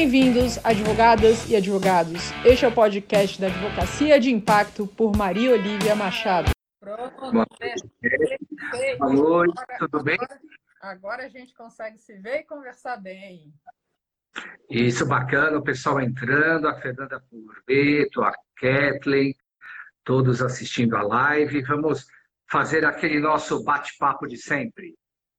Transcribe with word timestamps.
Bem-vindos, 0.00 0.64
advogadas 0.64 1.50
e 1.50 1.56
advogados. 1.56 2.30
Este 2.44 2.64
é 2.64 2.68
o 2.68 2.72
podcast 2.72 3.40
da 3.40 3.48
Advocacia 3.48 4.20
de 4.20 4.30
Impacto 4.30 4.86
por 4.86 5.16
Maria 5.16 5.50
Olívia 5.50 5.96
Machado. 5.96 6.52
Pronto, 6.78 7.32
Boa 7.32 9.12
noite, 9.12 9.54
tudo 9.80 10.04
bem? 10.04 10.14
Agora, 10.14 10.40
agora 10.80 11.26
a 11.26 11.28
gente 11.28 11.52
consegue 11.52 11.98
se 11.98 12.14
ver 12.14 12.42
e 12.42 12.44
conversar 12.44 12.96
bem. 12.98 13.52
Isso, 14.70 15.04
bacana, 15.04 15.58
o 15.58 15.64
pessoal 15.64 16.00
entrando, 16.00 16.68
a 16.68 16.80
Fernanda 16.80 17.20
Purveto, 17.28 18.22
a 18.22 18.32
Kathleen, 18.54 19.34
todos 20.04 20.40
assistindo 20.40 20.96
a 20.96 21.02
live. 21.02 21.60
Vamos 21.62 22.06
fazer 22.48 22.84
aquele 22.84 23.18
nosso 23.18 23.64
bate-papo 23.64 24.28
de 24.28 24.36
sempre. 24.36 24.96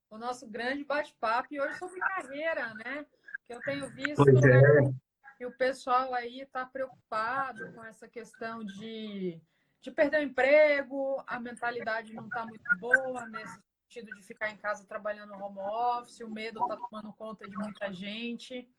O 0.10 0.18
nosso 0.18 0.46
grande 0.50 0.84
bate-papo, 0.84 1.48
e 1.50 1.62
hoje 1.62 1.78
sobre 1.78 1.98
carreira, 2.02 2.74
né? 2.74 3.06
Que 3.50 3.56
eu 3.56 3.62
tenho 3.62 3.90
visto 3.90 4.30
é. 4.46 4.94
que 5.36 5.46
o 5.48 5.52
pessoal 5.52 6.14
aí 6.14 6.42
está 6.42 6.68
preocupado 6.68 7.74
com 7.74 7.84
essa 7.84 8.08
questão 8.08 8.64
de, 8.64 9.42
de 9.82 9.90
perder 9.90 10.20
o 10.20 10.24
emprego, 10.24 11.24
a 11.26 11.40
mentalidade 11.40 12.14
não 12.14 12.26
está 12.26 12.46
muito 12.46 12.78
boa 12.78 13.26
nesse 13.26 13.60
sentido 13.82 14.16
de 14.16 14.22
ficar 14.22 14.52
em 14.52 14.58
casa 14.58 14.86
trabalhando 14.86 15.32
no 15.32 15.44
home 15.44 15.58
office, 15.62 16.20
o 16.20 16.30
medo 16.30 16.62
está 16.62 16.78
tomando 16.78 17.12
conta 17.14 17.50
de 17.50 17.58
muita 17.58 17.92
gente. 17.92 18.70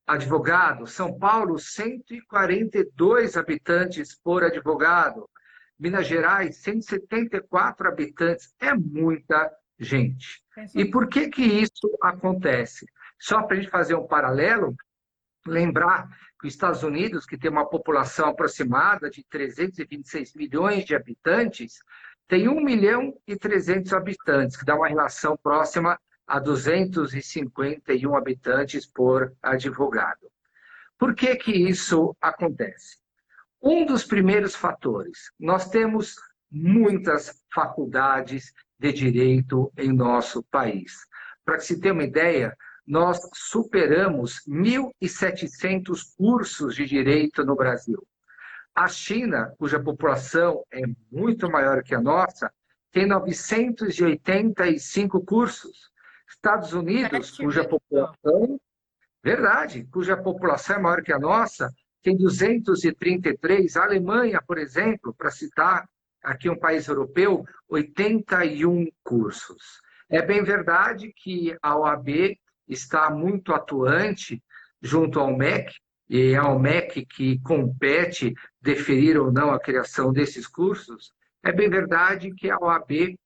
advogado. 0.05 0.85
São 0.85 1.17
Paulo, 1.17 1.57
142 1.57 3.37
habitantes 3.37 4.13
por 4.15 4.43
advogado. 4.43 5.27
Minas 5.83 6.07
Gerais, 6.07 6.55
174 6.63 7.89
habitantes, 7.89 8.55
é 8.57 8.73
muita 8.73 9.51
gente. 9.77 10.41
E 10.73 10.85
por 10.85 11.09
que, 11.09 11.27
que 11.27 11.43
isso 11.43 11.97
acontece? 12.01 12.85
Só 13.19 13.43
para 13.43 13.57
a 13.57 13.59
gente 13.59 13.69
fazer 13.69 13.93
um 13.93 14.07
paralelo, 14.07 14.73
lembrar 15.45 16.07
que 16.39 16.47
os 16.47 16.53
Estados 16.53 16.83
Unidos, 16.83 17.25
que 17.25 17.37
tem 17.37 17.51
uma 17.51 17.69
população 17.69 18.29
aproximada 18.29 19.09
de 19.09 19.25
326 19.25 20.33
milhões 20.35 20.85
de 20.85 20.95
habitantes, 20.95 21.79
tem 22.29 22.47
1 22.47 22.63
milhão 22.63 23.13
e 23.27 23.35
300 23.35 23.91
habitantes, 23.91 24.55
que 24.55 24.63
dá 24.63 24.75
uma 24.75 24.87
relação 24.87 25.35
próxima 25.35 25.99
a 26.25 26.39
251 26.39 28.15
habitantes 28.15 28.85
por 28.85 29.33
advogado. 29.43 30.31
Por 30.97 31.13
que, 31.13 31.35
que 31.35 31.51
isso 31.51 32.15
acontece? 32.21 33.02
Um 33.65 33.85
dos 33.85 34.03
primeiros 34.03 34.55
fatores, 34.55 35.31
nós 35.39 35.69
temos 35.69 36.15
muitas 36.51 37.41
faculdades 37.49 38.51
de 38.77 38.91
direito 38.91 39.71
em 39.77 39.93
nosso 39.93 40.43
país. 40.51 41.07
Para 41.45 41.55
que 41.55 41.63
se 41.63 41.79
tenha 41.79 41.93
uma 41.93 42.03
ideia, 42.03 42.57
nós 42.85 43.21
superamos 43.33 44.41
1.700 44.45 46.01
cursos 46.17 46.75
de 46.75 46.85
direito 46.85 47.45
no 47.45 47.55
Brasil. 47.55 48.05
A 48.75 48.89
China, 48.89 49.53
cuja 49.57 49.79
população 49.79 50.65
é 50.69 50.81
muito 51.09 51.49
maior 51.49 51.81
que 51.83 51.95
a 51.95 52.01
nossa, 52.01 52.51
tem 52.91 53.07
985 53.07 55.23
cursos. 55.23 55.89
Estados 56.27 56.73
Unidos, 56.73 57.37
cuja 57.37 57.63
população, 57.63 58.59
verdade, 59.23 59.87
cuja 59.89 60.17
população 60.17 60.75
é 60.75 60.79
maior 60.79 61.01
que 61.01 61.13
a 61.13 61.19
nossa, 61.19 61.73
tem 62.03 62.17
233. 62.17 63.77
A 63.77 63.83
Alemanha, 63.83 64.41
por 64.45 64.57
exemplo, 64.57 65.13
para 65.13 65.31
citar 65.31 65.87
aqui 66.21 66.49
um 66.49 66.59
país 66.59 66.87
europeu, 66.87 67.45
81 67.67 68.87
cursos. 69.03 69.81
É 70.09 70.21
bem 70.21 70.43
verdade 70.43 71.11
que 71.15 71.57
a 71.61 71.77
OAB 71.77 72.37
está 72.67 73.09
muito 73.09 73.53
atuante 73.53 74.41
junto 74.81 75.19
ao 75.19 75.35
MEC, 75.35 75.73
e 76.09 76.33
é 76.33 76.35
ao 76.35 76.59
MEC 76.59 77.05
que 77.05 77.39
compete 77.39 78.33
deferir 78.61 79.19
ou 79.19 79.31
não 79.31 79.51
a 79.51 79.59
criação 79.59 80.11
desses 80.11 80.45
cursos. 80.45 81.11
É 81.41 81.51
bem 81.51 81.69
verdade 81.69 82.33
que 82.33 82.49
a 82.49 82.57
OAB 82.57 83.17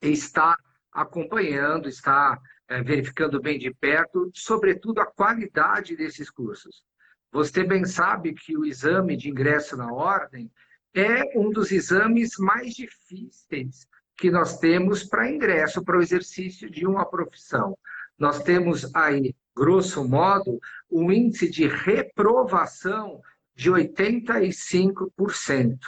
está 0.00 0.56
acompanhando, 0.92 1.88
está 1.88 2.38
é, 2.68 2.82
verificando 2.82 3.40
bem 3.40 3.58
de 3.58 3.72
perto, 3.74 4.30
sobretudo 4.34 5.00
a 5.00 5.06
qualidade 5.06 5.96
desses 5.96 6.30
cursos. 6.30 6.84
Você 7.32 7.64
bem 7.64 7.84
sabe 7.86 8.34
que 8.34 8.58
o 8.58 8.64
exame 8.64 9.16
de 9.16 9.30
ingresso 9.30 9.74
na 9.74 9.90
ordem 9.90 10.52
é 10.94 11.32
um 11.34 11.50
dos 11.50 11.72
exames 11.72 12.36
mais 12.38 12.74
difíceis 12.74 13.88
que 14.18 14.30
nós 14.30 14.58
temos 14.58 15.02
para 15.02 15.30
ingresso, 15.30 15.82
para 15.82 15.96
o 15.96 16.02
exercício 16.02 16.70
de 16.70 16.86
uma 16.86 17.06
profissão. 17.06 17.74
nós 18.18 18.42
temos 18.42 18.94
aí, 18.94 19.34
grosso 19.56 20.06
modo, 20.06 20.60
um 20.90 21.10
índice 21.10 21.48
de 21.50 21.66
reprovação 21.66 23.22
de 23.54 23.70
85%. 23.70 25.78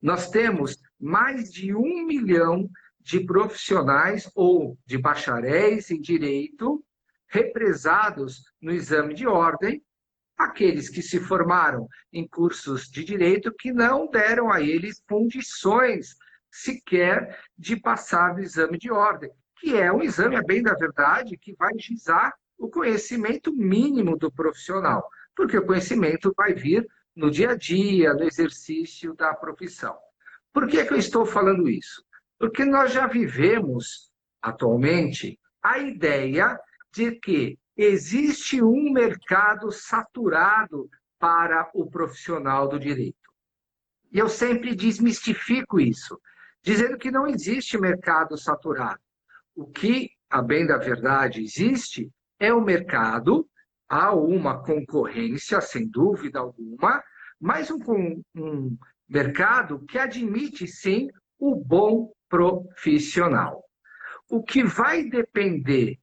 Nós 0.00 0.30
temos 0.30 0.78
mais 0.98 1.52
de 1.52 1.74
um 1.74 2.06
milhão 2.06 2.70
de 3.00 3.18
profissionais 3.20 4.30
ou 4.34 4.78
de 4.86 4.96
bacharéis 4.96 5.90
em 5.90 6.00
direito 6.00 6.82
represados 7.28 8.44
no 8.62 8.72
exame 8.72 9.12
de 9.12 9.26
ordem, 9.26 9.82
aqueles 10.36 10.88
que 10.88 11.02
se 11.02 11.20
formaram 11.20 11.88
em 12.12 12.26
cursos 12.26 12.88
de 12.88 13.04
direito 13.04 13.54
que 13.58 13.72
não 13.72 14.08
deram 14.10 14.50
a 14.52 14.60
eles 14.60 15.02
condições 15.08 16.16
sequer 16.50 17.40
de 17.56 17.76
passar 17.76 18.34
no 18.34 18.40
exame 18.40 18.78
de 18.78 18.90
ordem, 18.90 19.30
que 19.58 19.76
é 19.76 19.92
um 19.92 20.02
exame, 20.02 20.36
a 20.36 20.42
bem 20.42 20.62
da 20.62 20.74
verdade, 20.74 21.36
que 21.36 21.54
vai 21.54 21.72
gizar 21.78 22.32
o 22.58 22.68
conhecimento 22.68 23.54
mínimo 23.54 24.16
do 24.16 24.30
profissional, 24.30 25.08
porque 25.34 25.58
o 25.58 25.66
conhecimento 25.66 26.32
vai 26.36 26.54
vir 26.54 26.86
no 27.14 27.30
dia 27.30 27.50
a 27.50 27.56
dia, 27.56 28.14
no 28.14 28.24
exercício 28.24 29.14
da 29.14 29.34
profissão. 29.34 29.96
Por 30.52 30.68
que, 30.68 30.84
que 30.84 30.92
eu 30.92 30.98
estou 30.98 31.26
falando 31.26 31.68
isso? 31.68 32.04
Porque 32.38 32.64
nós 32.64 32.92
já 32.92 33.06
vivemos, 33.06 34.10
atualmente, 34.40 35.38
a 35.62 35.78
ideia 35.78 36.58
de 36.92 37.12
que 37.12 37.58
existe 37.76 38.62
um 38.62 38.92
mercado 38.92 39.70
saturado 39.72 40.88
para 41.18 41.70
o 41.74 41.88
profissional 41.88 42.68
do 42.68 42.78
direito. 42.78 43.16
E 44.12 44.18
eu 44.18 44.28
sempre 44.28 44.74
desmistifico 44.74 45.80
isso, 45.80 46.20
dizendo 46.62 46.96
que 46.96 47.10
não 47.10 47.26
existe 47.26 47.78
mercado 47.78 48.36
saturado. 48.38 49.00
O 49.54 49.66
que, 49.66 50.10
a 50.30 50.40
bem 50.40 50.66
da 50.66 50.78
verdade, 50.78 51.42
existe 51.42 52.10
é 52.38 52.52
o 52.52 52.60
mercado, 52.60 53.48
há 53.88 54.14
uma 54.14 54.62
concorrência, 54.62 55.60
sem 55.60 55.88
dúvida 55.88 56.38
alguma, 56.38 57.02
mas 57.40 57.70
um, 57.70 58.22
um 58.34 58.76
mercado 59.08 59.84
que 59.86 59.98
admite, 59.98 60.66
sim, 60.66 61.08
o 61.38 61.54
bom 61.56 62.12
profissional. 62.28 63.62
O 64.30 64.42
que 64.42 64.64
vai 64.64 65.04
depender, 65.04 65.98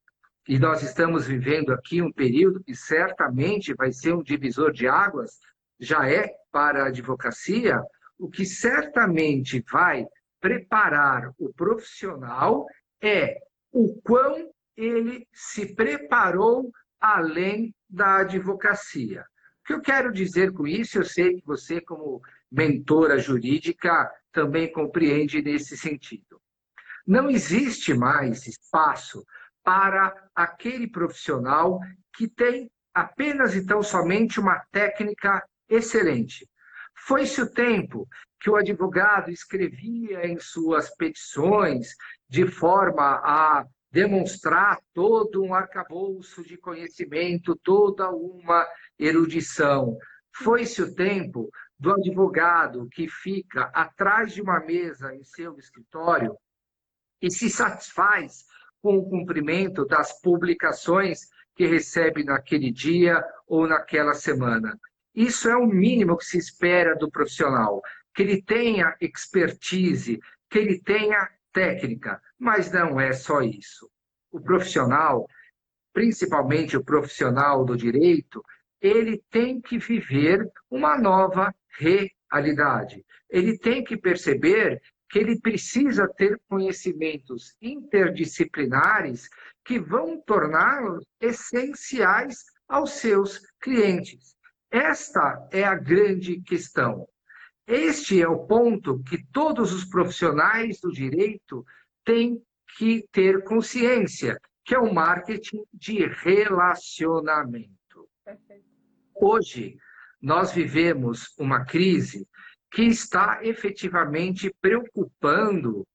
e 0.52 0.60
nós 0.60 0.84
estamos 0.84 1.28
vivendo 1.28 1.72
aqui 1.72 2.02
um 2.02 2.12
período 2.12 2.62
que 2.62 2.76
certamente 2.76 3.74
vai 3.74 3.94
ser 3.94 4.14
um 4.14 4.22
divisor 4.22 4.74
de 4.74 4.86
águas, 4.86 5.40
já 5.80 6.06
é 6.10 6.30
para 6.52 6.84
a 6.84 6.88
advocacia, 6.88 7.82
o 8.20 8.30
que 8.30 8.46
certamente 8.46 9.64
vai 9.72 10.06
preparar 10.42 11.32
o 11.40 11.54
profissional 11.54 12.66
é 13.02 13.38
o 13.72 13.98
quão 14.02 14.52
ele 14.76 15.26
se 15.32 15.74
preparou 15.74 16.70
além 17.00 17.74
da 17.90 18.18
advocacia. 18.18 19.22
O 19.22 19.68
que 19.68 19.74
eu 19.74 19.80
quero 19.80 20.12
dizer 20.12 20.52
com 20.52 20.68
isso, 20.68 20.98
eu 20.98 21.06
sei 21.06 21.38
que 21.38 21.46
você, 21.46 21.80
como 21.80 22.22
mentora 22.52 23.18
jurídica, 23.18 24.12
também 24.34 24.70
compreende 24.70 25.42
nesse 25.42 25.78
sentido. 25.78 26.42
Não 27.08 27.30
existe 27.30 27.94
mais 27.94 28.46
espaço 28.46 29.26
para 29.64 30.14
aquele 30.36 30.88
profissional 30.88 31.80
que 32.14 32.28
tem 32.28 32.70
apenas 32.94 33.56
e 33.56 33.66
tão 33.66 33.82
somente 33.82 34.40
uma 34.40 34.60
técnica 34.72 35.44
excelente. 35.70 36.48
Foi-se 37.06 37.42
o 37.42 37.52
tempo 37.52 38.08
que 38.40 38.50
o 38.50 38.56
advogado 38.56 39.32
escrevia 39.32 40.28
em 40.28 40.40
suas 40.40 40.94
petições 40.96 41.96
de 42.28 42.46
forma 42.48 43.22
a 43.24 43.66
demonstrar 43.92 44.80
todo 44.94 45.44
um 45.44 45.54
arcabouço 45.54 46.44
de 46.44 46.58
conhecimento, 46.58 47.60
toda 47.64 48.10
uma 48.10 48.68
erudição. 48.98 49.98
Foi-se 50.34 50.82
o 50.82 50.96
tempo 50.96 51.50
do 51.78 51.92
advogado 51.92 52.88
que 52.90 53.08
fica 53.08 53.64
atrás 53.74 54.34
de 54.34 54.42
uma 54.42 54.60
mesa 54.60 55.14
em 55.14 55.24
seu 55.24 55.58
escritório 55.58 56.38
e 57.22 57.30
se 57.30 57.50
satisfaz 57.50 58.46
com 58.82 58.98
o 58.98 59.10
cumprimento 59.10 59.86
das 59.86 60.20
publicações 60.22 61.30
que 61.56 61.66
recebe 61.66 62.24
naquele 62.24 62.72
dia 62.72 63.24
ou 63.48 63.68
naquela 63.68 64.14
semana. 64.14 64.78
Isso 65.14 65.50
é 65.50 65.56
o 65.56 65.68
mínimo 65.68 66.18
que 66.18 66.26
se 66.26 66.38
espera 66.38 66.96
do 66.96 67.12
profissional, 67.12 67.82
que 68.14 68.24
ele 68.24 68.42
tenha 68.42 68.96
expertise, 69.00 70.20
que 70.50 70.58
ele 70.58 70.80
tenha 70.80 71.30
técnica, 71.52 72.22
mas 72.40 72.72
não 72.72 73.00
é 73.00 73.12
só 73.12 73.42
isso. 73.42 73.90
O 74.32 74.40
profissional, 74.40 75.28
principalmente 75.94 76.78
o 76.78 76.84
profissional 76.84 77.66
do 77.66 77.76
direito, 77.76 78.44
ele 78.82 79.22
tem 79.30 79.62
que 79.62 79.78
viver 79.78 80.50
uma 80.70 80.98
nova 80.98 81.54
realidade. 81.78 83.06
Ele 83.30 83.58
tem 83.58 83.84
que 83.84 83.98
perceber 83.98 84.82
que 85.12 85.20
ele 85.20 85.40
precisa 85.40 86.08
ter 86.08 86.40
conhecimentos 86.48 87.54
interdisciplinares 87.62 89.28
que 89.66 89.78
vão 89.78 90.20
torná-los 90.22 91.06
essenciais 91.20 92.46
aos 92.68 92.92
seus 92.92 93.42
clientes. 93.60 94.38
Esta 94.72 95.46
é 95.52 95.66
a 95.66 95.76
grande 95.76 96.40
questão. 96.42 97.06
Este 97.68 98.22
é 98.22 98.28
o 98.28 98.48
ponto 98.48 99.04
que 99.04 99.22
todos 99.34 99.74
os 99.74 99.84
profissionais 99.84 100.80
do 100.80 100.90
direito 100.90 101.66
têm 102.06 102.42
que 102.78 103.06
ter 103.12 103.44
consciência, 103.44 104.40
que 104.64 104.74
é 104.74 104.80
o 104.80 104.94
marketing 104.94 105.62
de 105.74 106.06
relacionamento. 106.06 108.08
Hoje, 109.14 109.78
nós 110.22 110.54
vivemos 110.54 111.34
uma 111.38 111.66
crise 111.66 112.26
que 112.72 112.84
está 112.84 113.40
efetivamente 113.44 114.54
preocupando 114.62 115.86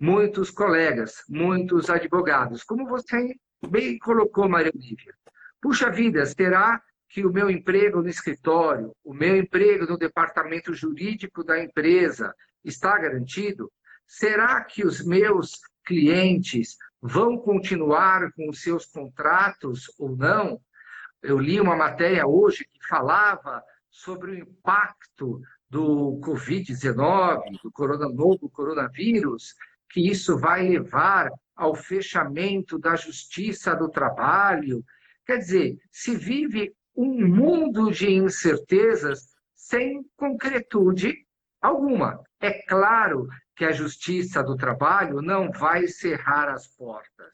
muitos 0.00 0.50
colegas, 0.50 1.22
muitos 1.28 1.90
advogados. 1.90 2.64
Como 2.64 2.88
você 2.88 3.34
bem 3.68 3.98
colocou, 3.98 4.48
Maria 4.48 4.72
Olívia. 4.74 5.14
Puxa 5.60 5.90
vida, 5.90 6.24
será 6.26 6.82
que 7.08 7.24
o 7.24 7.32
meu 7.32 7.50
emprego 7.50 8.00
no 8.00 8.08
escritório, 8.08 8.96
o 9.04 9.12
meu 9.12 9.36
emprego 9.36 9.86
no 9.86 9.98
departamento 9.98 10.72
jurídico 10.72 11.44
da 11.44 11.62
empresa 11.62 12.34
está 12.64 12.98
garantido? 12.98 13.70
Será 14.06 14.64
que 14.64 14.84
os 14.84 15.04
meus 15.04 15.60
clientes 15.84 16.76
vão 17.00 17.36
continuar 17.36 18.32
com 18.32 18.48
os 18.48 18.62
seus 18.62 18.86
contratos 18.86 19.92
ou 19.98 20.16
não? 20.16 20.58
Eu 21.22 21.38
li 21.38 21.60
uma 21.60 21.76
matéria 21.76 22.26
hoje 22.26 22.66
que 22.72 22.86
falava 22.88 23.62
sobre 23.90 24.32
o 24.32 24.38
impacto 24.38 25.40
do 25.72 26.20
Covid-19, 26.20 27.62
do 27.62 27.72
corona, 27.72 28.06
novo 28.06 28.50
coronavírus, 28.50 29.54
que 29.88 30.06
isso 30.06 30.36
vai 30.36 30.68
levar 30.68 31.30
ao 31.56 31.74
fechamento 31.74 32.78
da 32.78 32.94
justiça 32.94 33.74
do 33.74 33.88
trabalho. 33.88 34.84
Quer 35.24 35.38
dizer, 35.38 35.78
se 35.90 36.14
vive 36.14 36.74
um 36.94 37.26
mundo 37.26 37.90
de 37.90 38.10
incertezas 38.12 39.28
sem 39.54 40.04
concretude 40.14 41.14
alguma. 41.58 42.22
É 42.38 42.52
claro 42.66 43.26
que 43.56 43.64
a 43.64 43.72
justiça 43.72 44.42
do 44.42 44.56
trabalho 44.56 45.22
não 45.22 45.50
vai 45.50 45.86
cerrar 45.88 46.50
as 46.50 46.66
portas, 46.66 47.32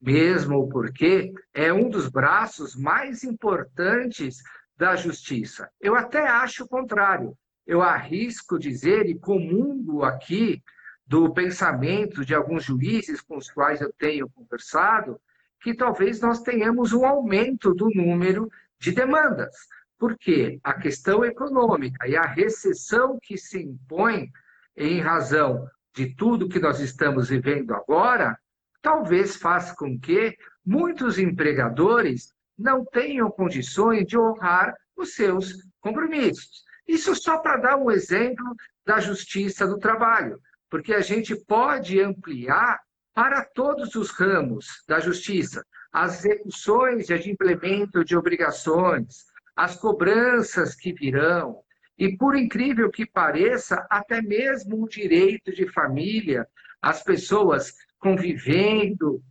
mesmo 0.00 0.68
porque 0.68 1.32
é 1.52 1.72
um 1.72 1.88
dos 1.88 2.08
braços 2.08 2.76
mais 2.76 3.24
importantes 3.24 4.36
da 4.76 4.94
justiça. 4.94 5.68
Eu 5.80 5.96
até 5.96 6.20
acho 6.20 6.62
o 6.62 6.68
contrário. 6.68 7.36
Eu 7.66 7.82
arrisco 7.82 8.58
dizer 8.58 9.06
e 9.06 9.18
comungo 9.18 10.04
aqui 10.04 10.62
do 11.06 11.32
pensamento 11.32 12.24
de 12.24 12.34
alguns 12.34 12.64
juízes 12.64 13.20
com 13.20 13.36
os 13.36 13.50
quais 13.50 13.80
eu 13.80 13.92
tenho 13.98 14.28
conversado, 14.28 15.20
que 15.60 15.74
talvez 15.74 16.20
nós 16.20 16.42
tenhamos 16.42 16.92
um 16.92 17.04
aumento 17.04 17.74
do 17.74 17.88
número 17.94 18.50
de 18.78 18.92
demandas, 18.92 19.54
porque 19.98 20.58
a 20.62 20.74
questão 20.74 21.24
econômica 21.24 22.06
e 22.06 22.16
a 22.16 22.26
recessão 22.26 23.18
que 23.22 23.38
se 23.38 23.62
impõe 23.62 24.30
em 24.76 25.00
razão 25.00 25.66
de 25.94 26.14
tudo 26.14 26.48
que 26.48 26.58
nós 26.58 26.80
estamos 26.80 27.28
vivendo 27.28 27.74
agora, 27.74 28.36
talvez 28.82 29.36
faça 29.36 29.74
com 29.74 29.98
que 29.98 30.36
muitos 30.64 31.18
empregadores 31.18 32.34
não 32.58 32.84
tenham 32.84 33.30
condições 33.30 34.06
de 34.06 34.18
honrar 34.18 34.74
os 34.96 35.14
seus 35.14 35.54
compromissos. 35.80 36.64
Isso 36.86 37.14
só 37.14 37.38
para 37.38 37.56
dar 37.56 37.76
um 37.76 37.90
exemplo 37.90 38.44
da 38.84 39.00
justiça 39.00 39.66
do 39.66 39.78
trabalho, 39.78 40.38
porque 40.70 40.92
a 40.94 41.00
gente 41.00 41.34
pode 41.34 42.00
ampliar 42.00 42.80
para 43.14 43.44
todos 43.44 43.94
os 43.94 44.10
ramos 44.10 44.66
da 44.88 45.00
justiça, 45.00 45.64
as 45.92 46.24
execuções 46.24 47.06
de 47.06 47.30
implemento 47.30 48.04
de 48.04 48.16
obrigações, 48.16 49.24
as 49.54 49.76
cobranças 49.76 50.74
que 50.74 50.92
virão, 50.92 51.60
e 51.96 52.16
por 52.16 52.34
incrível 52.34 52.90
que 52.90 53.06
pareça, 53.06 53.86
até 53.88 54.20
mesmo 54.20 54.82
o 54.82 54.88
direito 54.88 55.52
de 55.52 55.68
família, 55.68 56.46
as 56.82 57.02
pessoas 57.04 57.72
convivendo 57.98 59.22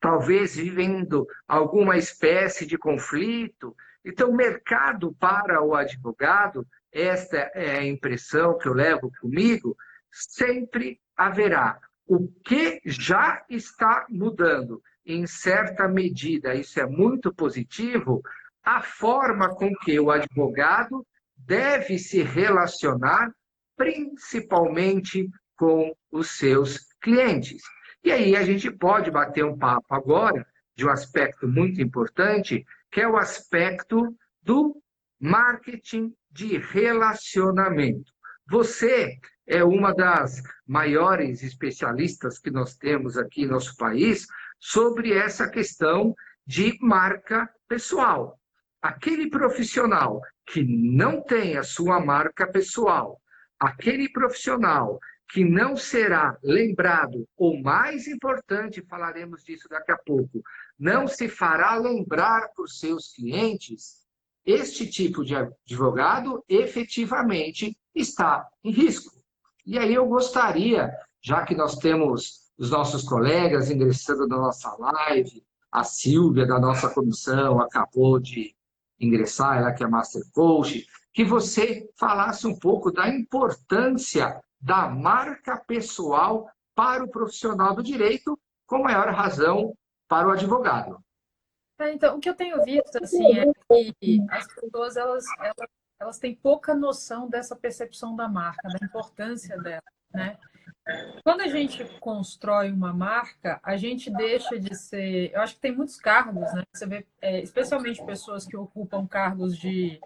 talvez 0.00 0.54
vivendo 0.54 1.26
alguma 1.48 1.96
espécie 1.96 2.66
de 2.66 2.78
conflito. 2.78 3.74
Então, 4.06 4.30
o 4.30 4.36
mercado 4.36 5.12
para 5.18 5.60
o 5.60 5.74
advogado, 5.74 6.64
esta 6.92 7.38
é 7.54 7.78
a 7.78 7.84
impressão 7.84 8.56
que 8.56 8.68
eu 8.68 8.72
levo 8.72 9.10
comigo, 9.20 9.76
sempre 10.12 11.00
haverá. 11.16 11.80
O 12.06 12.28
que 12.44 12.80
já 12.84 13.44
está 13.50 14.06
mudando, 14.08 14.80
em 15.04 15.26
certa 15.26 15.88
medida, 15.88 16.54
isso 16.54 16.78
é 16.78 16.86
muito 16.86 17.34
positivo, 17.34 18.22
a 18.62 18.80
forma 18.80 19.48
com 19.48 19.74
que 19.74 19.98
o 19.98 20.12
advogado 20.12 21.04
deve 21.36 21.98
se 21.98 22.22
relacionar, 22.22 23.32
principalmente 23.76 25.28
com 25.56 25.92
os 26.12 26.38
seus 26.38 26.78
clientes. 27.00 27.60
E 28.04 28.12
aí 28.12 28.36
a 28.36 28.44
gente 28.44 28.70
pode 28.70 29.10
bater 29.10 29.44
um 29.44 29.58
papo 29.58 29.92
agora 29.92 30.46
de 30.76 30.86
um 30.86 30.90
aspecto 30.90 31.48
muito 31.48 31.80
importante, 31.80 32.64
que 32.96 33.02
é 33.02 33.06
o 33.06 33.18
aspecto 33.18 34.16
do 34.42 34.82
marketing 35.20 36.14
de 36.30 36.56
relacionamento. 36.56 38.10
Você 38.48 39.18
é 39.46 39.62
uma 39.62 39.92
das 39.92 40.42
maiores 40.66 41.42
especialistas 41.42 42.38
que 42.38 42.50
nós 42.50 42.74
temos 42.74 43.18
aqui 43.18 43.42
em 43.42 43.48
nosso 43.48 43.76
país 43.76 44.26
sobre 44.58 45.12
essa 45.12 45.46
questão 45.46 46.14
de 46.46 46.78
marca 46.80 47.46
pessoal. 47.68 48.40
Aquele 48.80 49.28
profissional 49.28 50.18
que 50.46 50.64
não 50.64 51.22
tem 51.22 51.58
a 51.58 51.62
sua 51.62 52.00
marca 52.00 52.50
pessoal, 52.50 53.20
aquele 53.60 54.08
profissional 54.08 54.98
que 55.28 55.44
não 55.44 55.76
será 55.76 56.38
lembrado, 56.42 57.26
ou 57.36 57.60
mais 57.60 58.06
importante, 58.06 58.84
falaremos 58.88 59.42
disso 59.42 59.68
daqui 59.68 59.90
a 59.90 59.98
pouco, 59.98 60.42
não 60.78 61.06
se 61.06 61.28
fará 61.28 61.76
lembrar 61.76 62.48
por 62.54 62.68
seus 62.68 63.12
clientes, 63.12 64.06
este 64.44 64.88
tipo 64.88 65.24
de 65.24 65.34
advogado 65.34 66.44
efetivamente 66.48 67.76
está 67.94 68.46
em 68.62 68.70
risco. 68.70 69.12
E 69.66 69.76
aí 69.76 69.92
eu 69.92 70.06
gostaria, 70.06 70.92
já 71.20 71.44
que 71.44 71.54
nós 71.56 71.76
temos 71.76 72.46
os 72.56 72.70
nossos 72.70 73.02
colegas 73.02 73.70
ingressando 73.70 74.28
na 74.28 74.36
nossa 74.36 74.74
live, 74.76 75.44
a 75.72 75.82
Silvia 75.82 76.46
da 76.46 76.60
nossa 76.60 76.88
comissão 76.88 77.60
acabou 77.60 78.20
de 78.20 78.54
ingressar, 79.00 79.58
ela 79.58 79.72
que 79.72 79.82
é 79.82 79.88
Master 79.88 80.22
Coach, 80.32 80.86
que 81.12 81.24
você 81.24 81.88
falasse 81.98 82.46
um 82.46 82.56
pouco 82.56 82.92
da 82.92 83.08
importância 83.08 84.40
da 84.60 84.88
marca 84.88 85.56
pessoal 85.66 86.50
para 86.74 87.04
o 87.04 87.10
profissional 87.10 87.74
do 87.74 87.82
direito, 87.82 88.38
com 88.66 88.82
maior 88.82 89.08
razão 89.08 89.74
para 90.08 90.28
o 90.28 90.30
advogado. 90.30 90.98
É, 91.78 91.92
então, 91.92 92.16
o 92.16 92.20
que 92.20 92.28
eu 92.28 92.34
tenho 92.34 92.62
visto 92.64 92.96
assim, 93.02 93.38
é 93.38 93.44
que 94.00 94.18
as 94.30 94.46
pessoas 94.54 94.96
elas, 94.96 95.24
elas, 95.38 95.70
elas 96.00 96.18
têm 96.18 96.34
pouca 96.34 96.74
noção 96.74 97.28
dessa 97.28 97.54
percepção 97.54 98.16
da 98.16 98.28
marca, 98.28 98.68
da 98.68 98.86
importância 98.86 99.58
dela. 99.60 99.82
Né? 100.12 100.38
Quando 101.24 101.40
a 101.40 101.48
gente 101.48 101.84
constrói 101.98 102.70
uma 102.70 102.92
marca, 102.92 103.58
a 103.60 103.76
gente 103.76 104.08
deixa 104.08 104.56
de 104.56 104.72
ser. 104.76 105.32
Eu 105.32 105.40
acho 105.40 105.54
que 105.54 105.60
tem 105.60 105.74
muitos 105.74 105.96
cargos, 105.96 106.52
né? 106.54 106.62
Você 106.72 106.86
vê, 106.86 107.04
é, 107.20 107.40
especialmente 107.40 108.04
pessoas 108.04 108.46
que 108.46 108.56
ocupam 108.56 109.04
cargos 109.04 109.58
de, 109.58 110.00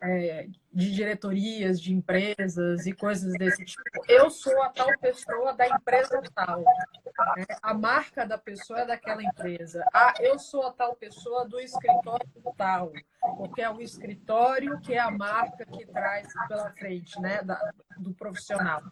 é, 0.00 0.48
de 0.72 0.90
diretorias 0.90 1.78
de 1.78 1.92
empresas 1.92 2.86
e 2.86 2.94
coisas 2.94 3.34
desse 3.34 3.62
tipo. 3.62 3.82
Eu 4.08 4.30
sou 4.30 4.62
a 4.62 4.70
tal 4.70 4.88
pessoa 4.98 5.52
da 5.52 5.68
empresa 5.68 6.22
tal. 6.34 6.60
Né? 6.60 7.44
A 7.62 7.74
marca 7.74 8.26
da 8.26 8.38
pessoa 8.38 8.80
é 8.80 8.86
daquela 8.86 9.22
empresa. 9.22 9.84
Ah, 9.92 10.14
eu 10.18 10.38
sou 10.38 10.66
a 10.66 10.72
tal 10.72 10.96
pessoa 10.96 11.46
do 11.46 11.60
escritório 11.60 12.26
tal. 12.56 12.90
Porque 13.36 13.60
é 13.60 13.70
o 13.70 13.82
escritório 13.82 14.80
que 14.80 14.94
é 14.94 14.98
a 14.98 15.10
marca 15.10 15.66
que 15.66 15.86
traz 15.86 16.26
pela 16.48 16.70
frente, 16.72 17.20
né? 17.20 17.42
Da, 17.42 17.60
do 17.98 18.14
profissional. 18.14 18.82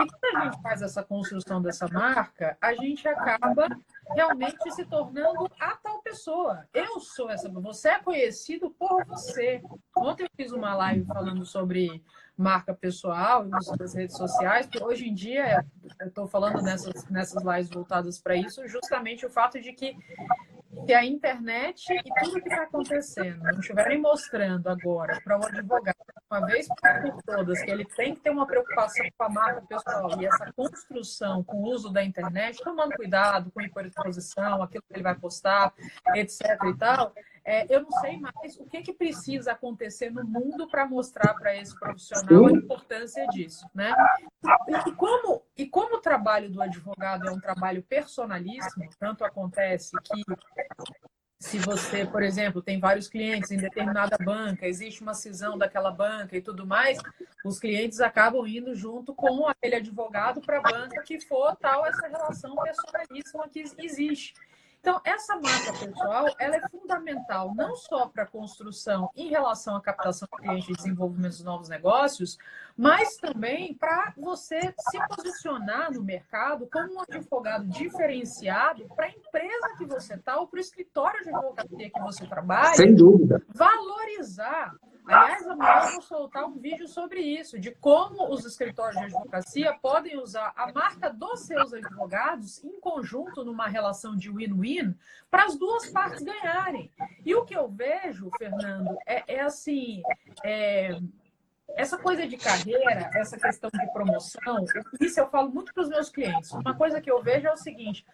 E 0.00 0.06
quando 0.06 0.36
a 0.36 0.44
gente 0.44 0.62
faz 0.62 0.82
essa 0.82 1.02
construção 1.02 1.62
dessa 1.62 1.88
marca, 1.88 2.56
a 2.60 2.74
gente 2.74 3.06
acaba 3.08 3.68
realmente 4.14 4.70
se 4.72 4.84
tornando 4.84 5.48
a 5.60 5.76
tal 5.76 6.02
pessoa. 6.02 6.66
Eu 6.74 7.00
sou 7.00 7.30
essa, 7.30 7.48
você 7.48 7.90
é 7.90 7.98
conhecido 7.98 8.70
por 8.70 9.04
você. 9.06 9.62
Ontem 9.96 10.24
eu 10.24 10.30
fiz 10.36 10.52
uma 10.52 10.74
live 10.74 11.06
falando 11.06 11.44
sobre 11.46 12.02
marca 12.36 12.74
pessoal 12.74 13.46
e 13.46 13.54
uso 13.56 13.76
das 13.76 13.94
redes 13.94 14.16
sociais, 14.16 14.66
que 14.66 14.82
hoje 14.82 15.08
em 15.08 15.14
dia 15.14 15.64
eu 15.98 16.08
estou 16.08 16.28
falando 16.28 16.60
nessas, 16.60 17.08
nessas 17.08 17.42
lives 17.42 17.70
voltadas 17.70 18.18
para 18.20 18.36
isso, 18.36 18.66
justamente 18.68 19.24
o 19.24 19.30
fato 19.30 19.58
de 19.60 19.72
que 19.72 19.96
que 20.86 20.92
a 20.92 21.04
internet 21.04 21.92
e 21.92 22.24
tudo 22.24 22.42
que 22.42 22.48
está 22.48 22.62
acontecendo 22.64 23.42
não 23.42 23.60
estiverem 23.60 24.00
mostrando 24.00 24.68
agora 24.68 25.20
para 25.22 25.38
o 25.38 25.46
advogado, 25.46 25.96
uma 26.30 26.46
vez 26.46 26.66
por 26.68 27.22
todas, 27.24 27.62
que 27.62 27.70
ele 27.70 27.84
tem 27.84 28.14
que 28.14 28.20
ter 28.20 28.30
uma 28.30 28.46
preocupação 28.46 29.06
com 29.16 29.24
a 29.24 29.28
marca 29.28 29.62
pessoal 29.62 30.20
e 30.20 30.26
essa 30.26 30.52
construção 30.54 31.42
com 31.44 31.58
o 31.58 31.68
uso 31.68 31.90
da 31.92 32.04
internet, 32.04 32.62
tomando 32.62 32.94
cuidado 32.94 33.50
com 33.52 33.60
a 33.60 33.64
hiperexposição, 33.64 34.62
aquilo 34.62 34.82
que 34.88 34.94
ele 34.94 35.02
vai 35.02 35.14
postar, 35.14 35.72
etc. 36.14 36.40
e 36.66 36.76
tal, 36.76 37.12
é, 37.46 37.64
eu 37.72 37.82
não 37.82 37.90
sei 38.00 38.18
mais 38.18 38.58
o 38.58 38.66
que, 38.66 38.82
que 38.82 38.92
precisa 38.92 39.52
acontecer 39.52 40.10
no 40.10 40.24
mundo 40.24 40.66
para 40.68 40.84
mostrar 40.84 41.32
para 41.34 41.56
esse 41.56 41.78
profissional 41.78 42.46
a 42.46 42.50
importância 42.50 43.24
disso, 43.28 43.64
né? 43.72 43.94
E 44.84 44.92
como, 44.92 45.42
e 45.56 45.64
como 45.64 45.96
o 45.96 46.00
trabalho 46.00 46.50
do 46.50 46.60
advogado 46.60 47.28
é 47.28 47.30
um 47.30 47.38
trabalho 47.38 47.84
personalíssimo, 47.84 48.90
tanto 48.98 49.24
acontece 49.24 49.92
que 50.02 50.24
se 51.38 51.58
você, 51.58 52.04
por 52.04 52.20
exemplo, 52.20 52.60
tem 52.60 52.80
vários 52.80 53.08
clientes 53.08 53.52
em 53.52 53.58
determinada 53.58 54.16
banca, 54.18 54.66
existe 54.66 55.00
uma 55.02 55.14
cisão 55.14 55.56
daquela 55.56 55.92
banca 55.92 56.36
e 56.36 56.42
tudo 56.42 56.66
mais, 56.66 56.98
os 57.44 57.60
clientes 57.60 58.00
acabam 58.00 58.44
indo 58.44 58.74
junto 58.74 59.14
com 59.14 59.46
aquele 59.46 59.76
advogado 59.76 60.40
para 60.40 60.58
a 60.58 60.62
banca 60.62 61.00
que 61.02 61.20
for 61.20 61.54
tal 61.54 61.86
essa 61.86 62.08
relação 62.08 62.56
personalíssima 62.56 63.48
que 63.48 63.64
existe. 63.78 64.34
Então, 64.80 65.00
essa 65.04 65.34
marca 65.34 65.72
pessoal, 65.72 66.26
ela 66.38 66.56
é 66.56 66.68
fundamental 66.68 67.52
não 67.54 67.74
só 67.74 68.06
para 68.06 68.22
a 68.22 68.26
construção 68.26 69.10
em 69.16 69.28
relação 69.28 69.74
à 69.74 69.80
captação 69.80 70.28
de 70.32 70.38
clientes 70.38 70.68
e 70.68 70.72
desenvolvimento 70.72 71.32
dos 71.32 71.42
novos 71.42 71.68
negócios, 71.68 72.38
mas 72.76 73.16
também 73.16 73.74
para 73.74 74.12
você 74.16 74.60
se 74.78 74.98
posicionar 75.08 75.92
no 75.92 76.04
mercado 76.04 76.68
como 76.70 76.94
um 76.94 77.00
advogado 77.00 77.66
diferenciado 77.66 78.86
para 78.94 79.06
a 79.06 79.10
empresa 79.10 79.74
que 79.76 79.84
você 79.84 80.14
está 80.14 80.38
ou 80.38 80.46
para 80.46 80.58
o 80.58 80.60
escritório 80.60 81.22
de 81.24 81.30
advocacia 81.30 81.90
que 81.90 82.00
você 82.00 82.26
trabalha. 82.26 82.74
Sem 82.74 82.94
dúvida. 82.94 83.42
Valorizar 83.48 84.72
Aliás, 85.06 85.46
amanhã 85.46 85.84
eu 85.84 85.92
vou 85.92 86.02
soltar 86.02 86.44
um 86.44 86.58
vídeo 86.58 86.88
sobre 86.88 87.20
isso, 87.20 87.58
de 87.58 87.70
como 87.70 88.28
os 88.32 88.44
escritórios 88.44 88.98
de 88.98 89.04
advocacia 89.04 89.72
podem 89.80 90.18
usar 90.18 90.52
a 90.56 90.72
marca 90.72 91.10
dos 91.10 91.40
seus 91.40 91.72
advogados 91.72 92.62
em 92.64 92.80
conjunto 92.80 93.44
numa 93.44 93.68
relação 93.68 94.16
de 94.16 94.30
win-win 94.30 94.96
para 95.30 95.44
as 95.44 95.56
duas 95.56 95.88
partes 95.90 96.22
ganharem. 96.22 96.90
E 97.24 97.34
o 97.34 97.44
que 97.44 97.56
eu 97.56 97.68
vejo, 97.68 98.30
Fernando, 98.36 98.96
é, 99.06 99.36
é 99.36 99.40
assim. 99.40 100.02
É, 100.44 100.98
essa 101.76 101.98
coisa 101.98 102.26
de 102.26 102.36
carreira, 102.36 103.10
essa 103.14 103.36
questão 103.36 103.70
de 103.70 103.92
promoção, 103.92 104.64
isso 105.00 105.20
eu 105.20 105.28
falo 105.28 105.50
muito 105.50 105.74
para 105.74 105.82
os 105.82 105.88
meus 105.88 106.08
clientes. 106.08 106.50
Uma 106.52 106.74
coisa 106.74 107.00
que 107.00 107.10
eu 107.10 107.22
vejo 107.22 107.46
é 107.46 107.52
o 107.52 107.56
seguinte: 107.56 108.04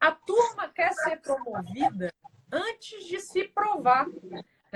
a 0.00 0.12
turma 0.12 0.68
quer 0.68 0.92
ser 0.92 1.20
promovida 1.20 2.12
antes 2.52 3.04
de 3.06 3.20
se 3.20 3.44
provar. 3.48 4.06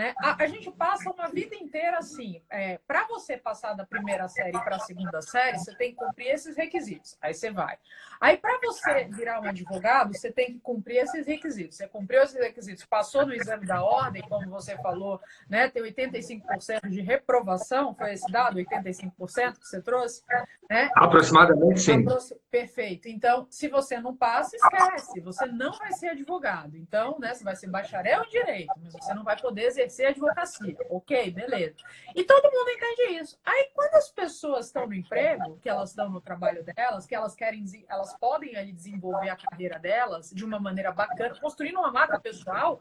Né? 0.00 0.14
A, 0.16 0.44
a, 0.44 0.46
gente 0.46 0.70
passa 0.70 1.10
uma 1.10 1.28
vida 1.28 1.54
inteira 1.54 1.98
assim. 1.98 2.40
É, 2.48 2.80
para 2.86 3.06
você 3.06 3.36
passar 3.36 3.74
da 3.74 3.84
primeira 3.84 4.26
série 4.28 4.52
para 4.52 4.76
a 4.76 4.78
segunda 4.78 5.20
série, 5.20 5.58
você 5.58 5.74
tem 5.76 5.90
que 5.90 5.98
cumprir 5.98 6.28
esses 6.28 6.56
requisitos. 6.56 7.18
Aí 7.20 7.34
você 7.34 7.50
vai. 7.50 7.76
Aí, 8.18 8.38
para 8.38 8.58
você 8.62 9.04
virar 9.04 9.42
um 9.42 9.48
advogado, 9.48 10.14
você 10.14 10.32
tem 10.32 10.54
que 10.54 10.58
cumprir 10.60 11.02
esses 11.02 11.26
requisitos. 11.26 11.76
Você 11.76 11.86
cumpriu 11.86 12.22
esses 12.22 12.40
requisitos, 12.40 12.84
passou 12.86 13.26
no 13.26 13.34
exame 13.34 13.66
da 13.66 13.82
ordem, 13.82 14.22
como 14.22 14.48
você 14.48 14.74
falou, 14.78 15.20
né? 15.50 15.68
Tem 15.68 15.82
85% 15.82 16.88
de 16.88 17.02
reprovação, 17.02 17.94
foi 17.94 18.14
esse 18.14 18.30
dado, 18.32 18.58
85% 18.58 19.58
que 19.58 19.68
você 19.68 19.82
trouxe? 19.82 20.22
Né? 20.70 20.90
Aproximadamente, 20.94 21.80
sim. 21.80 22.04
Perfeito. 22.50 23.08
Então, 23.08 23.46
se 23.50 23.68
você 23.68 24.00
não 24.00 24.16
passa, 24.16 24.56
esquece. 24.56 25.20
Você 25.20 25.46
não 25.46 25.72
vai 25.72 25.92
ser 25.92 26.08
advogado. 26.08 26.76
Então, 26.76 27.18
né, 27.18 27.34
você 27.34 27.44
vai 27.44 27.56
ser 27.56 27.68
bacharel 27.68 28.24
em 28.24 28.28
direito, 28.28 28.72
mas 28.82 28.92
você 28.92 29.12
não 29.12 29.24
vai 29.24 29.38
poder 29.38 29.64
exercer 29.64 29.89
advocacia. 29.98 30.76
Ok, 30.88 31.30
beleza. 31.30 31.76
E 32.14 32.24
todo 32.24 32.50
mundo 32.50 32.70
entende 32.70 33.20
isso. 33.20 33.38
Aí, 33.44 33.70
quando 33.74 33.94
as 33.94 34.10
pessoas 34.10 34.66
estão 34.66 34.86
no 34.86 34.94
emprego, 34.94 35.58
que 35.58 35.68
elas 35.68 35.90
estão 35.90 36.08
no 36.08 36.20
trabalho 36.20 36.64
delas, 36.64 37.06
que 37.06 37.14
elas 37.14 37.34
querem, 37.34 37.64
elas 37.88 38.16
podem 38.18 38.56
ali 38.56 38.72
desenvolver 38.72 39.28
a 39.28 39.36
carreira 39.36 39.78
delas 39.78 40.30
de 40.30 40.44
uma 40.44 40.58
maneira 40.58 40.92
bacana, 40.92 41.38
construindo 41.40 41.78
uma 41.78 41.90
marca 41.90 42.18
pessoal, 42.20 42.78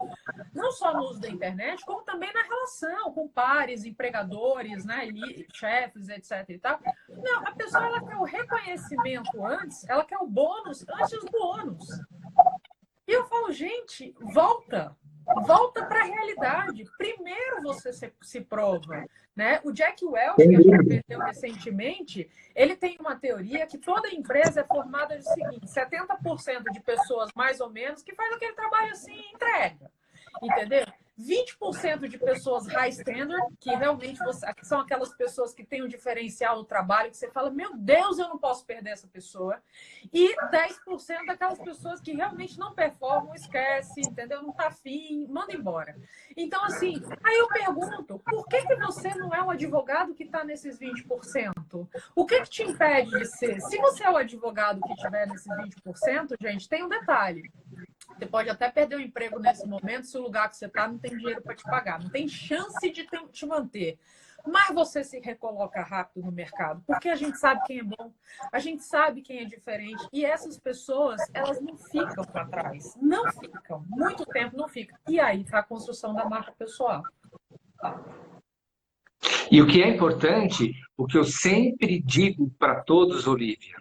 não 0.52 0.72
só 0.72 0.94
no 0.94 1.04
uso 1.04 1.20
da 1.20 1.28
internet, 1.28 1.84
como 1.84 2.02
também 2.02 2.32
na 2.32 2.42
relação 2.42 3.12
com 3.12 3.28
pares, 3.28 3.84
empregadores, 3.84 4.84
né, 4.84 5.08
chefes, 5.52 6.08
etc. 6.08 6.48
E 6.48 6.58
tal. 6.58 6.80
Não, 7.08 7.46
a 7.46 7.52
pessoa 7.52 7.84
ela 7.84 8.00
quer 8.06 8.16
o 8.16 8.24
reconhecimento 8.24 9.44
antes, 9.44 9.88
ela 9.88 10.04
quer 10.04 10.18
o 10.18 10.26
bônus 10.26 10.84
antes 10.88 11.20
do 11.20 11.30
bônus. 11.30 11.86
E 13.06 13.12
eu 13.12 13.24
falo, 13.24 13.50
gente, 13.50 14.14
volta, 14.20 14.96
volta 15.44 15.84
para 15.84 16.00
a 16.00 16.04
realidade. 16.04 16.84
Primeiro 16.98 17.62
você 17.62 17.92
se, 17.92 18.12
se, 18.22 18.40
prova. 18.40 19.04
Né? 19.34 19.60
O 19.64 19.72
Jack 19.72 20.04
Welch, 20.04 20.36
que 20.36 20.42
a 20.42 20.60
gente 20.60 20.84
perdeu 20.86 21.20
recentemente, 21.20 22.30
ele 22.54 22.76
tem 22.76 22.96
uma 22.98 23.16
teoria 23.16 23.66
que 23.66 23.78
toda 23.78 24.12
empresa 24.12 24.60
é 24.60 24.64
formada 24.64 25.16
de 25.16 25.24
seguinte: 25.24 25.66
70% 25.66 26.70
de 26.72 26.80
pessoas, 26.80 27.30
mais 27.34 27.60
ou 27.60 27.70
menos, 27.70 28.02
que 28.02 28.14
faz 28.14 28.32
aquele 28.34 28.52
trabalho 28.52 28.92
assim 28.92 29.18
entrega. 29.32 29.90
Entendeu? 30.42 30.86
20% 31.20 32.08
de 32.08 32.18
pessoas 32.18 32.66
high 32.66 32.90
standard, 32.90 33.54
que 33.58 33.70
realmente 33.70 34.18
você, 34.18 34.46
são 34.62 34.80
aquelas 34.80 35.14
pessoas 35.14 35.52
que 35.52 35.64
têm 35.64 35.82
um 35.82 35.88
diferencial 35.88 36.56
no 36.56 36.64
trabalho, 36.64 37.10
que 37.10 37.16
você 37.16 37.30
fala, 37.30 37.50
meu 37.50 37.76
Deus, 37.76 38.18
eu 38.18 38.28
não 38.28 38.38
posso 38.38 38.64
perder 38.64 38.90
essa 38.90 39.06
pessoa. 39.06 39.60
E 40.12 40.34
10% 40.36 41.26
daquelas 41.26 41.58
pessoas 41.58 42.00
que 42.00 42.12
realmente 42.12 42.58
não 42.58 42.74
performam, 42.74 43.34
esquece, 43.34 44.00
entendeu? 44.00 44.42
Não 44.42 44.52
tá 44.52 44.68
afim, 44.68 45.26
manda 45.28 45.54
embora. 45.54 45.96
Então, 46.36 46.64
assim, 46.64 46.94
aí 47.22 47.38
eu 47.38 47.48
pergunto, 47.48 48.18
por 48.18 48.46
que, 48.48 48.66
que 48.66 48.76
você 48.76 49.14
não 49.14 49.34
é 49.34 49.42
o 49.42 49.50
advogado 49.50 50.14
que 50.14 50.24
está 50.24 50.44
nesses 50.44 50.78
20%? 50.78 51.88
O 52.14 52.26
que, 52.26 52.40
que 52.42 52.50
te 52.50 52.62
impede 52.62 53.10
de 53.10 53.24
ser? 53.26 53.60
Se 53.60 53.76
você 53.78 54.04
é 54.04 54.10
o 54.10 54.16
advogado 54.16 54.80
que 54.80 54.92
estiver 54.92 55.26
nesses 55.26 55.48
20%, 55.48 56.36
gente, 56.40 56.68
tem 56.68 56.84
um 56.84 56.88
detalhe. 56.88 57.50
Você 58.16 58.26
pode 58.26 58.50
até 58.50 58.70
perder 58.70 58.96
o 58.96 59.00
emprego 59.00 59.38
nesse 59.38 59.66
momento 59.66 60.06
se 60.06 60.18
o 60.18 60.22
lugar 60.22 60.48
que 60.48 60.56
você 60.56 60.66
está 60.66 60.86
não 60.86 60.98
tem 60.98 61.16
dinheiro 61.16 61.42
para 61.42 61.54
te 61.54 61.64
pagar, 61.64 62.02
não 62.02 62.10
tem 62.10 62.28
chance 62.28 62.90
de 62.90 63.06
te 63.32 63.46
manter. 63.46 63.98
Mas 64.46 64.74
você 64.74 65.04
se 65.04 65.18
recoloca 65.20 65.82
rápido 65.82 66.24
no 66.24 66.32
mercado, 66.32 66.82
porque 66.86 67.08
a 67.08 67.14
gente 67.14 67.38
sabe 67.38 67.60
quem 67.66 67.80
é 67.80 67.82
bom, 67.82 68.12
a 68.50 68.58
gente 68.58 68.82
sabe 68.82 69.20
quem 69.20 69.40
é 69.40 69.44
diferente. 69.44 70.08
E 70.12 70.24
essas 70.24 70.58
pessoas, 70.58 71.20
elas 71.34 71.60
não 71.60 71.76
ficam 71.76 72.24
para 72.24 72.46
trás. 72.46 72.96
Não 73.00 73.30
ficam. 73.32 73.84
Muito 73.88 74.24
tempo 74.26 74.56
não 74.56 74.68
ficam. 74.68 74.98
E 75.08 75.20
aí 75.20 75.42
está 75.42 75.58
a 75.58 75.62
construção 75.62 76.14
da 76.14 76.24
marca 76.24 76.52
pessoal. 76.52 77.02
E 79.50 79.60
o 79.60 79.66
que 79.66 79.82
é 79.82 79.88
importante, 79.88 80.72
o 80.96 81.06
que 81.06 81.18
eu 81.18 81.24
sempre 81.24 82.00
digo 82.00 82.50
para 82.58 82.82
todos, 82.82 83.26
Olivia, 83.26 83.76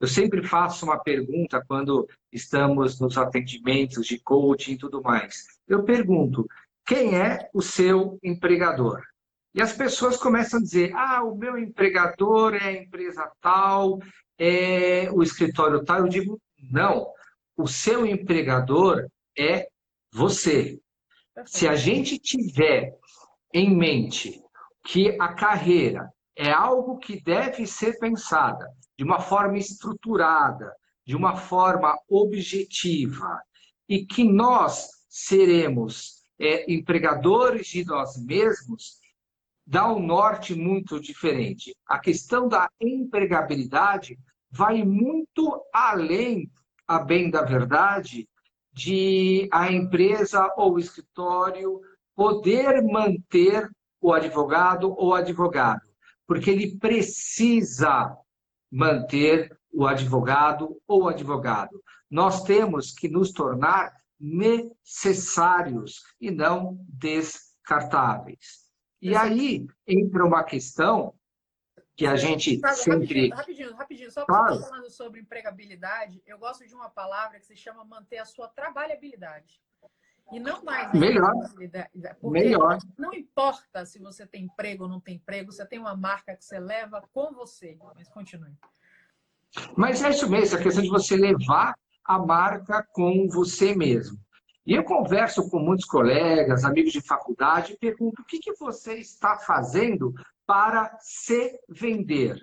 eu 0.00 0.08
sempre 0.08 0.42
faço 0.42 0.86
uma 0.86 0.98
pergunta 0.98 1.62
quando 1.68 2.08
estamos 2.32 2.98
nos 2.98 3.18
atendimentos 3.18 4.06
de 4.06 4.18
coaching 4.18 4.72
e 4.72 4.78
tudo 4.78 5.02
mais. 5.02 5.44
Eu 5.68 5.84
pergunto: 5.84 6.48
quem 6.86 7.14
é 7.16 7.50
o 7.52 7.60
seu 7.60 8.18
empregador? 8.22 9.02
E 9.54 9.60
as 9.60 9.74
pessoas 9.74 10.16
começam 10.16 10.58
a 10.58 10.62
dizer: 10.62 10.92
ah, 10.94 11.22
o 11.22 11.36
meu 11.36 11.58
empregador 11.58 12.54
é 12.54 12.64
a 12.64 12.72
empresa 12.72 13.30
tal, 13.42 14.00
é 14.38 15.10
o 15.12 15.22
escritório 15.22 15.84
tal. 15.84 15.98
Eu 15.98 16.08
digo: 16.08 16.40
não, 16.70 17.06
o 17.54 17.68
seu 17.68 18.06
empregador 18.06 19.06
é 19.36 19.68
você. 20.10 20.80
Se 21.44 21.68
a 21.68 21.76
gente 21.76 22.18
tiver 22.18 22.96
em 23.52 23.76
mente 23.76 24.42
que 24.86 25.14
a 25.20 25.34
carreira 25.34 26.10
é 26.40 26.50
algo 26.50 26.96
que 26.96 27.20
deve 27.20 27.66
ser 27.66 27.98
pensada 27.98 28.66
de 28.96 29.04
uma 29.04 29.20
forma 29.20 29.58
estruturada, 29.58 30.74
de 31.04 31.14
uma 31.14 31.36
forma 31.36 31.94
objetiva, 32.08 33.42
e 33.86 34.06
que 34.06 34.24
nós 34.24 34.88
seremos 35.06 36.22
é, 36.38 36.72
empregadores 36.72 37.66
de 37.66 37.84
nós 37.84 38.16
mesmos, 38.24 39.00
dá 39.66 39.92
um 39.92 40.00
norte 40.00 40.54
muito 40.54 40.98
diferente. 40.98 41.76
A 41.86 41.98
questão 41.98 42.48
da 42.48 42.70
empregabilidade 42.80 44.18
vai 44.50 44.82
muito 44.82 45.62
além, 45.74 46.50
a 46.88 46.98
bem 47.00 47.30
da 47.30 47.42
verdade, 47.42 48.26
de 48.72 49.46
a 49.52 49.70
empresa 49.70 50.50
ou 50.56 50.76
o 50.76 50.78
escritório 50.78 51.82
poder 52.16 52.82
manter 52.82 53.68
o 54.00 54.14
advogado 54.14 54.94
ou 54.96 55.12
advogado, 55.12 55.89
porque 56.30 56.48
ele 56.48 56.78
precisa 56.78 58.16
manter 58.70 59.58
o 59.72 59.84
advogado 59.84 60.80
ou 60.86 61.08
advogado. 61.08 61.82
Nós 62.08 62.44
temos 62.44 62.92
que 62.92 63.08
nos 63.08 63.32
tornar 63.32 63.92
necessários 64.16 66.04
e 66.20 66.30
não 66.30 66.78
descartáveis. 66.88 68.70
E 69.02 69.16
aí 69.16 69.66
entra 69.84 70.24
uma 70.24 70.44
questão 70.44 71.18
que 71.96 72.06
a 72.06 72.14
gente 72.14 72.60
sempre. 72.74 73.30
Rapidinho, 73.30 73.34
rapidinho, 73.34 73.74
rapidinho. 73.74 74.10
Só 74.12 74.24
claro. 74.24 74.60
falando 74.60 74.88
sobre 74.88 75.18
empregabilidade, 75.18 76.22
eu 76.24 76.38
gosto 76.38 76.64
de 76.64 76.72
uma 76.76 76.88
palavra 76.88 77.40
que 77.40 77.46
se 77.46 77.56
chama 77.56 77.84
manter 77.84 78.18
a 78.18 78.24
sua 78.24 78.46
trabalhabilidade. 78.46 79.60
E 80.32 80.38
não 80.38 80.62
mais. 80.62 80.92
Melhor. 80.92 81.32
Melhor. 82.22 82.78
Não 82.98 83.12
importa 83.12 83.84
se 83.84 83.98
você 83.98 84.26
tem 84.26 84.44
emprego 84.44 84.84
ou 84.84 84.88
não 84.88 85.00
tem 85.00 85.16
emprego, 85.16 85.52
você 85.52 85.66
tem 85.66 85.78
uma 85.78 85.96
marca 85.96 86.36
que 86.36 86.44
você 86.44 86.58
leva 86.58 87.02
com 87.12 87.32
você. 87.32 87.76
Mas 87.96 88.08
continue. 88.08 88.54
Mas 89.76 90.02
é 90.02 90.10
isso 90.10 90.30
mesmo, 90.30 90.58
a 90.58 90.62
questão 90.62 90.82
de 90.82 90.88
você 90.88 91.16
levar 91.16 91.74
a 92.04 92.18
marca 92.18 92.86
com 92.92 93.28
você 93.28 93.74
mesmo. 93.74 94.18
E 94.66 94.74
eu 94.74 94.84
converso 94.84 95.48
com 95.50 95.58
muitos 95.58 95.86
colegas, 95.86 96.64
amigos 96.64 96.92
de 96.92 97.00
faculdade, 97.00 97.72
e 97.72 97.78
pergunto: 97.78 98.22
o 98.22 98.24
que, 98.24 98.38
que 98.38 98.54
você 98.54 98.94
está 98.94 99.36
fazendo 99.36 100.12
para 100.46 100.96
se 101.00 101.58
vender? 101.68 102.40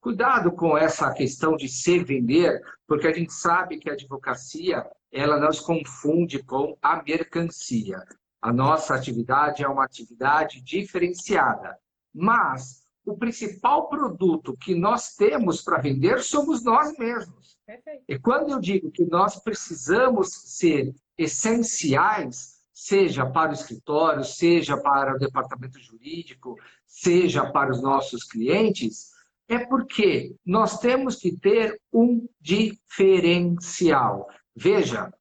Cuidado 0.00 0.52
com 0.52 0.78
essa 0.78 1.12
questão 1.12 1.56
de 1.56 1.68
se 1.68 1.98
vender, 2.02 2.62
porque 2.86 3.06
a 3.06 3.12
gente 3.12 3.32
sabe 3.32 3.78
que 3.78 3.90
a 3.90 3.92
advocacia 3.92 4.84
ela 5.12 5.38
não 5.38 5.52
se 5.52 5.62
confunde 5.62 6.42
com 6.42 6.76
a 6.80 7.02
mercancia. 7.02 8.02
A 8.40 8.52
nossa 8.52 8.94
atividade 8.94 9.62
é 9.62 9.68
uma 9.68 9.84
atividade 9.84 10.62
diferenciada, 10.62 11.76
mas 12.14 12.80
o 13.04 13.16
principal 13.16 13.88
produto 13.88 14.56
que 14.56 14.74
nós 14.74 15.14
temos 15.16 15.62
para 15.62 15.80
vender 15.80 16.22
somos 16.22 16.64
nós 16.64 16.96
mesmos. 16.96 17.58
Perfeito. 17.66 18.04
E 18.08 18.18
quando 18.18 18.50
eu 18.50 18.60
digo 18.60 18.90
que 18.90 19.04
nós 19.04 19.38
precisamos 19.42 20.28
ser 20.32 20.94
essenciais, 21.18 22.60
seja 22.72 23.26
para 23.26 23.50
o 23.50 23.54
escritório, 23.54 24.24
seja 24.24 24.76
para 24.78 25.14
o 25.14 25.18
departamento 25.18 25.78
jurídico, 25.78 26.56
seja 26.86 27.44
para 27.50 27.70
os 27.70 27.82
nossos 27.82 28.24
clientes, 28.24 29.10
é 29.50 29.58
porque 29.58 30.36
nós 30.46 30.78
temos 30.78 31.16
que 31.16 31.36
ter 31.36 31.76
um 31.92 32.24
diferencial. 32.40 34.28
Veja, 34.54 35.12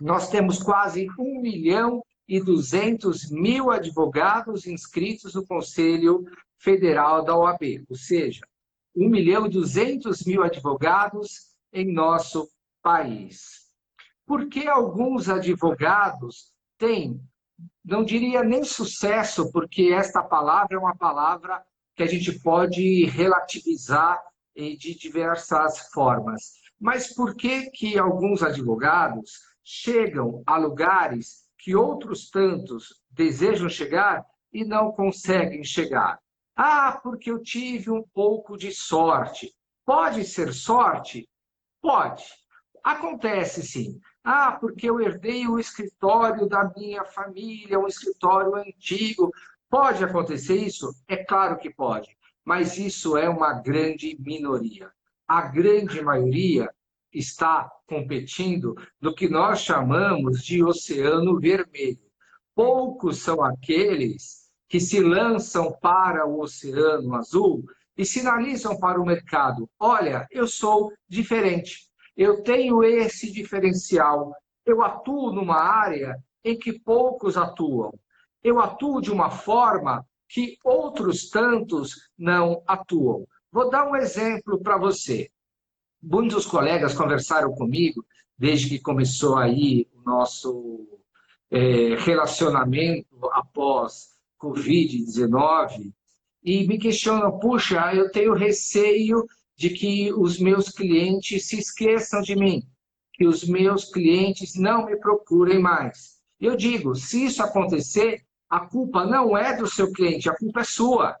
nós 0.00 0.30
temos 0.30 0.62
quase 0.62 1.06
1 1.18 1.42
milhão 1.42 2.02
e 2.26 2.40
200 2.42 3.30
mil 3.30 3.70
advogados 3.70 4.66
inscritos 4.66 5.34
no 5.34 5.46
Conselho 5.46 6.24
Federal 6.56 7.22
da 7.22 7.36
OAB, 7.36 7.84
ou 7.90 7.96
seja, 7.96 8.40
1 8.96 9.06
milhão 9.06 9.44
e 9.44 9.50
200 9.50 10.24
mil 10.24 10.42
advogados 10.42 11.54
em 11.70 11.92
nosso 11.92 12.48
país. 12.82 13.68
Por 14.26 14.48
que 14.48 14.66
alguns 14.66 15.28
advogados 15.28 16.54
têm, 16.78 17.20
não 17.84 18.02
diria 18.02 18.42
nem 18.42 18.64
sucesso, 18.64 19.52
porque 19.52 19.90
esta 19.92 20.22
palavra 20.22 20.74
é 20.74 20.78
uma 20.78 20.96
palavra 20.96 21.62
que 21.98 22.04
a 22.04 22.06
gente 22.06 22.38
pode 22.38 23.06
relativizar 23.06 24.22
de 24.54 24.96
diversas 24.96 25.90
formas. 25.90 26.52
Mas 26.80 27.12
por 27.12 27.34
que 27.34 27.70
que 27.72 27.98
alguns 27.98 28.40
advogados 28.40 29.40
chegam 29.64 30.40
a 30.46 30.56
lugares 30.56 31.48
que 31.58 31.74
outros 31.74 32.30
tantos 32.30 33.02
desejam 33.10 33.68
chegar 33.68 34.24
e 34.52 34.64
não 34.64 34.92
conseguem 34.92 35.64
chegar? 35.64 36.20
Ah, 36.54 37.00
porque 37.02 37.32
eu 37.32 37.42
tive 37.42 37.90
um 37.90 38.04
pouco 38.14 38.56
de 38.56 38.70
sorte. 38.70 39.52
Pode 39.84 40.24
ser 40.24 40.54
sorte? 40.54 41.28
Pode. 41.82 42.24
Acontece 42.84 43.60
sim. 43.60 43.98
Ah, 44.22 44.52
porque 44.52 44.88
eu 44.88 45.00
herdei 45.00 45.48
o 45.48 45.58
escritório 45.58 46.48
da 46.48 46.70
minha 46.76 47.04
família, 47.04 47.76
um 47.76 47.88
escritório 47.88 48.54
antigo. 48.54 49.32
Pode 49.70 50.02
acontecer 50.02 50.56
isso? 50.56 50.90
É 51.06 51.16
claro 51.16 51.58
que 51.58 51.72
pode. 51.72 52.16
Mas 52.44 52.78
isso 52.78 53.16
é 53.16 53.28
uma 53.28 53.52
grande 53.52 54.16
minoria 54.18 54.90
a 55.28 55.42
grande 55.42 56.00
maioria 56.00 56.70
está 57.12 57.70
competindo 57.86 58.74
no 58.98 59.14
que 59.14 59.28
nós 59.28 59.60
chamamos 59.60 60.42
de 60.42 60.64
oceano 60.64 61.38
vermelho. 61.38 62.00
Poucos 62.54 63.18
são 63.18 63.44
aqueles 63.44 64.48
que 64.68 64.80
se 64.80 65.00
lançam 65.00 65.70
para 65.80 66.26
o 66.26 66.40
oceano 66.40 67.14
azul 67.14 67.62
e 67.96 68.06
sinalizam 68.06 68.78
para 68.78 69.00
o 69.00 69.04
mercado: 69.04 69.68
olha, 69.78 70.26
eu 70.30 70.46
sou 70.46 70.92
diferente, 71.06 71.88
eu 72.16 72.42
tenho 72.42 72.82
esse 72.82 73.30
diferencial, 73.30 74.32
eu 74.64 74.82
atuo 74.82 75.30
numa 75.30 75.60
área 75.60 76.16
em 76.42 76.58
que 76.58 76.78
poucos 76.80 77.36
atuam, 77.36 77.92
eu 78.42 78.60
atuo 78.60 79.00
de 79.00 79.10
uma 79.10 79.30
forma 79.30 80.04
que 80.28 80.58
outros 80.62 81.30
tantos 81.30 82.10
não 82.16 82.62
atuam. 82.66 83.26
Vou 83.50 83.70
dar 83.70 83.88
um 83.88 83.96
exemplo 83.96 84.60
para 84.62 84.76
você. 84.76 85.30
muitos 86.00 86.46
colegas 86.46 86.94
conversaram 86.94 87.52
comigo 87.54 88.04
desde 88.38 88.68
que 88.68 88.78
começou 88.78 89.36
aí 89.36 89.88
o 89.92 90.02
nosso 90.02 90.86
é, 91.50 91.96
relacionamento 91.96 93.18
após 93.32 94.10
Covid-19 94.40 95.92
e 96.42 96.66
me 96.68 96.78
questionam, 96.78 97.38
puxa, 97.38 97.92
eu 97.94 98.12
tenho 98.12 98.32
receio 98.32 99.26
de 99.56 99.70
que 99.70 100.12
os 100.12 100.38
meus 100.38 100.68
clientes 100.68 101.48
se 101.48 101.58
esqueçam 101.58 102.20
de 102.22 102.36
mim, 102.36 102.62
que 103.12 103.26
os 103.26 103.44
meus 103.44 103.84
clientes 103.86 104.54
não 104.54 104.86
me 104.86 104.96
procurem 104.96 105.58
mais. 105.58 106.18
Eu 106.40 106.54
digo, 106.56 106.94
se 106.94 107.24
isso 107.24 107.42
acontecer, 107.42 108.24
a 108.48 108.60
culpa 108.60 109.04
não 109.04 109.36
é 109.36 109.56
do 109.56 109.66
seu 109.66 109.92
cliente, 109.92 110.28
a 110.28 110.36
culpa 110.36 110.60
é 110.60 110.64
sua, 110.64 111.16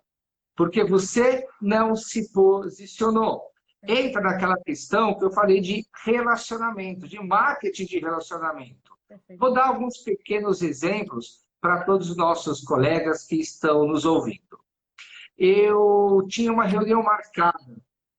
porque 0.56 0.84
você 0.84 1.46
não 1.60 1.94
se 1.94 2.32
posicionou. 2.32 3.42
Entra 3.82 4.20
naquela 4.20 4.56
questão 4.56 5.16
que 5.16 5.24
eu 5.24 5.30
falei 5.30 5.60
de 5.60 5.86
relacionamento, 6.04 7.06
de 7.06 7.20
marketing 7.20 7.84
de 7.84 7.98
relacionamento. 7.98 8.96
Vou 9.38 9.52
dar 9.52 9.68
alguns 9.68 9.98
pequenos 9.98 10.62
exemplos 10.62 11.44
para 11.60 11.84
todos 11.84 12.10
os 12.10 12.16
nossos 12.16 12.62
colegas 12.62 13.24
que 13.24 13.36
estão 13.36 13.86
nos 13.86 14.04
ouvindo. 14.04 14.58
Eu 15.36 16.26
tinha 16.28 16.52
uma 16.52 16.64
reunião 16.64 17.02
marcada 17.02 17.76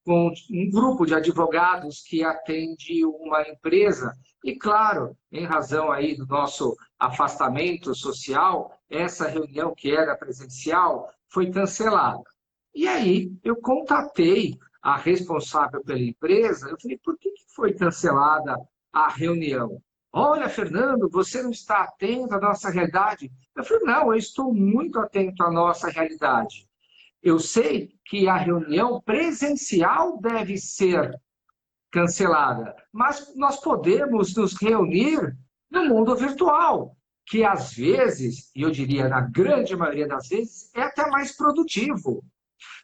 com 0.09 0.33
um 0.49 0.71
grupo 0.71 1.05
de 1.05 1.13
advogados 1.13 2.01
que 2.01 2.23
atende 2.23 3.05
uma 3.05 3.47
empresa 3.47 4.11
e, 4.43 4.55
claro, 4.55 5.15
em 5.31 5.45
razão 5.45 5.91
aí 5.91 6.17
do 6.17 6.25
nosso 6.25 6.75
afastamento 6.97 7.93
social, 7.93 8.75
essa 8.89 9.27
reunião 9.27 9.71
que 9.77 9.95
era 9.95 10.17
presencial 10.17 11.11
foi 11.27 11.51
cancelada. 11.51 12.23
E 12.73 12.87
aí 12.87 13.31
eu 13.43 13.57
contatei 13.57 14.57
a 14.81 14.97
responsável 14.97 15.83
pela 15.83 15.99
empresa, 15.99 16.69
eu 16.69 16.81
falei, 16.81 16.97
por 16.97 17.15
que 17.19 17.31
foi 17.53 17.75
cancelada 17.75 18.57
a 18.91 19.09
reunião? 19.09 19.79
Olha, 20.11 20.49
Fernando, 20.49 21.07
você 21.07 21.43
não 21.43 21.51
está 21.51 21.83
atento 21.83 22.33
à 22.33 22.39
nossa 22.39 22.71
realidade? 22.71 23.31
Eu 23.55 23.63
falei, 23.63 23.83
não, 23.83 24.11
eu 24.11 24.17
estou 24.17 24.51
muito 24.51 24.97
atento 24.97 25.43
à 25.43 25.51
nossa 25.51 25.87
realidade. 25.87 26.67
Eu 27.21 27.39
sei 27.39 27.93
que 28.05 28.27
a 28.27 28.37
reunião 28.37 29.01
presencial 29.01 30.19
deve 30.21 30.57
ser 30.57 31.19
cancelada, 31.91 32.75
mas 32.93 33.35
nós 33.35 33.59
podemos 33.59 34.35
nos 34.35 34.53
reunir 34.53 35.35
no 35.69 35.85
mundo 35.85 36.15
virtual, 36.15 36.95
que 37.25 37.43
às 37.43 37.73
vezes, 37.73 38.51
e 38.55 38.61
eu 38.61 38.71
diria 38.71 39.07
na 39.07 39.21
grande 39.21 39.75
maioria 39.75 40.07
das 40.07 40.27
vezes, 40.29 40.71
é 40.75 40.81
até 40.81 41.09
mais 41.09 41.35
produtivo. 41.35 42.23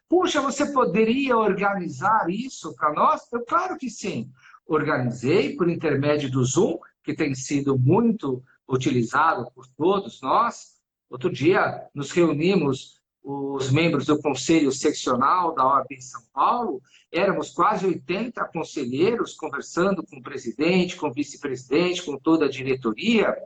Puxa, 0.08 0.40
você 0.40 0.72
poderia 0.72 1.36
organizar 1.36 2.28
isso 2.28 2.74
para 2.76 2.92
nós? 2.92 3.22
Eu, 3.32 3.44
claro 3.44 3.76
que 3.76 3.90
sim. 3.90 4.30
Organizei 4.66 5.56
por 5.56 5.68
intermédio 5.68 6.30
do 6.30 6.44
Zoom, 6.44 6.78
que 7.02 7.14
tem 7.14 7.34
sido 7.34 7.78
muito 7.78 8.42
utilizado 8.68 9.50
por 9.52 9.66
todos 9.76 10.20
nós. 10.20 10.76
Outro 11.10 11.30
dia, 11.30 11.88
nos 11.94 12.10
reunimos 12.10 13.00
os 13.28 13.72
membros 13.72 14.06
do 14.06 14.22
Conselho 14.22 14.70
Seccional 14.70 15.52
da 15.52 15.66
OAB 15.66 15.86
em 15.90 16.00
São 16.00 16.22
Paulo, 16.32 16.80
éramos 17.10 17.50
quase 17.50 17.84
80 17.84 18.44
conselheiros 18.52 19.34
conversando 19.34 20.00
com 20.06 20.18
o 20.18 20.22
presidente, 20.22 20.94
com 20.94 21.08
o 21.08 21.12
vice-presidente, 21.12 22.04
com 22.04 22.16
toda 22.16 22.44
a 22.44 22.48
diretoria. 22.48 23.36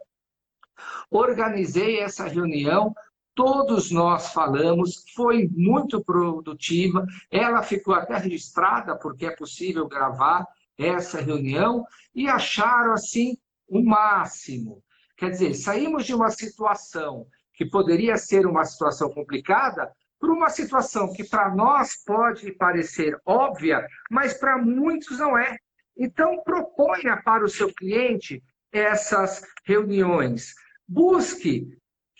Organizei 1.10 1.98
essa 1.98 2.28
reunião, 2.28 2.94
todos 3.34 3.90
nós 3.90 4.34
falamos, 4.34 5.02
foi 5.14 5.48
muito 5.50 6.04
produtiva, 6.04 7.06
ela 7.30 7.62
ficou 7.62 7.94
até 7.94 8.18
registrada, 8.18 8.94
porque 8.94 9.24
é 9.24 9.34
possível 9.34 9.88
gravar 9.88 10.46
essa 10.76 11.22
reunião, 11.22 11.86
e 12.14 12.28
acharam 12.28 12.92
assim 12.92 13.38
o 13.66 13.82
máximo. 13.82 14.82
Quer 15.16 15.30
dizer, 15.30 15.54
saímos 15.54 16.04
de 16.04 16.14
uma 16.14 16.30
situação 16.30 17.26
que 17.60 17.66
poderia 17.66 18.16
ser 18.16 18.46
uma 18.46 18.64
situação 18.64 19.10
complicada 19.10 19.92
para 20.18 20.32
uma 20.32 20.48
situação 20.48 21.12
que 21.12 21.22
para 21.22 21.54
nós 21.54 22.02
pode 22.06 22.52
parecer 22.52 23.14
óbvia, 23.26 23.86
mas 24.10 24.32
para 24.32 24.56
muitos 24.56 25.18
não 25.18 25.36
é. 25.36 25.58
Então, 25.94 26.42
proponha 26.42 27.20
para 27.22 27.44
o 27.44 27.50
seu 27.50 27.70
cliente 27.74 28.42
essas 28.72 29.42
reuniões. 29.66 30.54
Busque, 30.88 31.68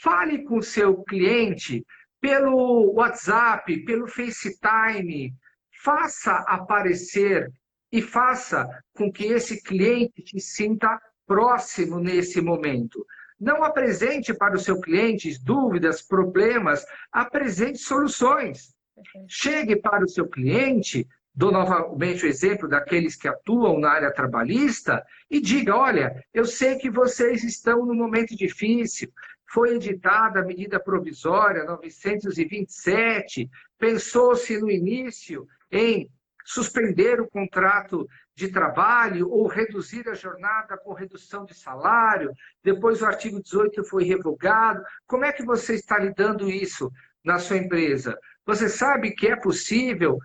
fale 0.03 0.45
com 0.45 0.59
o 0.59 0.63
seu 0.63 1.03
cliente 1.05 1.87
pelo 2.21 2.93
WhatsApp, 2.93 3.83
pelo 3.87 4.07
FaceTime, 4.09 5.33
faça 5.83 6.33
aparecer 6.49 7.51
e 7.91 8.03
faça 8.03 8.69
com 8.95 9.11
que 9.11 9.25
esse 9.25 9.63
cliente 9.63 10.23
te 10.23 10.39
sinta 10.39 11.01
próximo 11.27 11.99
nesse 11.99 12.43
momento. 12.43 13.07
Não 13.41 13.65
apresente 13.65 14.35
para 14.35 14.55
o 14.55 14.59
seu 14.59 14.79
cliente 14.81 15.43
dúvidas, 15.43 16.03
problemas, 16.03 16.85
apresente 17.11 17.79
soluções. 17.79 18.75
Chegue 19.27 19.77
para 19.77 20.05
o 20.05 20.09
seu 20.09 20.29
cliente, 20.29 21.09
dou 21.35 21.51
novamente 21.51 22.27
o 22.27 22.29
exemplo 22.29 22.69
daqueles 22.69 23.17
que 23.17 23.27
atuam 23.27 23.81
na 23.81 23.91
área 23.91 24.13
trabalhista, 24.13 25.03
e 25.31 25.41
diga: 25.41 25.75
olha, 25.75 26.23
eu 26.35 26.45
sei 26.45 26.77
que 26.77 26.91
vocês 26.91 27.43
estão 27.43 27.87
num 27.87 27.95
momento 27.95 28.37
difícil. 28.37 29.11
Foi 29.49 29.75
editada 29.75 30.41
a 30.41 30.45
medida 30.45 30.79
provisória 30.79 31.65
927, 31.65 33.49
pensou-se 33.79 34.61
no 34.61 34.71
início 34.71 35.47
em 35.73 36.11
suspender 36.45 37.21
o 37.21 37.29
contrato 37.29 38.07
de 38.41 38.49
trabalho 38.49 39.29
ou 39.29 39.47
reduzir 39.47 40.09
a 40.09 40.15
jornada 40.15 40.79
com 40.79 40.95
redução 40.95 41.45
de 41.45 41.55
salário. 41.55 42.33
Depois 42.65 43.03
o 43.03 43.07
artigo 43.07 43.43
18 43.43 43.85
foi 43.85 44.05
revogado. 44.05 44.83
Como 45.07 45.27
é 45.27 45.33
que 45.33 45.45
você 45.45 45.75
está 45.75 45.99
lidando 45.99 46.49
isso 46.49 46.91
na 47.23 47.39
sua 47.39 47.59
empresa? 47.59 48.19
Você 48.47 48.67
sabe 48.69 49.11
que 49.11 49.27
é 49.27 49.37
possível 49.37 50.19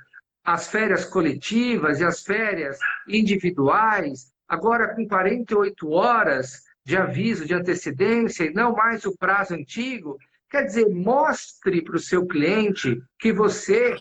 as 0.45 0.69
férias 0.69 1.03
coletivas 1.03 1.99
e 1.99 2.05
as 2.05 2.23
férias 2.23 2.77
individuais, 3.05 4.31
agora 4.47 4.95
com 4.95 5.05
48 5.05 5.89
horas 5.89 6.63
de 6.85 6.95
aviso 6.95 7.45
de 7.45 7.53
antecedência 7.53 8.45
e 8.45 8.53
não 8.53 8.73
mais 8.73 9.03
o 9.05 9.17
prazo 9.17 9.55
antigo? 9.55 10.17
Quer 10.49 10.63
dizer, 10.63 10.87
mostre 10.87 11.83
para 11.83 11.97
o 11.97 11.99
seu 11.99 12.25
cliente 12.25 13.03
que 13.19 13.33
você 13.33 13.97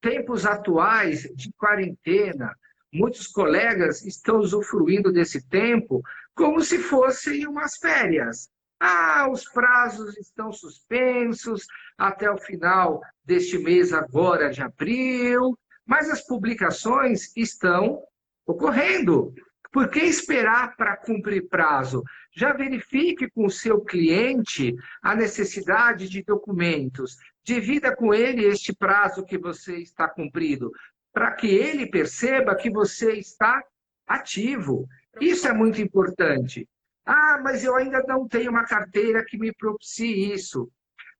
tempos 0.00 0.46
atuais 0.46 1.22
de 1.34 1.52
quarentena, 1.52 2.54
muitos 2.92 3.26
colegas 3.26 4.04
estão 4.04 4.38
usufruindo 4.38 5.12
desse 5.12 5.46
tempo 5.48 6.02
como 6.34 6.60
se 6.60 6.78
fossem 6.78 7.46
umas 7.46 7.76
férias. 7.76 8.48
Ah, 8.80 9.28
os 9.30 9.44
prazos 9.44 10.16
estão 10.16 10.52
suspensos 10.52 11.66
até 11.98 12.30
o 12.30 12.38
final 12.38 13.00
deste 13.22 13.58
mês, 13.58 13.92
agora 13.92 14.50
de 14.50 14.62
abril, 14.62 15.56
mas 15.84 16.08
as 16.08 16.26
publicações 16.26 17.30
estão 17.36 18.02
ocorrendo. 18.46 19.34
Por 19.72 19.88
que 19.88 20.00
esperar 20.00 20.74
para 20.76 20.96
cumprir 20.96 21.48
prazo? 21.48 22.02
Já 22.34 22.52
verifique 22.52 23.30
com 23.30 23.46
o 23.46 23.50
seu 23.50 23.80
cliente 23.82 24.74
a 25.02 25.14
necessidade 25.14 26.08
de 26.08 26.22
documentos. 26.24 27.16
Divida 27.50 27.96
com 27.96 28.14
ele 28.14 28.44
este 28.44 28.72
prazo 28.72 29.24
que 29.24 29.36
você 29.36 29.78
está 29.78 30.06
cumprindo, 30.06 30.70
para 31.12 31.32
que 31.32 31.48
ele 31.48 31.90
perceba 31.90 32.54
que 32.54 32.70
você 32.70 33.14
está 33.14 33.60
ativo. 34.06 34.86
Isso 35.20 35.48
é 35.48 35.52
muito 35.52 35.82
importante. 35.82 36.68
Ah, 37.04 37.40
mas 37.42 37.64
eu 37.64 37.74
ainda 37.74 38.04
não 38.06 38.28
tenho 38.28 38.52
uma 38.52 38.64
carteira 38.64 39.24
que 39.24 39.36
me 39.36 39.52
propicie 39.52 40.32
isso. 40.32 40.70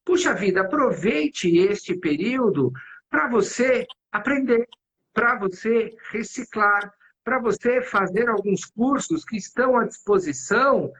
Puxa 0.05 0.33
vida, 0.33 0.61
aproveite 0.61 1.59
este 1.59 1.97
período 1.97 2.71
para 3.11 3.29
você 3.29 3.85
aprender, 4.13 4.69
para 5.13 5.37
você 5.37 5.93
reciclar, 6.13 6.95
para 7.25 7.41
você 7.41 7.83
fazer 7.83 8.29
alguns 8.29 8.65
cursos 8.67 9.25
que 9.25 9.37
estão 9.37 9.77
à 9.77 9.85
disposição 9.85 10.93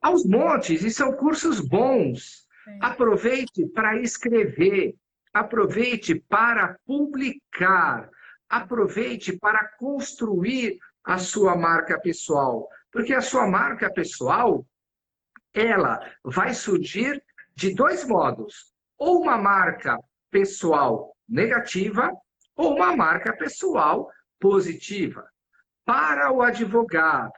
aos 0.00 0.24
montes, 0.24 0.84
e 0.84 0.90
são 0.92 1.12
cursos 1.14 1.58
bons. 1.58 2.48
Aproveite 2.80 3.66
para 3.68 4.00
escrever, 4.00 4.94
aproveite 5.32 6.14
para 6.28 6.76
publicar, 6.86 8.10
aproveite 8.48 9.38
para 9.38 9.68
construir 9.78 10.78
a 11.04 11.18
sua 11.18 11.56
marca 11.56 11.98
pessoal. 12.00 12.68
Porque 12.92 13.14
a 13.14 13.20
sua 13.20 13.46
marca 13.46 13.92
pessoal, 13.92 14.66
ela 15.54 16.00
vai 16.24 16.52
surgir 16.54 17.22
de 17.54 17.74
dois 17.74 18.04
modos. 18.04 18.72
Ou 18.98 19.22
uma 19.22 19.38
marca 19.38 19.98
pessoal 20.30 21.16
negativa, 21.28 22.12
ou 22.56 22.74
uma 22.74 22.94
marca 22.96 23.32
pessoal 23.36 24.10
positiva. 24.38 25.26
Para 25.84 26.32
o 26.32 26.42
advogado 26.42 27.32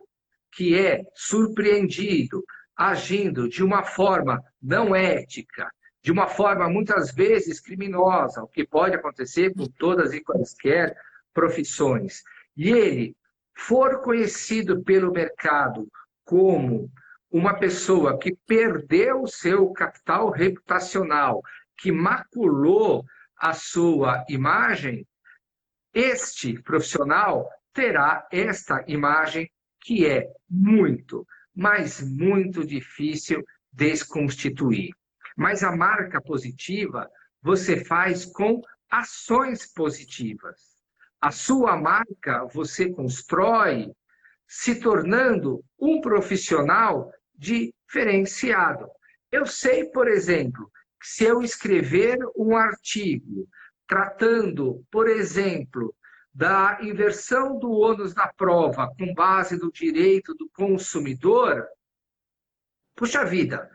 que 0.53 0.79
é 0.79 1.03
surpreendido 1.15 2.45
agindo 2.91 3.49
de 3.49 3.63
uma 3.63 3.85
forma 3.85 4.43
não 4.61 4.95
ética, 4.95 5.71
de 6.03 6.11
uma 6.11 6.27
forma 6.27 6.69
muitas 6.69 7.13
vezes 7.13 7.61
criminosa, 7.61 8.43
o 8.43 8.49
que 8.49 8.67
pode 8.67 8.97
acontecer 8.97 9.55
com 9.55 9.67
todas 9.67 10.13
e 10.13 10.21
quaisquer 10.21 10.97
profissões, 11.33 12.23
e 12.57 12.71
ele 12.71 13.17
for 13.55 14.03
conhecido 14.03 14.83
pelo 14.83 15.13
mercado 15.13 15.87
como 16.25 16.91
uma 17.31 17.55
pessoa 17.55 18.19
que 18.19 18.37
perdeu 18.47 19.23
o 19.23 19.29
seu 19.29 19.71
capital 19.71 20.31
reputacional, 20.31 21.41
que 21.79 21.93
maculou 21.93 23.05
a 23.37 23.53
sua 23.53 24.25
imagem, 24.29 25.07
este 25.95 26.61
profissional 26.63 27.49
terá 27.73 28.27
esta 28.31 28.85
imagem 28.89 29.49
que 29.81 30.05
é 30.07 30.29
muito, 30.51 31.27
mas 31.55 32.01
muito 32.01 32.67
difícil 32.67 33.43
desconstituir. 33.73 34.91
Mas 35.37 35.63
a 35.63 35.75
marca 35.75 36.21
positiva 36.21 37.09
você 37.41 37.85
faz 37.85 38.25
com 38.25 38.61
ações 38.91 39.67
positivas. 39.73 40.73
A 41.21 41.31
sua 41.31 41.77
marca 41.77 42.45
você 42.53 42.91
constrói 42.91 43.91
se 44.47 44.81
tornando 44.81 45.65
um 45.79 46.01
profissional 46.01 47.11
diferenciado. 47.35 48.87
Eu 49.31 49.47
sei, 49.47 49.87
por 49.87 50.09
exemplo, 50.09 50.71
que 51.01 51.09
se 51.09 51.25
eu 51.25 51.43
escrever 51.43 52.19
um 52.37 52.57
artigo 52.57 53.49
tratando, 53.89 54.85
por 54.91 55.09
exemplo, 55.09 55.95
da 56.35 56.79
inversão 56.81 57.59
do 57.59 57.71
ônus 57.71 58.15
da 58.15 58.29
prova 58.29 58.89
com 58.99 59.13
base 59.13 59.57
no 59.59 59.71
direito 59.71 60.35
do 60.35 60.49
consumidor, 60.51 61.67
puxa 62.97 63.25
vida, 63.25 63.71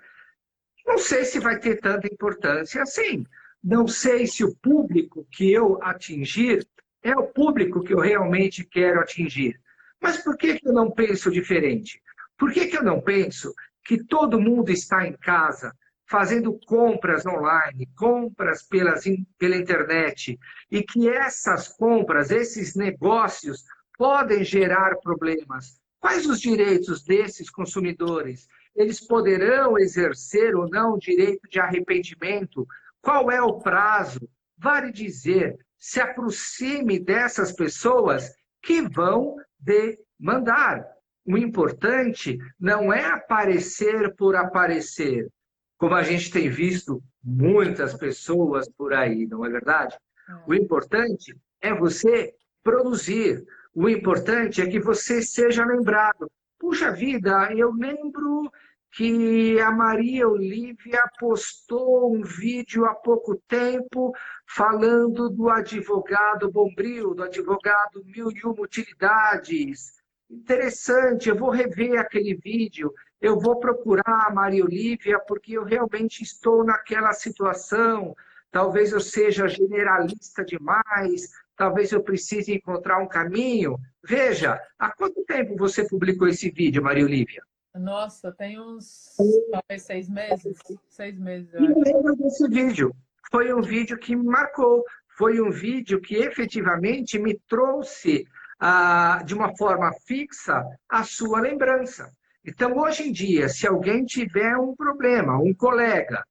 não 0.86 0.98
sei 0.98 1.26
se 1.26 1.40
vai 1.40 1.60
ter 1.60 1.80
tanta 1.82 2.08
importância 2.08 2.82
assim. 2.82 3.26
Não 3.64 3.88
sei 3.88 4.26
se 4.26 4.44
o 4.44 4.56
público 4.56 5.28
que 5.30 5.52
eu 5.52 5.82
atingir 5.84 6.66
é 7.04 7.16
o 7.16 7.28
público 7.28 7.84
que 7.84 7.94
eu 7.94 8.00
realmente 8.00 8.64
quero 8.64 9.02
atingir. 9.02 9.60
Mas 10.02 10.24
por 10.24 10.38
que, 10.38 10.60
eu 10.64 10.74
não 10.74 10.90
penso 10.90 11.30
diferente? 11.30 12.02
Por 12.38 12.52
que, 12.52 12.68
que 12.68 12.78
eu 12.78 12.84
não 12.84 13.02
penso 13.02 13.54
que 13.84 14.04
todo 14.04 14.40
mundo 14.40 14.72
está 14.72 15.06
em 15.08 15.14
casa 15.14 15.76
fazendo 16.10 16.58
compras 16.66 17.26
online, 17.26 17.88
compras 17.96 18.64
pelas, 18.64 19.04
pela 19.38 19.56
internet, 19.56 20.40
e 20.72 20.82
que 20.84 21.10
essas 21.10 21.68
compras, 21.68 22.32
esses 22.32 22.76
negócios, 22.76 23.64
podem 23.98 24.44
gerar 24.44 24.96
problemas? 24.98 25.80
Quais 26.00 26.26
os 26.26 26.40
direitos 26.40 27.04
desses 27.04 27.50
consumidores? 27.50 28.48
Eles 28.76 29.00
poderão 29.00 29.78
exercer 29.78 30.56
ou 30.56 30.70
não 30.70 30.94
o 30.94 31.00
direito 31.00 31.50
de 31.50 31.60
arrependimento? 31.60 32.66
Qual 33.02 33.32
é 33.32 33.42
o 33.42 33.60
prazo? 33.60 34.30
Vale 34.58 34.92
dizer, 34.92 35.58
se 35.78 36.00
aproxime 36.00 37.00
dessas 37.00 37.52
pessoas 37.52 38.32
que 38.62 38.82
vão 38.82 39.36
demandar. 39.60 40.86
O 41.26 41.38
importante 41.38 42.38
não 42.60 42.94
é 42.94 43.04
aparecer 43.06 44.16
por 44.16 44.36
aparecer, 44.36 45.28
como 45.78 45.96
a 45.96 46.04
gente 46.04 46.32
tem 46.32 46.50
visto 46.50 47.02
muitas 47.24 47.94
pessoas 47.94 48.70
por 48.70 48.94
aí, 48.94 49.28
não 49.28 49.46
é 49.46 49.50
verdade? 49.50 49.98
O 50.46 50.54
importante 50.54 51.36
é 51.62 51.74
você 51.74 52.34
produzir. 52.64 53.46
O 53.74 53.88
importante 53.88 54.62
é 54.62 54.68
que 54.68 54.80
você 54.80 55.22
seja 55.22 55.66
lembrado. 55.66 56.30
Puxa 56.60 56.92
vida, 56.92 57.54
eu 57.54 57.72
lembro 57.72 58.52
que 58.92 59.60
a 59.60 59.72
Maria 59.72 60.28
Olívia 60.28 61.04
postou 61.20 62.14
um 62.16 62.24
vídeo 62.24 62.86
há 62.86 62.96
pouco 62.96 63.36
tempo 63.48 64.12
falando 64.48 65.30
do 65.30 65.50
advogado 65.50 66.52
Bombril, 66.52 67.14
do 67.14 67.24
advogado 67.24 68.04
Mil 68.06 68.32
e 68.32 68.44
Uma 68.44 68.64
Utilidades. 68.64 69.98
Interessante, 70.30 71.30
eu 71.30 71.38
vou 71.38 71.52
rever 71.52 72.00
aquele 72.00 72.36
vídeo, 72.36 72.92
eu 73.22 73.40
vou 73.40 73.60
procurar 73.60 74.28
a 74.28 74.34
Maria 74.34 74.64
Olívia, 74.64 75.20
porque 75.20 75.54
eu 75.54 75.64
realmente 75.64 76.22
estou 76.22 76.64
naquela 76.64 77.14
situação. 77.14 78.16
Talvez 78.52 78.92
eu 78.92 79.00
seja 79.00 79.48
generalista 79.48 80.44
demais, 80.46 81.32
talvez 81.56 81.92
eu 81.92 82.02
precise 82.02 82.54
encontrar 82.54 83.00
um 83.00 83.08
caminho. 83.08 83.78
Veja, 84.04 84.62
há 84.78 84.92
quanto 84.92 85.24
tempo 85.26 85.56
você 85.58 85.88
publicou 85.88 86.28
esse 86.28 86.50
vídeo, 86.50 86.84
Maria 86.84 87.06
Olívia? 87.06 87.42
Nossa, 87.76 88.32
tem 88.32 88.60
uns 88.60 89.16
talvez 89.52 89.84
seis 89.84 90.10
meses. 90.10 90.58
Seis 90.88 91.18
meses. 91.20 91.54
Eu 91.54 91.80
lembro 91.80 92.16
desse 92.16 92.48
vídeo. 92.48 92.96
Foi 93.30 93.54
um 93.54 93.62
vídeo 93.62 93.98
que 93.98 94.16
me 94.16 94.26
marcou. 94.26 94.84
Foi 95.18 95.42
um 95.42 95.52
vídeo 95.52 96.00
que 96.00 96.16
efetivamente 96.16 97.20
me 97.20 97.40
trouxe 97.48 98.28
ah, 98.60 99.22
de 99.26 99.34
uma 99.34 99.56
forma 99.56 99.92
fixa 100.06 100.64
a 100.90 101.04
sua 101.04 101.42
lembrança. 101.42 102.12
Então, 102.48 102.78
hoje 102.78 103.04
em 103.04 103.12
dia, 103.12 103.50
se 103.50 103.68
alguém 103.68 104.06
tiver 104.06 104.56
um 104.56 104.74
problema, 104.74 105.38
um 105.38 105.54
colega, 105.54 106.26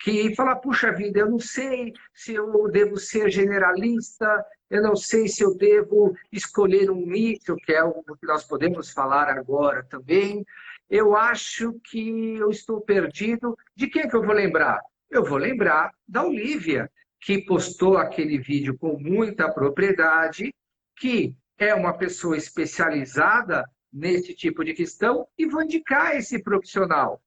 que 0.00 0.34
fala, 0.34 0.56
puxa 0.56 0.90
vida, 0.90 1.20
eu 1.20 1.30
não 1.30 1.38
sei 1.38 1.92
se 2.12 2.34
eu 2.34 2.68
devo 2.68 2.96
ser 2.96 3.30
generalista, 3.30 4.44
eu 4.68 4.82
não 4.82 4.96
sei 4.96 5.28
se 5.28 5.44
eu 5.44 5.56
devo 5.56 6.12
escolher 6.32 6.90
um 6.90 7.06
nicho, 7.06 7.54
que 7.54 7.72
é 7.72 7.78
algo 7.78 8.02
que 8.02 8.26
nós 8.26 8.42
podemos 8.42 8.90
falar 8.90 9.28
agora 9.28 9.84
também, 9.84 10.44
eu 10.88 11.14
acho 11.14 11.72
que 11.84 12.36
eu 12.36 12.50
estou 12.50 12.80
perdido. 12.80 13.56
De 13.76 13.86
quem 13.86 14.08
que 14.08 14.16
eu 14.16 14.24
vou 14.24 14.34
lembrar? 14.34 14.80
Eu 15.08 15.24
vou 15.24 15.38
lembrar 15.38 15.92
da 16.08 16.24
Olivia, 16.24 16.90
que 17.20 17.44
postou 17.44 17.96
aquele 17.96 18.38
vídeo 18.38 18.76
com 18.76 18.98
muita 18.98 19.52
propriedade, 19.52 20.52
que 20.96 21.32
é 21.56 21.72
uma 21.74 21.96
pessoa 21.96 22.36
especializada 22.36 23.64
nesse 23.92 24.34
tipo 24.34 24.64
de 24.64 24.74
questão 24.74 25.26
e 25.36 25.46
vou 25.46 25.62
indicar 25.62 26.16
esse 26.16 26.42
profissional. 26.42 27.22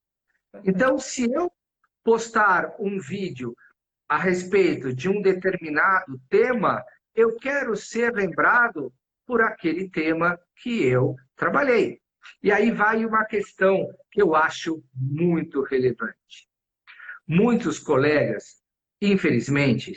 Então, 0.65 0.97
se 0.97 1.31
eu 1.31 1.51
postar 2.03 2.75
um 2.79 2.99
vídeo 2.99 3.55
a 4.07 4.17
respeito 4.17 4.93
de 4.93 5.09
um 5.09 5.21
determinado 5.21 6.19
tema, 6.29 6.83
eu 7.15 7.35
quero 7.37 7.75
ser 7.75 8.13
lembrado 8.13 8.93
por 9.25 9.41
aquele 9.41 9.89
tema 9.89 10.39
que 10.57 10.83
eu 10.83 11.15
trabalhei. 11.35 12.01
E 12.41 12.51
aí 12.51 12.71
vai 12.71 13.05
uma 13.05 13.25
questão 13.25 13.87
que 14.11 14.21
eu 14.21 14.35
acho 14.35 14.83
muito 14.93 15.61
relevante. 15.63 16.47
Muitos 17.27 17.79
colegas, 17.79 18.61
infelizmente, 19.01 19.93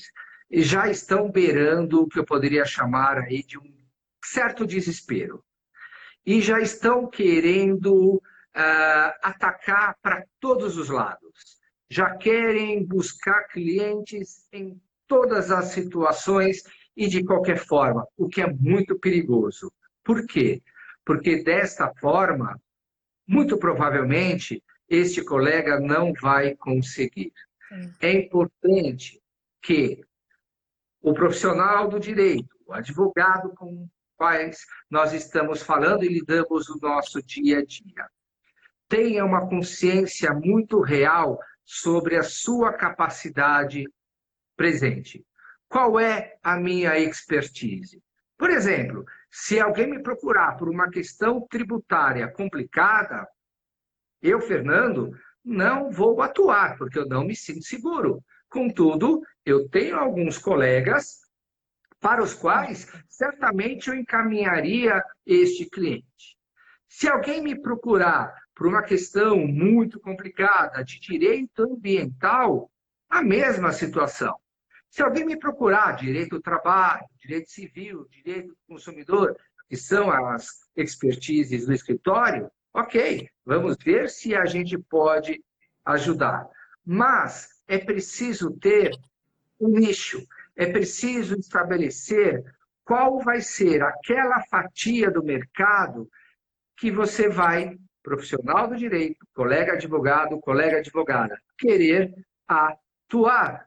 já 0.50 0.88
estão 0.88 1.30
beirando 1.30 2.02
o 2.02 2.08
que 2.08 2.18
eu 2.18 2.24
poderia 2.24 2.64
chamar 2.64 3.18
aí 3.18 3.42
de 3.42 3.58
um 3.58 3.76
certo 4.24 4.66
desespero. 4.66 5.44
E 6.26 6.40
já 6.40 6.60
estão 6.60 7.06
querendo 7.08 8.16
uh, 8.56 9.12
atacar 9.22 9.96
para 10.02 10.24
todos 10.40 10.76
os 10.76 10.88
lados. 10.88 11.56
Já 11.88 12.16
querem 12.16 12.84
buscar 12.84 13.44
clientes 13.44 14.46
em 14.52 14.80
todas 15.06 15.50
as 15.52 15.66
situações 15.66 16.62
e 16.96 17.06
de 17.06 17.22
qualquer 17.22 17.58
forma, 17.58 18.06
o 18.16 18.28
que 18.28 18.40
é 18.40 18.52
muito 18.52 18.98
perigoso. 18.98 19.72
Por 20.02 20.26
quê? 20.26 20.62
Porque 21.04 21.42
desta 21.42 21.92
forma, 22.00 22.60
muito 23.26 23.58
provavelmente, 23.58 24.62
este 24.88 25.22
colega 25.22 25.78
não 25.78 26.12
vai 26.20 26.56
conseguir. 26.56 27.32
Sim. 27.68 27.94
É 28.00 28.12
importante 28.12 29.20
que 29.62 30.04
o 31.00 31.12
profissional 31.12 31.88
do 31.88 32.00
direito, 32.00 32.48
o 32.66 32.72
advogado 32.72 33.52
com 33.54 33.88
quais 34.16 34.64
nós 34.90 35.12
estamos 35.12 35.62
falando 35.62 36.04
e 36.04 36.08
lidamos 36.08 36.68
no 36.68 36.76
nosso 36.80 37.22
dia 37.22 37.58
a 37.58 37.64
dia, 37.64 38.08
tenha 38.88 39.24
uma 39.24 39.48
consciência 39.48 40.32
muito 40.32 40.80
real 40.80 41.38
sobre 41.64 42.16
a 42.16 42.22
sua 42.22 42.72
capacidade 42.72 43.84
presente. 44.56 45.24
Qual 45.68 45.98
é 45.98 46.36
a 46.42 46.56
minha 46.56 46.98
expertise? 46.98 48.02
Por 48.38 48.50
exemplo, 48.50 49.04
se 49.30 49.58
alguém 49.58 49.88
me 49.88 50.02
procurar 50.02 50.56
por 50.56 50.68
uma 50.68 50.88
questão 50.88 51.46
tributária 51.48 52.28
complicada, 52.28 53.26
eu, 54.22 54.40
Fernando, 54.40 55.10
não 55.44 55.90
vou 55.90 56.22
atuar, 56.22 56.76
porque 56.76 56.98
eu 56.98 57.06
não 57.06 57.24
me 57.24 57.34
sinto 57.34 57.64
seguro. 57.64 58.22
Contudo, 58.48 59.20
eu 59.44 59.68
tenho 59.68 59.96
alguns 59.96 60.38
colegas 60.38 61.25
para 62.00 62.22
os 62.22 62.34
quais 62.34 62.86
certamente 63.08 63.88
eu 63.88 63.94
encaminharia 63.94 65.02
este 65.24 65.68
cliente. 65.68 66.36
Se 66.88 67.08
alguém 67.08 67.42
me 67.42 67.60
procurar 67.60 68.32
por 68.54 68.66
uma 68.66 68.82
questão 68.82 69.46
muito 69.46 70.00
complicada 70.00 70.82
de 70.82 70.98
direito 70.98 71.62
ambiental, 71.62 72.70
a 73.08 73.22
mesma 73.22 73.72
situação. 73.72 74.34
Se 74.88 75.02
alguém 75.02 75.26
me 75.26 75.38
procurar 75.38 75.92
direito 75.96 76.36
do 76.36 76.40
trabalho, 76.40 77.04
direito 77.20 77.50
civil, 77.50 78.06
direito 78.08 78.48
do 78.48 78.56
consumidor, 78.66 79.36
que 79.68 79.76
são 79.76 80.10
as 80.10 80.48
expertises 80.74 81.66
do 81.66 81.72
escritório, 81.72 82.50
ok, 82.72 83.28
vamos 83.44 83.76
ver 83.84 84.08
se 84.08 84.34
a 84.34 84.46
gente 84.46 84.78
pode 84.78 85.42
ajudar. 85.84 86.48
Mas 86.84 87.48
é 87.68 87.78
preciso 87.78 88.50
ter 88.58 88.90
um 89.60 89.68
nicho, 89.68 90.24
é 90.56 90.66
preciso 90.66 91.38
estabelecer 91.38 92.42
qual 92.84 93.20
vai 93.20 93.40
ser 93.40 93.82
aquela 93.82 94.40
fatia 94.48 95.10
do 95.10 95.22
mercado 95.22 96.08
que 96.76 96.90
você 96.90 97.28
vai, 97.28 97.76
profissional 98.02 98.68
do 98.68 98.76
direito, 98.76 99.26
colega 99.34 99.72
advogado, 99.72 100.40
colega 100.40 100.78
advogada, 100.78 101.36
querer 101.58 102.14
atuar. 102.46 103.66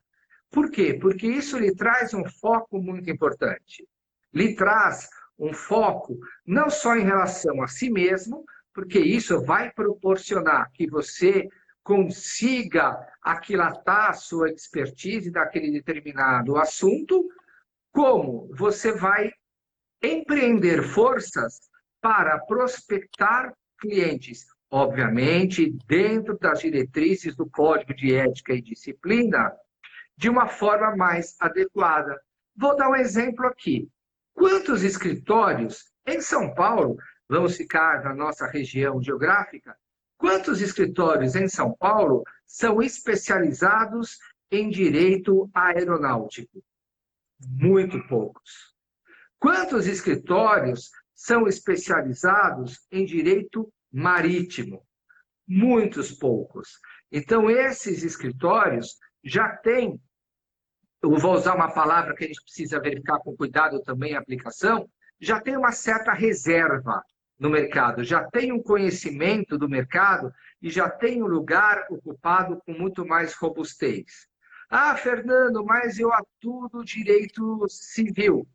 Por 0.49 0.71
quê? 0.71 0.97
Porque 0.99 1.27
isso 1.27 1.59
lhe 1.59 1.75
traz 1.75 2.13
um 2.13 2.25
foco 2.25 2.81
muito 2.81 3.09
importante. 3.09 3.87
Lhe 4.33 4.55
traz 4.55 5.09
um 5.37 5.53
foco 5.53 6.17
não 6.45 6.69
só 6.69 6.95
em 6.95 7.03
relação 7.03 7.61
a 7.61 7.67
si 7.67 7.89
mesmo, 7.89 8.43
porque 8.73 8.99
isso 8.99 9.41
vai 9.43 9.71
proporcionar 9.71 10.71
que 10.73 10.87
você 10.87 11.47
consiga 11.83 12.99
aquilatar 13.21 14.09
a 14.09 14.13
sua 14.13 14.49
expertise 14.49 15.31
daquele 15.31 15.71
determinado 15.71 16.57
assunto, 16.57 17.27
como 17.91 18.49
você 18.55 18.91
vai 18.91 19.31
empreender 20.01 20.83
forças 20.83 21.69
para 22.01 22.39
prospectar 22.39 23.53
clientes, 23.79 24.45
obviamente, 24.71 25.75
dentro 25.87 26.37
das 26.37 26.59
diretrizes 26.59 27.35
do 27.35 27.49
Código 27.49 27.93
de 27.93 28.15
Ética 28.15 28.53
e 28.53 28.61
Disciplina, 28.61 29.51
de 30.15 30.29
uma 30.29 30.47
forma 30.47 30.95
mais 30.95 31.35
adequada. 31.39 32.19
Vou 32.55 32.75
dar 32.75 32.89
um 32.89 32.95
exemplo 32.95 33.47
aqui. 33.47 33.89
Quantos 34.33 34.83
escritórios 34.83 35.85
em 36.05 36.21
São 36.21 36.53
Paulo, 36.53 36.97
vamos 37.27 37.55
ficar 37.55 38.03
na 38.03 38.13
nossa 38.13 38.47
região 38.47 39.01
geográfica, 39.01 39.75
quantos 40.19 40.61
escritórios 40.61 41.35
em 41.35 41.47
São 41.47 41.73
Paulo 41.73 42.23
são 42.45 42.81
especializados 42.81 44.19
em 44.51 44.69
direito 44.69 45.49
aeronáutico? 45.53 46.61
Muito 47.39 48.05
poucos. 48.07 48.75
Quantos 49.39 49.87
escritórios 49.87 50.91
são 51.15 51.47
especializados 51.47 52.85
em 52.91 53.05
direito 53.05 53.71
marítimo? 53.91 54.85
Muitos 55.47 56.11
poucos. 56.11 56.77
Então, 57.09 57.49
esses 57.49 58.03
escritórios 58.03 58.97
já 59.23 59.55
têm 59.55 59.99
eu 61.01 61.17
vou 61.17 61.33
usar 61.33 61.55
uma 61.55 61.71
palavra 61.71 62.13
que 62.13 62.25
a 62.25 62.27
gente 62.27 62.41
precisa 62.41 62.79
verificar 62.79 63.19
com 63.19 63.35
cuidado 63.35 63.81
também 63.81 64.15
a 64.15 64.19
aplicação, 64.19 64.89
já 65.17 65.39
tem 65.39 65.55
uma 65.55 65.71
certa 65.71 66.11
reserva 66.11 67.01
no 67.39 67.49
mercado, 67.49 68.03
já 68.03 68.23
tem 68.25 68.51
um 68.51 68.61
conhecimento 68.61 69.57
do 69.57 69.69
mercado 69.69 70.31
e 70.61 70.69
já 70.69 70.89
tem 70.89 71.23
um 71.23 71.27
lugar 71.27 71.85
ocupado 71.89 72.61
com 72.65 72.73
muito 72.73 73.05
mais 73.05 73.33
robustez. 73.33 74.27
Ah, 74.69 74.95
Fernando, 74.97 75.63
mas 75.65 75.97
eu 75.97 76.11
atuo 76.13 76.69
no 76.71 76.83
direito 76.83 77.65
civil. 77.69 78.45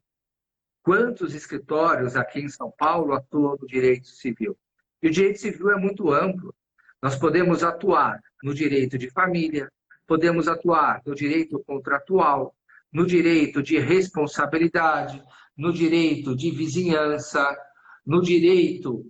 Quantos 0.82 1.34
escritórios 1.34 2.14
aqui 2.14 2.40
em 2.40 2.48
São 2.48 2.70
Paulo 2.70 3.14
atuam 3.14 3.56
no 3.58 3.66
direito 3.66 4.06
civil? 4.06 4.56
E 5.02 5.08
o 5.08 5.10
direito 5.10 5.40
civil 5.40 5.70
é 5.70 5.76
muito 5.76 6.12
amplo. 6.12 6.54
Nós 7.02 7.16
podemos 7.16 7.64
atuar 7.64 8.20
no 8.42 8.54
direito 8.54 8.98
de 8.98 9.10
família, 9.10 9.70
podemos 10.06 10.46
atuar 10.46 11.00
no 11.06 11.14
direito 11.14 11.58
contratual, 11.66 12.54
no 12.92 13.06
direito 13.06 13.62
de 13.62 13.78
responsabilidade, 13.78 15.22
no 15.56 15.72
direito 15.72 16.36
de 16.36 16.50
vizinhança, 16.50 17.56
no 18.04 18.20
direito 18.20 19.04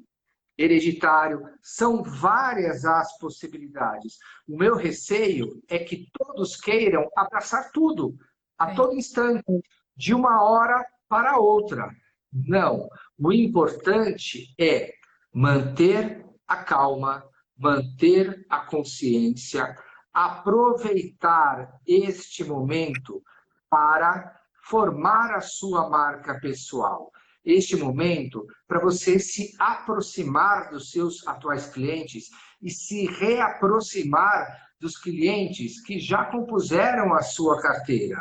hereditário. 0.57 1.43
São 1.63 2.03
várias 2.03 2.85
as 2.85 3.17
possibilidades. 3.19 4.19
O 4.49 4.57
meu 4.57 4.77
receio 4.77 5.63
é 5.69 5.79
que 5.79 6.09
todos 6.13 6.57
queiram 6.57 7.09
abraçar 7.17 7.71
tudo, 7.73 8.17
a 8.59 8.75
todo 8.75 8.95
instante, 8.95 9.63
de 9.97 10.15
uma 10.15 10.43
hora 10.43 10.85
para 11.09 11.39
outra. 11.39 11.91
Não. 12.33 12.89
O 13.19 13.33
importante 13.33 14.55
é 14.59 14.93
manter 15.33 16.25
a 16.47 16.57
calma, 16.57 17.25
manter 17.57 18.45
a 18.49 18.61
consciência, 18.61 19.77
aproveitar 20.13 21.81
este 21.87 22.45
momento 22.45 23.23
para 23.69 24.41
formar 24.65 25.35
a 25.35 25.41
sua 25.41 25.89
marca 25.89 26.39
pessoal. 26.41 27.11
Este 27.45 27.77
momento 27.77 28.47
para 28.67 28.81
você 28.81 29.19
se 29.19 29.55
aproximar 29.59 30.71
dos 30.71 30.91
seus 30.91 31.27
atuais 31.27 31.67
clientes 31.67 32.31
e 32.63 32.71
se 32.71 33.07
reaproximar 33.07 34.47
dos 34.81 34.97
clientes 34.97 35.83
que 35.83 35.99
já 35.99 36.25
compuseram 36.27 37.15
a 37.15 37.23
sua 37.23 37.61
carteira. 37.61 38.19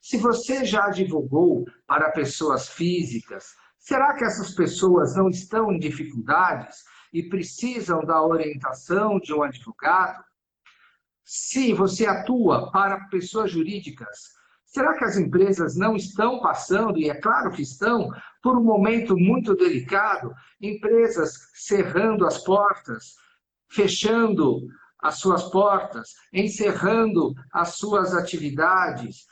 Se 0.00 0.16
você 0.16 0.64
já 0.64 0.88
divulgou 0.88 1.64
para 1.86 2.10
pessoas 2.10 2.68
físicas, 2.68 3.54
será 3.78 4.14
que 4.14 4.24
essas 4.24 4.54
pessoas 4.54 5.14
não 5.16 5.28
estão 5.28 5.70
em 5.70 5.78
dificuldades 5.78 6.78
e 7.12 7.28
precisam 7.28 8.00
da 8.04 8.24
orientação 8.24 9.20
de 9.20 9.34
um 9.34 9.42
advogado? 9.42 10.24
Se 11.24 11.72
você 11.72 12.06
atua 12.06 12.70
para 12.72 13.06
pessoas 13.08 13.50
jurídicas, 13.50 14.32
será 14.72 14.96
que 14.96 15.04
as 15.04 15.16
empresas 15.16 15.76
não 15.76 15.94
estão 15.94 16.40
passando, 16.40 16.98
e 16.98 17.10
é 17.10 17.14
claro 17.14 17.52
que 17.52 17.62
estão, 17.62 18.10
por 18.42 18.56
um 18.56 18.64
momento 18.64 19.16
muito 19.16 19.54
delicado? 19.54 20.32
Empresas 20.60 21.50
cerrando 21.54 22.26
as 22.26 22.38
portas, 22.38 23.14
fechando 23.70 24.66
as 24.98 25.18
suas 25.18 25.44
portas, 25.50 26.14
encerrando 26.32 27.34
as 27.52 27.76
suas 27.76 28.14
atividades. 28.14 29.26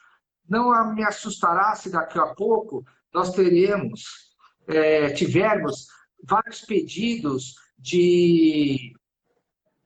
Não 0.49 0.95
me 0.95 1.05
assustará 1.05 1.75
se 1.75 1.91
daqui 1.91 2.19
a 2.19 2.35
pouco 2.35 2.85
nós 3.13 3.33
teremos, 3.33 4.03
é, 4.69 5.11
tivermos 5.11 5.87
vários 6.23 6.61
pedidos 6.61 7.55
de 7.79 8.93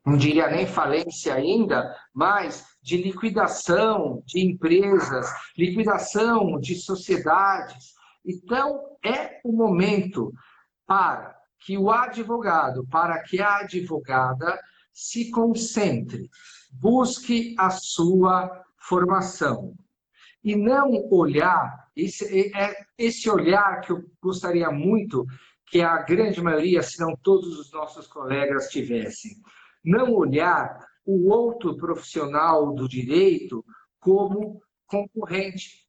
não 0.04 0.16
diria 0.16 0.50
nem 0.50 0.66
falência 0.66 1.34
ainda, 1.34 1.96
mas 2.12 2.64
de 2.82 2.98
liquidação 2.98 4.22
de 4.26 4.44
empresas, 4.44 5.26
liquidação 5.56 6.58
de 6.60 6.74
sociedades. 6.74 7.94
Então, 8.24 8.80
é 9.02 9.40
o 9.42 9.52
momento 9.52 10.32
para 10.86 11.34
que 11.60 11.78
o 11.78 11.90
advogado, 11.90 12.86
para 12.90 13.22
que 13.22 13.40
a 13.40 13.60
advogada 13.60 14.60
se 14.92 15.30
concentre, 15.30 16.28
busque 16.70 17.54
a 17.58 17.70
sua 17.70 18.62
formação. 18.76 19.74
E 20.42 20.54
não 20.54 21.08
olhar, 21.10 21.88
esse, 21.96 22.54
é 22.54 22.76
esse 22.98 23.30
olhar 23.30 23.80
que 23.80 23.92
eu 23.92 24.04
gostaria 24.22 24.70
muito 24.70 25.24
que 25.66 25.80
a 25.80 26.02
grande 26.02 26.42
maioria, 26.42 26.82
se 26.82 27.00
não 27.00 27.16
todos 27.16 27.58
os 27.58 27.72
nossos 27.72 28.06
colegas 28.06 28.68
tivessem. 28.68 29.32
Não 29.84 30.12
olhar 30.14 30.78
o 31.04 31.30
outro 31.30 31.76
profissional 31.76 32.72
do 32.72 32.88
direito 32.88 33.64
como 34.00 34.60
concorrente. 34.86 35.86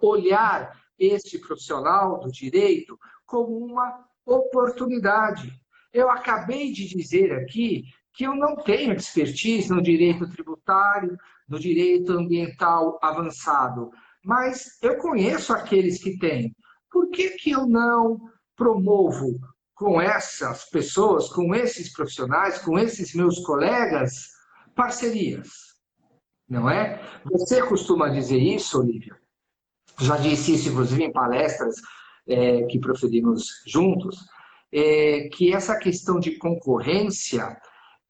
Olhar 0.00 0.78
este 0.98 1.38
profissional 1.38 2.20
do 2.20 2.30
direito 2.30 2.98
como 3.26 3.56
uma 3.56 4.04
oportunidade. 4.26 5.52
Eu 5.92 6.10
acabei 6.10 6.72
de 6.72 6.88
dizer 6.88 7.32
aqui 7.32 7.84
que 8.12 8.24
eu 8.24 8.34
não 8.34 8.56
tenho 8.56 8.92
expertise 8.92 9.70
no 9.70 9.82
direito 9.82 10.28
tributário, 10.30 11.16
no 11.48 11.58
direito 11.58 12.12
ambiental 12.12 12.98
avançado, 13.02 13.90
mas 14.24 14.78
eu 14.82 14.98
conheço 14.98 15.52
aqueles 15.52 16.02
que 16.02 16.18
têm. 16.18 16.54
Por 16.90 17.08
que, 17.10 17.30
que 17.30 17.50
eu 17.50 17.66
não 17.66 18.18
promovo 18.56 19.38
com 19.80 19.98
essas 19.98 20.66
pessoas, 20.66 21.30
com 21.30 21.54
esses 21.54 21.90
profissionais, 21.90 22.58
com 22.58 22.78
esses 22.78 23.14
meus 23.14 23.38
colegas, 23.38 24.28
parcerias? 24.76 25.48
Não 26.46 26.68
é? 26.68 27.00
Você 27.24 27.62
costuma 27.62 28.10
dizer 28.10 28.36
isso, 28.36 28.78
Olívia? 28.78 29.16
Já 29.98 30.18
disse 30.18 30.54
isso, 30.54 30.68
inclusive, 30.68 31.02
em 31.02 31.10
palestras 31.10 31.76
é, 32.28 32.64
que 32.64 32.78
proferimos 32.78 33.62
juntos, 33.66 34.18
é, 34.70 35.30
que 35.32 35.54
essa 35.54 35.78
questão 35.78 36.20
de 36.20 36.36
concorrência 36.36 37.58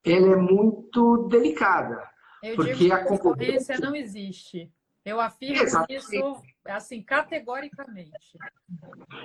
ela 0.04 0.32
é 0.32 0.36
muito 0.36 1.28
delicada. 1.28 2.02
Eu 2.42 2.56
porque 2.56 2.72
digo 2.72 2.84
que 2.86 2.92
a 2.92 3.04
concorrência 3.04 3.78
não 3.78 3.94
existe. 3.94 4.72
Eu 5.04 5.20
afirmo 5.20 5.62
Exatamente. 5.62 6.04
isso 6.04 6.42
assim 6.66 7.02
categoricamente. 7.02 8.10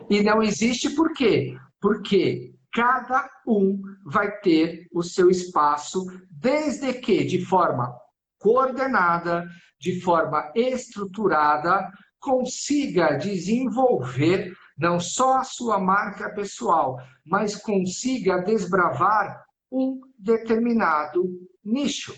E 0.10 0.22
não 0.22 0.42
existe 0.42 0.90
por 0.96 1.14
quê? 1.14 1.58
Porque 1.80 2.54
cada 2.74 3.30
um 3.48 3.82
vai 4.06 4.40
ter 4.40 4.88
o 4.92 5.02
seu 5.02 5.30
espaço, 5.30 6.06
desde 6.30 6.94
que 6.94 7.24
de 7.24 7.44
forma 7.46 7.96
coordenada, 8.38 9.48
de 9.80 10.02
forma 10.02 10.52
estruturada, 10.56 11.90
consiga 12.20 13.18
desenvolver 13.18 14.54
não 14.78 15.00
só 15.00 15.38
a 15.38 15.44
sua 15.44 15.80
marca 15.80 16.30
pessoal, 16.30 16.98
mas 17.26 17.56
consiga 17.56 18.40
desbravar 18.40 19.46
um 19.72 20.02
determinado 20.18 21.24
nicho. 21.64 22.14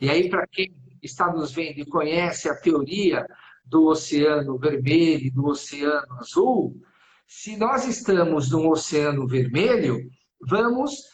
E 0.00 0.08
aí, 0.08 0.30
para 0.30 0.46
quem 0.46 0.74
está 1.02 1.32
nos 1.32 1.52
vendo 1.52 1.80
e 1.80 1.86
conhece 1.86 2.48
a 2.48 2.54
teoria 2.54 3.26
do 3.70 3.86
oceano 3.86 4.58
vermelho 4.58 5.26
e 5.26 5.30
do 5.30 5.46
oceano 5.46 6.18
azul, 6.18 6.74
se 7.26 7.56
nós 7.56 7.86
estamos 7.86 8.50
num 8.50 8.68
oceano 8.68 9.26
vermelho, 9.26 9.96
vamos 10.46 11.04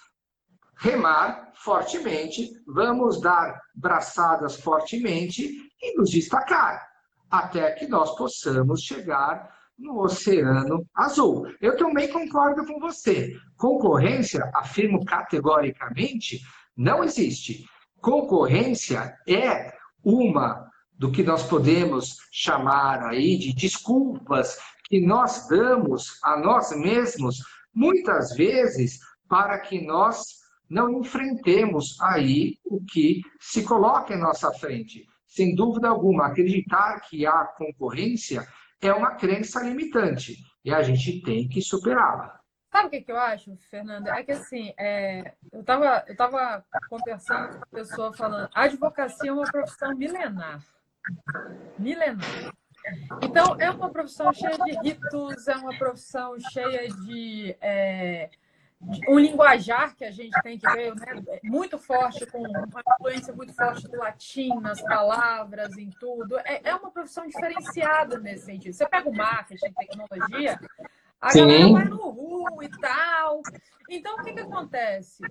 remar 0.78 1.52
fortemente, 1.54 2.50
vamos 2.66 3.20
dar 3.20 3.60
braçadas 3.74 4.56
fortemente 4.56 5.46
e 5.80 5.98
nos 5.98 6.10
destacar, 6.10 6.82
até 7.30 7.72
que 7.72 7.86
nós 7.86 8.16
possamos 8.16 8.82
chegar 8.82 9.54
no 9.78 10.00
oceano 10.00 10.86
azul. 10.94 11.46
Eu 11.60 11.76
também 11.76 12.10
concordo 12.10 12.64
com 12.64 12.80
você. 12.80 13.36
Concorrência, 13.58 14.50
afirmo 14.54 15.04
categoricamente, 15.04 16.40
não 16.74 17.04
existe. 17.04 17.66
Concorrência 18.00 19.14
é 19.28 19.74
uma 20.02 20.66
do 20.98 21.10
que 21.10 21.22
nós 21.22 21.42
podemos 21.42 22.16
chamar 22.32 23.02
aí 23.06 23.38
de 23.38 23.54
desculpas 23.54 24.58
que 24.84 25.00
nós 25.00 25.46
damos 25.48 26.18
a 26.22 26.38
nós 26.38 26.70
mesmos, 26.76 27.42
muitas 27.74 28.34
vezes, 28.34 28.98
para 29.28 29.58
que 29.58 29.84
nós 29.84 30.36
não 30.68 31.00
enfrentemos 31.00 32.00
aí 32.00 32.58
o 32.64 32.82
que 32.84 33.20
se 33.40 33.62
coloca 33.62 34.14
em 34.14 34.20
nossa 34.20 34.52
frente. 34.52 35.06
Sem 35.26 35.54
dúvida 35.54 35.88
alguma, 35.88 36.26
acreditar 36.26 37.00
que 37.00 37.26
há 37.26 37.44
concorrência 37.44 38.46
é 38.80 38.92
uma 38.92 39.14
crença 39.14 39.62
limitante 39.62 40.36
e 40.64 40.72
a 40.72 40.82
gente 40.82 41.20
tem 41.22 41.48
que 41.48 41.60
superá-la. 41.60 42.40
Sabe 42.72 42.98
o 42.98 43.04
que, 43.04 43.10
eu 43.10 43.18
acho, 43.18 43.56
Fernanda? 43.70 44.10
É 44.10 44.22
que 44.22 44.32
assim, 44.32 44.72
é, 44.78 45.34
eu 45.52 45.60
estava 45.60 46.04
eu 46.06 46.16
tava 46.16 46.64
conversando 46.90 47.52
com 47.52 47.56
uma 47.56 47.66
pessoa 47.66 48.12
falando, 48.12 48.50
a 48.54 48.62
advocacia 48.62 49.30
é 49.30 49.32
uma 49.32 49.44
profissão 49.44 49.96
milenar. 49.96 50.62
Milenar. 51.78 52.54
Então, 53.22 53.56
é 53.58 53.70
uma 53.70 53.90
profissão 53.90 54.32
cheia 54.32 54.56
de 54.56 54.78
ritos, 54.80 55.48
é 55.48 55.56
uma 55.56 55.76
profissão 55.76 56.38
cheia 56.38 56.88
de. 56.88 57.56
É, 57.60 58.30
um 59.08 59.18
linguajar 59.18 59.96
que 59.96 60.04
a 60.04 60.10
gente 60.10 60.38
tem 60.42 60.58
que 60.58 60.70
ver 60.70 60.94
né, 60.94 61.40
muito 61.42 61.78
forte, 61.78 62.26
com 62.26 62.38
uma 62.38 62.82
influência 62.94 63.34
muito 63.34 63.54
forte 63.54 63.88
do 63.88 63.96
latim 63.96 64.50
nas 64.60 64.80
palavras, 64.82 65.76
em 65.78 65.90
tudo. 65.98 66.38
É, 66.40 66.60
é 66.62 66.74
uma 66.74 66.90
profissão 66.90 67.26
diferenciada 67.26 68.18
nesse 68.18 68.44
sentido. 68.44 68.74
Você 68.74 68.86
pega 68.86 69.08
o 69.08 69.16
marketing, 69.16 69.72
tecnologia, 69.72 70.60
a 71.20 71.30
Sim. 71.30 71.46
galera 71.46 71.72
vai 71.72 71.84
no 71.86 71.96
RU 72.50 72.62
e 72.62 72.68
tal. 72.80 73.42
Então, 73.88 74.16
o 74.16 74.24
que, 74.24 74.32
que 74.32 74.40
acontece? 74.40 75.22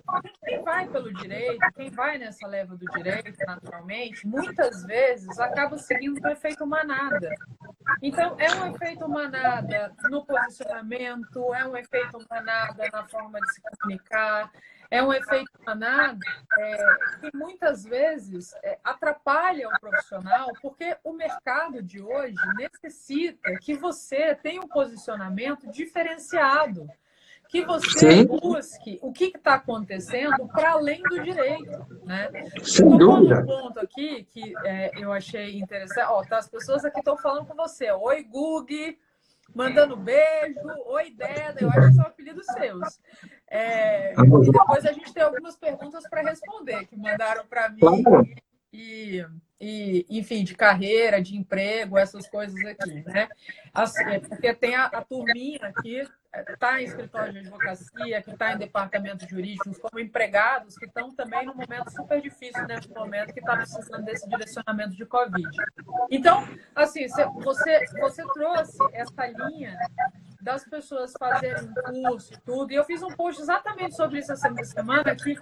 Quem 0.42 0.62
vai 0.62 0.88
pelo 0.88 1.12
direito, 1.12 1.58
quem 1.74 1.90
vai 1.90 2.16
nessa 2.16 2.46
leva 2.46 2.74
do 2.76 2.86
direito, 2.86 3.36
naturalmente, 3.46 4.26
muitas 4.26 4.82
vezes 4.84 5.38
acaba 5.38 5.76
seguindo 5.78 6.22
o 6.22 6.28
efeito 6.28 6.66
manada. 6.66 7.30
Então, 8.02 8.36
é 8.38 8.50
um 8.54 8.74
efeito 8.74 9.06
manada 9.08 9.94
no 10.10 10.24
posicionamento, 10.24 11.54
é 11.54 11.66
um 11.66 11.76
efeito 11.76 12.18
manada 12.30 12.88
na 12.90 13.06
forma 13.08 13.38
de 13.40 13.52
se 13.52 13.60
comunicar, 13.60 14.50
é 14.90 15.02
um 15.02 15.12
efeito 15.12 15.50
manada 15.66 16.18
é, 16.58 16.86
que 17.20 17.36
muitas 17.36 17.84
vezes 17.84 18.54
é, 18.62 18.78
atrapalha 18.84 19.68
o 19.68 19.80
profissional, 19.80 20.52
porque 20.62 20.96
o 21.04 21.12
mercado 21.12 21.82
de 21.82 22.00
hoje 22.00 22.36
necessita 22.56 23.56
que 23.60 23.74
você 23.74 24.34
tenha 24.34 24.60
um 24.60 24.68
posicionamento 24.68 25.70
diferenciado 25.70 26.88
que 27.48 27.64
você 27.64 28.22
Sim. 28.22 28.26
busque 28.26 28.98
o 29.02 29.12
que 29.12 29.26
está 29.26 29.54
acontecendo 29.54 30.46
para 30.48 30.72
além 30.72 31.02
do 31.02 31.22
direito, 31.22 31.86
né? 32.04 32.28
Sem 32.62 32.86
então, 32.86 32.98
dúvida. 32.98 33.40
Um 33.40 33.46
ponto 33.46 33.80
aqui 33.80 34.24
que 34.24 34.54
é, 34.64 34.90
eu 34.96 35.12
achei 35.12 35.58
interessante, 35.58 36.06
ó, 36.08 36.22
tá, 36.24 36.38
as 36.38 36.48
pessoas 36.48 36.84
aqui 36.84 36.98
estão 36.98 37.16
falando 37.16 37.46
com 37.46 37.54
você, 37.54 37.90
oi 37.92 38.22
Gug, 38.24 38.98
mandando 39.54 39.96
beijo, 39.96 40.60
oi 40.86 41.10
Deda, 41.10 41.56
eu 41.60 41.70
acho 41.70 41.88
que 41.88 41.94
são 41.94 42.04
apelidos 42.04 42.46
seus. 42.46 43.00
É, 43.48 44.12
e 44.12 44.50
depois 44.50 44.84
a 44.84 44.92
gente 44.92 45.12
tem 45.12 45.22
algumas 45.22 45.56
perguntas 45.56 46.08
para 46.08 46.22
responder 46.22 46.86
que 46.86 46.96
mandaram 46.96 47.46
para 47.46 47.68
mim. 47.68 47.80
Claro. 47.80 48.26
E, 48.78 49.26
e, 49.58 50.06
enfim, 50.10 50.44
de 50.44 50.54
carreira, 50.54 51.22
de 51.22 51.34
emprego, 51.34 51.96
essas 51.96 52.28
coisas 52.28 52.62
aqui, 52.66 53.02
né? 53.06 53.26
Assim, 53.72 54.04
é 54.04 54.20
porque 54.20 54.52
tem 54.54 54.74
a, 54.74 54.84
a 54.84 55.02
turminha 55.02 55.60
aqui 55.62 56.02
está 56.48 56.80
em 56.80 56.84
escritório 56.84 57.32
de 57.32 57.38
advocacia, 57.38 58.22
que 58.22 58.30
está 58.30 58.52
em 58.52 58.58
departamentos 58.58 59.26
jurídicos, 59.28 59.78
como 59.78 59.98
empregados 59.98 60.76
que 60.76 60.84
estão 60.84 61.14
também 61.14 61.46
num 61.46 61.54
momento 61.54 61.90
super 61.90 62.20
difícil 62.20 62.66
nesse 62.66 62.90
momento, 62.90 63.32
que 63.32 63.40
está 63.40 63.56
precisando 63.56 64.04
desse 64.04 64.28
direcionamento 64.28 64.94
de 64.94 65.06
Covid. 65.06 65.48
Então, 66.10 66.46
assim, 66.74 67.06
você, 67.42 67.86
você 67.98 68.22
trouxe 68.34 68.76
essa 68.92 69.26
linha 69.26 69.78
das 70.46 70.64
pessoas 70.64 71.12
fazerem 71.18 71.68
curso 72.08 72.32
e 72.32 72.36
tudo, 72.38 72.70
e 72.70 72.76
eu 72.76 72.84
fiz 72.84 73.02
um 73.02 73.08
post 73.08 73.42
exatamente 73.42 73.96
sobre 73.96 74.20
isso 74.20 74.32
essa 74.32 74.48
semana, 74.62 75.16
que 75.16 75.36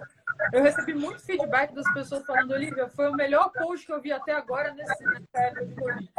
eu 0.51 0.63
recebi 0.63 0.95
muito 0.95 1.23
feedback 1.23 1.75
das 1.75 1.87
pessoas 1.93 2.25
falando, 2.25 2.51
Olivia, 2.51 2.89
foi 2.89 3.07
o 3.07 3.13
melhor 3.13 3.51
post 3.51 3.85
que 3.85 3.93
eu 3.93 4.01
vi 4.01 4.11
até 4.11 4.33
agora 4.33 4.73
nesse, 4.73 5.05
nessa 5.05 5.37
época 5.37 5.65
de 5.67 5.75
Covid. 5.75 6.09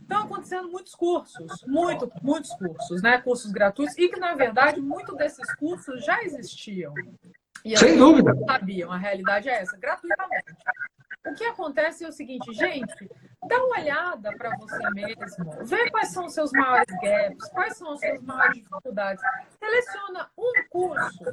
Estão 0.00 0.22
acontecendo 0.22 0.70
muitos 0.70 0.94
cursos, 0.94 1.64
muito, 1.66 2.10
muitos 2.22 2.50
cursos, 2.54 3.02
né? 3.02 3.20
Cursos 3.20 3.52
gratuitos, 3.52 3.96
e 3.98 4.08
que, 4.08 4.18
na 4.18 4.34
verdade, 4.34 4.80
muitos 4.80 5.14
desses 5.18 5.54
cursos 5.56 6.02
já 6.02 6.22
existiam. 6.22 6.94
E 7.62 7.76
Sem 7.76 7.98
dúvida. 7.98 8.32
Não 8.32 8.46
sabiam, 8.46 8.90
a 8.90 8.96
realidade 8.96 9.50
é 9.50 9.60
essa, 9.60 9.76
gratuitamente. 9.76 10.54
O 11.26 11.34
que 11.34 11.44
acontece 11.44 12.04
é 12.04 12.08
o 12.08 12.12
seguinte, 12.12 12.54
gente, 12.54 13.10
dá 13.50 13.64
uma 13.64 13.80
olhada 13.80 14.32
para 14.36 14.56
você 14.56 14.90
mesmo, 14.90 15.66
vê 15.66 15.90
quais 15.90 16.12
são 16.12 16.26
os 16.26 16.32
seus 16.32 16.52
maiores 16.52 16.86
gaps, 17.02 17.50
quais 17.50 17.76
são 17.76 17.92
as 17.92 18.00
suas 18.00 18.22
maiores 18.22 18.62
dificuldades. 18.62 19.22
Seleciona 19.58 20.30
um 20.38 20.52
curso 20.70 21.24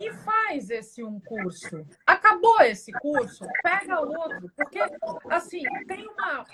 e 0.00 0.12
faz 0.12 0.68
esse 0.68 1.04
um 1.04 1.20
curso. 1.20 1.86
Acabou 2.04 2.60
esse 2.62 2.90
curso, 2.92 3.46
pega 3.62 4.00
outro, 4.00 4.50
porque 4.56 4.80
assim, 5.30 5.62
tem 5.86 6.08
uma 6.08 6.44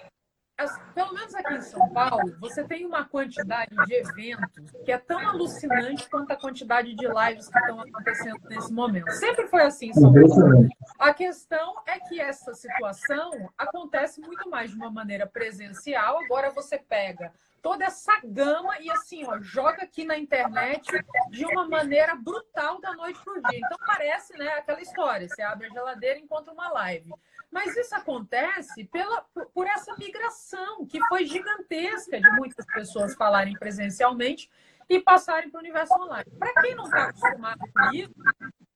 pelo 0.94 1.14
menos 1.14 1.34
aqui 1.34 1.54
em 1.54 1.60
São 1.60 1.88
Paulo, 1.90 2.36
você 2.40 2.64
tem 2.64 2.84
uma 2.84 3.04
quantidade 3.04 3.74
de 3.86 3.94
eventos 3.94 4.70
que 4.84 4.92
é 4.92 4.98
tão 4.98 5.28
alucinante 5.28 6.08
quanto 6.08 6.32
a 6.32 6.36
quantidade 6.36 6.94
de 6.94 7.06
lives 7.06 7.48
que 7.48 7.58
estão 7.58 7.80
acontecendo 7.80 8.40
nesse 8.48 8.72
momento. 8.72 9.10
Sempre 9.12 9.46
foi 9.46 9.62
assim 9.62 9.90
em 9.90 9.94
São 9.94 10.12
Paulo. 10.12 10.68
A 10.98 11.14
questão 11.14 11.74
é 11.86 11.98
que 12.00 12.20
essa 12.20 12.52
situação 12.54 13.50
acontece 13.56 14.20
muito 14.20 14.48
mais 14.50 14.70
de 14.70 14.76
uma 14.76 14.90
maneira 14.90 15.26
presencial. 15.26 16.18
Agora 16.24 16.50
você 16.50 16.78
pega 16.78 17.32
toda 17.62 17.84
essa 17.84 18.18
gama 18.24 18.78
e 18.80 18.90
assim, 18.90 19.24
ó, 19.26 19.38
joga 19.40 19.82
aqui 19.82 20.04
na 20.04 20.18
internet 20.18 20.90
de 21.30 21.44
uma 21.44 21.68
maneira 21.68 22.14
brutal 22.14 22.80
da 22.80 22.92
noite 22.94 23.22
pro 23.22 23.40
dia. 23.42 23.58
Então 23.58 23.78
parece, 23.86 24.36
né, 24.36 24.48
aquela 24.48 24.80
história, 24.80 25.28
você 25.28 25.42
abre 25.42 25.66
a 25.66 25.70
geladeira 25.70 26.18
e 26.18 26.22
encontra 26.22 26.52
uma 26.52 26.70
live. 26.70 27.12
Mas 27.50 27.76
isso 27.76 27.94
acontece 27.94 28.84
pela, 28.84 29.22
por 29.52 29.66
essa 29.66 29.96
migração 29.96 30.86
que 30.86 31.00
foi 31.08 31.26
gigantesca 31.26 32.20
de 32.20 32.30
muitas 32.32 32.64
pessoas 32.66 33.14
falarem 33.14 33.54
presencialmente 33.54 34.50
e 34.88 35.00
passarem 35.00 35.50
para 35.50 35.58
o 35.58 35.60
universo 35.60 35.94
online. 35.94 36.30
Para 36.38 36.62
quem 36.62 36.74
não 36.74 36.84
está 36.84 37.04
acostumado 37.04 37.60
com 37.72 37.94
isso, 37.94 38.12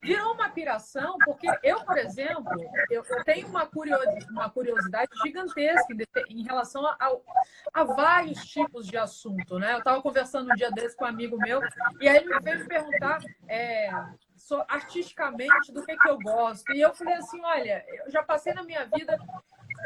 virou 0.05 0.35
uma 0.35 0.51
piração, 0.51 1.17
porque 1.25 1.49
eu, 1.63 1.83
por 1.85 1.97
exemplo, 1.97 2.53
eu, 2.91 3.03
tenho 3.25 3.49
uma 3.49 3.67
curiosidade, 3.67 4.27
uma 4.31 4.51
curiosidade 4.51 5.11
gigantesca 5.25 5.95
em, 6.29 6.41
em 6.41 6.45
relação 6.45 6.87
a, 6.87 6.97
a, 7.01 7.17
a, 7.73 7.85
vários 7.85 8.45
tipos 8.45 8.87
de 8.87 8.99
assunto, 8.99 9.59
né? 9.59 9.73
Eu 9.73 9.79
estava 9.79 10.03
conversando 10.03 10.53
um 10.53 10.55
dia 10.55 10.71
desse 10.71 10.95
com 10.95 11.05
um 11.05 11.09
amigo 11.09 11.39
meu, 11.39 11.61
e 12.01 12.09
aí 12.09 12.19
ele 12.19 12.29
me 12.29 12.55
me 12.55 12.65
perguntar 12.69 13.19
é, 13.49 13.91
so, 14.45 14.63
artisticamente 14.69 15.73
do 15.73 15.83
que, 15.83 15.97
que 15.97 16.09
eu 16.09 16.19
gosto. 16.19 16.71
E 16.75 16.81
eu 16.81 16.93
falei 16.95 17.15
assim, 17.15 17.41
olha, 17.43 17.83
eu 18.05 18.11
já 18.11 18.23
passei 18.23 18.53
na 18.53 18.63
minha 18.63 18.85
vida 18.85 19.19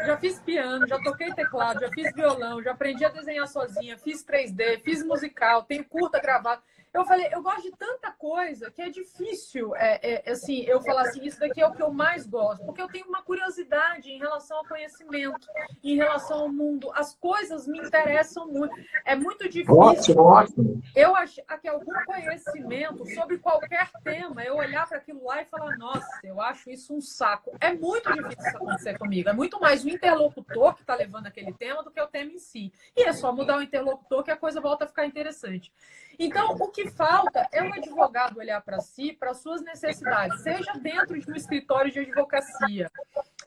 já 0.04 0.16
fiz 0.16 0.40
piano, 0.40 0.86
já 0.86 0.98
toquei 1.00 1.32
teclado, 1.32 1.80
já 1.80 1.88
fiz 1.90 2.14
violão, 2.14 2.62
já 2.62 2.72
aprendi 2.72 3.04
a 3.04 3.08
desenhar 3.08 3.48
sozinha, 3.48 3.98
fiz 3.98 4.24
3D, 4.24 4.80
fiz 4.82 5.04
musical, 5.04 5.64
tenho 5.64 5.84
curta 5.84 6.20
gravada. 6.20 6.62
Eu 6.98 7.04
falei, 7.04 7.28
eu 7.30 7.40
gosto 7.40 7.62
de 7.62 7.70
tanta 7.76 8.10
coisa 8.10 8.72
que 8.72 8.82
é 8.82 8.90
difícil, 8.90 9.74
é, 9.76 10.24
é, 10.26 10.32
assim, 10.32 10.64
eu 10.64 10.80
falar 10.80 11.02
assim, 11.02 11.24
isso 11.24 11.38
daqui 11.38 11.60
é 11.60 11.66
o 11.66 11.72
que 11.72 11.80
eu 11.80 11.92
mais 11.92 12.26
gosto, 12.26 12.64
porque 12.66 12.82
eu 12.82 12.88
tenho 12.88 13.06
uma 13.06 13.22
curiosidade 13.22 14.10
em 14.10 14.18
relação 14.18 14.58
ao 14.58 14.64
conhecimento, 14.64 15.46
em 15.82 15.94
relação 15.94 16.40
ao 16.40 16.48
mundo. 16.52 16.90
As 16.94 17.14
coisas 17.14 17.68
me 17.68 17.78
interessam 17.78 18.48
muito. 18.48 18.74
É 19.04 19.14
muito 19.14 19.48
difícil. 19.48 19.76
Ótimo, 19.76 20.22
ótimo. 20.22 20.82
Eu 20.94 21.14
acho 21.14 21.40
que 21.60 21.68
algum 21.68 21.92
conhecimento 22.04 23.06
sobre 23.14 23.38
qualquer 23.38 23.88
tema, 24.02 24.42
eu 24.42 24.56
olhar 24.56 24.88
para 24.88 24.98
aquilo 24.98 25.24
lá 25.24 25.40
e 25.40 25.44
falar, 25.44 25.76
nossa, 25.78 26.18
eu 26.24 26.40
acho 26.40 26.68
isso 26.68 26.92
um 26.92 27.00
saco. 27.00 27.56
É 27.60 27.72
muito 27.72 28.12
difícil 28.12 28.44
isso 28.44 28.56
acontecer 28.56 28.98
comigo. 28.98 29.28
É 29.28 29.32
muito 29.32 29.60
mais 29.60 29.84
o 29.84 29.88
interlocutor 29.88 30.74
que 30.74 30.80
está 30.80 30.96
levando 30.96 31.28
aquele 31.28 31.52
tema 31.52 31.82
do 31.84 31.92
que 31.92 32.00
o 32.00 32.08
tema 32.08 32.32
em 32.32 32.40
si. 32.40 32.72
E 32.96 33.04
é 33.04 33.12
só 33.12 33.32
mudar 33.32 33.58
o 33.58 33.62
interlocutor 33.62 34.24
que 34.24 34.32
a 34.32 34.36
coisa 34.36 34.60
volta 34.60 34.84
a 34.84 34.88
ficar 34.88 35.06
interessante. 35.06 35.72
Então, 36.18 36.56
o 36.58 36.68
que 36.68 36.90
falta 36.90 37.48
é 37.52 37.62
um 37.62 37.72
advogado 37.72 38.38
olhar 38.38 38.60
para 38.60 38.80
si, 38.80 39.12
para 39.12 39.34
suas 39.34 39.62
necessidades, 39.62 40.40
seja 40.42 40.72
dentro 40.72 41.18
de 41.18 41.30
um 41.30 41.34
escritório 41.34 41.92
de 41.92 42.00
advocacia, 42.00 42.90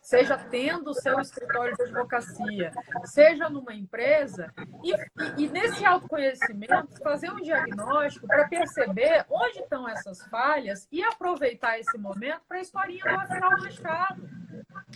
seja 0.02 0.38
tendo 0.38 0.92
o 0.92 0.94
seu 0.94 1.20
escritório 1.20 1.76
de 1.76 1.84
advocacia, 1.84 2.72
seja 3.04 3.50
numa 3.50 3.74
empresa, 3.74 4.54
e, 4.84 4.94
e, 4.94 5.44
e 5.44 5.50
nesse 5.50 5.86
autoconhecimento, 5.86 6.98
fazer 7.04 7.30
um 7.30 7.42
diagnóstico 7.42 8.26
para 8.26 8.48
perceber 8.48 9.26
onde 9.30 9.60
estão 9.60 9.88
essas 9.88 10.26
falhas 10.28 10.88
e 10.92 11.04
aproveitar 11.04 11.78
esse 11.78 11.98
momento 11.98 12.42
para 12.48 12.58
a 12.58 12.62
historinha 12.62 13.04
do 13.04 13.20
Afinal 13.20 13.52
Machado. 13.52 14.30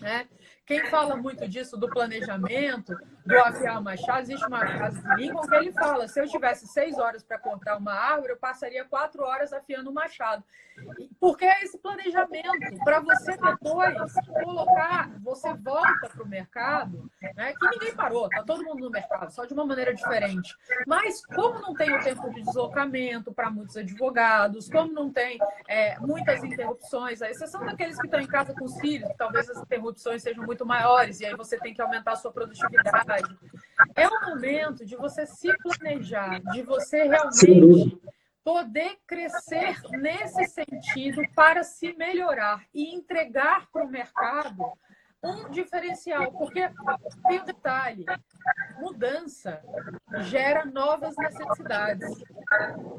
Né? 0.02 0.28
Quem 0.66 0.84
fala 0.88 1.16
muito 1.16 1.48
disso, 1.48 1.78
do 1.78 1.88
planejamento, 1.88 2.98
do 3.24 3.38
afiar 3.38 3.82
machado, 3.82 4.22
existe 4.22 4.46
uma 4.48 4.66
frase 4.66 5.02
de 5.02 5.16
Lincoln 5.16 5.48
que 5.48 5.56
ele 5.56 5.72
fala: 5.72 6.08
se 6.08 6.20
eu 6.20 6.28
tivesse 6.28 6.68
seis 6.68 6.98
horas 6.98 7.24
para 7.24 7.38
cortar 7.38 7.78
uma 7.78 7.94
árvore, 7.94 8.34
eu 8.34 8.38
passaria 8.38 8.84
quatro 8.84 9.24
horas 9.24 9.54
afiando 9.54 9.92
o 9.92 9.94
machado. 9.94 10.44
Porque 11.20 11.46
é 11.46 11.64
esse 11.64 11.78
planejamento, 11.78 12.84
para 12.84 13.00
você 13.00 13.38
depois 13.38 14.14
colocar, 14.44 15.10
você 15.22 15.54
volta 15.54 16.10
para 16.10 16.24
o 16.24 16.28
mercado, 16.28 17.10
né, 17.36 17.54
que 17.54 17.70
ninguém 17.70 17.96
parou, 17.96 18.26
está 18.26 18.44
todo 18.44 18.64
mundo 18.64 18.82
no 18.82 18.90
mercado, 18.90 19.32
só 19.32 19.46
de 19.46 19.54
uma 19.54 19.66
maneira 19.66 19.94
diferente. 19.94 20.54
Mas 20.86 21.26
como 21.28 21.62
não 21.62 21.74
tem 21.74 21.96
o 21.96 22.04
tempo 22.04 22.30
de 22.34 22.42
deslocamento 22.42 23.34
para 23.34 23.50
muitos 23.50 23.78
advogados, 23.78 24.70
como 24.70 24.92
não 24.92 25.10
tem 25.12 25.40
é, 25.68 25.98
muitas 26.00 26.44
interrupções, 26.44 27.22
a 27.22 27.30
exceção 27.30 27.66
daqueles 27.66 27.98
que 27.98 28.08
estão 28.08 28.20
em 28.20 28.28
casa 28.28 28.54
com 28.54 28.66
os 28.66 28.78
filhos, 28.80 29.10
talvez 29.18 29.50
as 29.50 29.58
interrupções 29.62 30.22
sejam 30.22 30.46
muito 30.46 30.55
muito 30.56 30.66
maiores, 30.66 31.20
e 31.20 31.26
aí 31.26 31.36
você 31.36 31.58
tem 31.58 31.74
que 31.74 31.82
aumentar 31.82 32.14
a 32.14 32.16
sua 32.16 32.32
produtividade. 32.32 33.38
É 33.94 34.08
o 34.08 34.30
momento 34.30 34.86
de 34.86 34.96
você 34.96 35.26
se 35.26 35.52
planejar, 35.58 36.40
de 36.54 36.62
você 36.62 37.04
realmente 37.04 38.02
poder 38.44 38.98
crescer 39.06 39.76
nesse 39.90 40.46
sentido 40.46 41.22
para 41.36 41.64
se 41.64 41.94
melhorar 41.94 42.64
e 42.74 42.96
entregar 42.96 43.68
para 43.70 43.84
o 43.84 43.90
mercado 43.90 44.72
um 45.22 45.50
diferencial, 45.50 46.32
porque 46.32 46.70
tem 47.28 47.42
um 47.42 47.46
detalhe: 47.46 48.06
mudança 48.78 49.62
gera 50.20 50.64
novas 50.64 51.16
necessidades. 51.18 52.08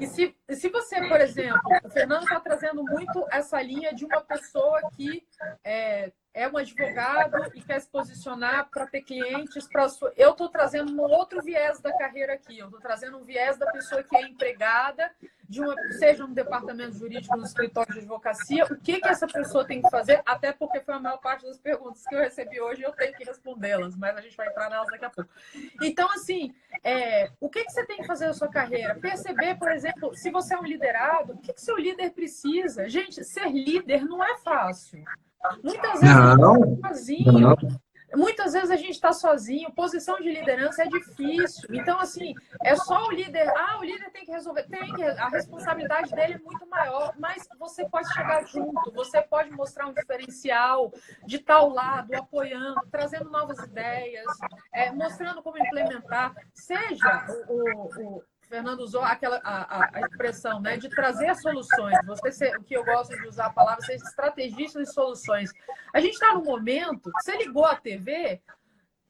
E 0.00 0.06
se, 0.08 0.36
se 0.50 0.68
você, 0.68 1.08
por 1.08 1.20
exemplo, 1.20 1.60
o 1.84 1.88
Fernando 1.88 2.24
está 2.24 2.40
trazendo 2.40 2.82
muito 2.82 3.24
essa 3.30 3.62
linha 3.62 3.94
de 3.94 4.04
uma 4.04 4.20
pessoa 4.20 4.80
que 4.96 5.24
é, 5.62 6.12
é 6.36 6.46
um 6.46 6.58
advogado 6.58 7.50
e 7.54 7.62
quer 7.62 7.80
se 7.80 7.88
posicionar 7.88 8.68
para 8.68 8.86
ter 8.86 9.00
clientes. 9.00 9.66
Pra 9.66 9.88
sua... 9.88 10.12
Eu 10.18 10.32
estou 10.32 10.50
trazendo 10.50 10.92
um 10.92 11.00
outro 11.00 11.42
viés 11.42 11.80
da 11.80 11.90
carreira 11.96 12.34
aqui. 12.34 12.58
Eu 12.58 12.66
estou 12.66 12.78
trazendo 12.78 13.16
um 13.16 13.24
viés 13.24 13.56
da 13.56 13.72
pessoa 13.72 14.02
que 14.02 14.14
é 14.14 14.20
empregada, 14.20 15.10
de 15.48 15.62
uma, 15.62 15.74
seja 15.92 16.26
um 16.26 16.34
departamento 16.34 16.98
jurídico, 16.98 17.34
no 17.38 17.44
escritório 17.44 17.90
de 17.94 18.00
advocacia. 18.00 18.66
O 18.66 18.76
que, 18.76 19.00
que 19.00 19.08
essa 19.08 19.26
pessoa 19.26 19.66
tem 19.66 19.80
que 19.80 19.88
fazer? 19.88 20.20
Até 20.26 20.52
porque 20.52 20.78
foi 20.80 20.92
a 20.92 21.00
maior 21.00 21.16
parte 21.16 21.46
das 21.46 21.56
perguntas 21.56 22.04
que 22.06 22.14
eu 22.14 22.20
recebi 22.20 22.60
hoje 22.60 22.82
e 22.82 22.84
eu 22.84 22.92
tenho 22.92 23.14
que 23.14 23.24
respondê-las, 23.24 23.96
mas 23.96 24.14
a 24.14 24.20
gente 24.20 24.36
vai 24.36 24.48
entrar 24.48 24.68
nelas 24.68 24.88
daqui 24.88 25.06
a 25.06 25.10
pouco. 25.10 25.30
Então, 25.82 26.10
assim, 26.10 26.54
é, 26.84 27.30
o 27.40 27.48
que, 27.48 27.64
que 27.64 27.72
você 27.72 27.86
tem 27.86 27.96
que 27.96 28.06
fazer 28.06 28.26
na 28.26 28.34
sua 28.34 28.48
carreira? 28.48 28.94
Perceber, 28.96 29.54
por 29.54 29.72
exemplo, 29.72 30.14
se 30.14 30.30
você 30.30 30.54
é 30.54 30.58
um 30.58 30.64
liderado, 30.64 31.32
o 31.32 31.38
que, 31.38 31.54
que 31.54 31.62
seu 31.62 31.78
líder 31.78 32.10
precisa? 32.10 32.86
Gente, 32.90 33.24
ser 33.24 33.48
líder 33.50 34.04
não 34.04 34.22
é 34.22 34.36
fácil. 34.36 35.02
Muitas 35.62 36.00
vezes 36.00 36.16
não, 36.38 36.76
tá 36.76 36.88
sozinho. 36.88 37.32
Não. 37.32 37.56
Muitas 38.14 38.52
vezes 38.52 38.70
a 38.70 38.76
gente 38.76 38.92
está 38.92 39.12
sozinho, 39.12 39.72
posição 39.72 40.16
de 40.16 40.30
liderança 40.30 40.84
é 40.84 40.86
difícil. 40.86 41.68
Então, 41.72 41.98
assim, 41.98 42.34
é 42.62 42.76
só 42.76 43.06
o 43.06 43.10
líder. 43.10 43.48
Ah, 43.56 43.78
o 43.78 43.84
líder 43.84 44.10
tem 44.10 44.24
que 44.24 44.30
resolver. 44.30 44.62
Tem 44.64 44.92
que, 44.94 45.02
a 45.02 45.28
responsabilidade 45.28 46.10
dele 46.14 46.34
é 46.34 46.38
muito 46.38 46.66
maior, 46.68 47.14
mas 47.18 47.46
você 47.58 47.86
pode 47.88 48.12
chegar 48.12 48.46
junto, 48.46 48.92
você 48.92 49.20
pode 49.20 49.50
mostrar 49.50 49.86
um 49.86 49.92
diferencial 49.92 50.92
de 51.26 51.38
tal 51.40 51.68
lado, 51.68 52.14
apoiando, 52.14 52.80
trazendo 52.90 53.28
novas 53.28 53.58
ideias, 53.58 54.26
é, 54.72 54.90
mostrando 54.92 55.42
como 55.42 55.58
implementar. 55.58 56.34
Seja 56.54 57.26
o, 57.48 57.52
o, 57.52 58.16
o 58.16 58.22
Fernando 58.48 58.80
usou 58.80 59.02
aquela 59.02 59.40
a, 59.44 59.98
a, 59.98 60.00
expressão 60.00 60.60
né, 60.60 60.76
de 60.76 60.88
trazer 60.88 61.34
soluções. 61.36 61.96
Você 62.06 62.32
ser, 62.32 62.56
o 62.56 62.62
que 62.62 62.76
eu 62.76 62.84
gosto 62.84 63.16
de 63.16 63.26
usar 63.26 63.46
a 63.46 63.52
palavra, 63.52 63.84
ser 63.84 63.96
estrategista 63.96 64.80
de 64.82 64.92
soluções. 64.92 65.50
A 65.92 66.00
gente 66.00 66.14
está 66.14 66.34
num 66.34 66.44
momento, 66.44 67.10
você 67.20 67.36
ligou 67.36 67.64
a 67.64 67.76
TV, 67.76 68.40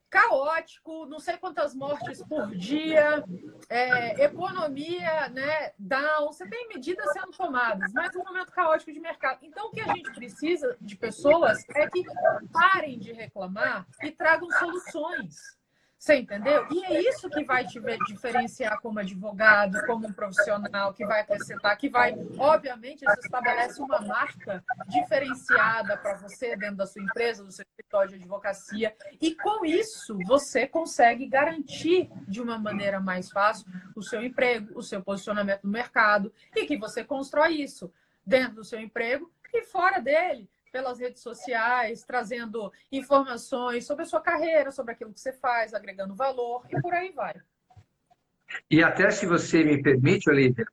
caótico, 0.08 1.04
não 1.06 1.18
sei 1.18 1.36
quantas 1.36 1.74
mortes 1.74 2.22
por 2.22 2.54
dia, 2.54 3.22
é, 3.68 4.24
economia 4.24 5.28
né, 5.28 5.72
down, 5.78 6.28
você 6.28 6.48
tem 6.48 6.68
medidas 6.68 7.12
sendo 7.12 7.32
tomadas, 7.32 7.92
mas 7.92 8.14
um 8.16 8.24
momento 8.24 8.52
caótico 8.52 8.92
de 8.92 9.00
mercado. 9.00 9.40
Então, 9.42 9.66
o 9.66 9.70
que 9.70 9.80
a 9.80 9.94
gente 9.94 10.10
precisa 10.12 10.76
de 10.80 10.96
pessoas 10.96 11.62
é 11.74 11.88
que 11.88 12.04
parem 12.52 12.98
de 12.98 13.12
reclamar 13.12 13.86
e 14.02 14.10
tragam 14.10 14.48
soluções. 14.52 15.55
Você 15.98 16.16
entendeu? 16.16 16.66
E 16.70 16.84
é 16.84 17.00
isso 17.08 17.28
que 17.30 17.42
vai 17.44 17.66
te 17.66 17.80
diferenciar 18.06 18.80
como 18.80 18.98
advogado, 18.98 19.84
como 19.86 20.06
um 20.06 20.12
profissional, 20.12 20.92
que 20.92 21.06
vai 21.06 21.22
acrescentar, 21.22 21.76
que 21.76 21.88
vai, 21.88 22.14
obviamente, 22.38 23.04
isso 23.04 23.20
estabelece 23.20 23.80
uma 23.80 24.00
marca 24.00 24.62
diferenciada 24.88 25.96
para 25.96 26.14
você 26.18 26.54
dentro 26.56 26.76
da 26.76 26.86
sua 26.86 27.02
empresa, 27.02 27.42
do 27.42 27.50
seu 27.50 27.64
escritório 27.64 28.10
de 28.10 28.16
advocacia. 28.16 28.94
E 29.20 29.34
com 29.34 29.64
isso, 29.64 30.18
você 30.26 30.66
consegue 30.66 31.26
garantir 31.26 32.10
de 32.28 32.40
uma 32.40 32.58
maneira 32.58 33.00
mais 33.00 33.30
fácil 33.30 33.66
o 33.94 34.02
seu 34.02 34.22
emprego, 34.22 34.78
o 34.78 34.82
seu 34.82 35.02
posicionamento 35.02 35.64
no 35.64 35.70
mercado 35.70 36.32
e 36.54 36.66
que 36.66 36.76
você 36.76 37.02
constrói 37.02 37.54
isso 37.54 37.92
dentro 38.24 38.56
do 38.56 38.64
seu 38.64 38.80
emprego 38.80 39.30
e 39.52 39.62
fora 39.64 39.98
dele 39.98 40.48
pelas 40.76 40.98
redes 40.98 41.22
sociais, 41.22 42.04
trazendo 42.04 42.70
informações 42.92 43.86
sobre 43.86 44.02
a 44.02 44.06
sua 44.06 44.20
carreira, 44.20 44.70
sobre 44.70 44.92
aquilo 44.92 45.10
que 45.10 45.18
você 45.18 45.32
faz, 45.32 45.72
agregando 45.72 46.14
valor 46.14 46.66
e 46.68 46.78
por 46.82 46.92
aí 46.92 47.12
vai. 47.12 47.34
E 48.70 48.82
até 48.82 49.10
se 49.10 49.24
você 49.24 49.64
me 49.64 49.82
permite, 49.82 50.28
Olivia, 50.28 50.66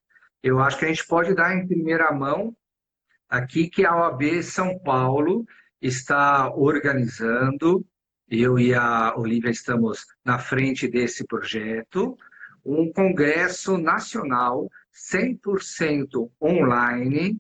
eu 0.44 0.60
acho 0.60 0.78
que 0.78 0.84
a 0.84 0.90
gente 0.90 1.08
pode 1.08 1.34
dar 1.34 1.56
em 1.56 1.66
primeira 1.66 2.12
mão 2.12 2.54
aqui 3.30 3.70
que 3.70 3.86
a 3.86 3.96
OAB 3.96 4.44
São 4.44 4.78
Paulo 4.78 5.46
está 5.82 6.54
organizando, 6.54 7.86
eu 8.30 8.60
e 8.60 8.76
a 8.76 9.16
Olivia 9.16 9.52
estamos 9.52 10.06
na 10.24 10.38
frente 10.38 10.86
desse 10.86 11.26
projeto, 11.26 12.18
um 12.66 12.92
congresso 12.92 13.78
nacional 13.78 14.70
100% 14.94 16.30
online 16.42 17.40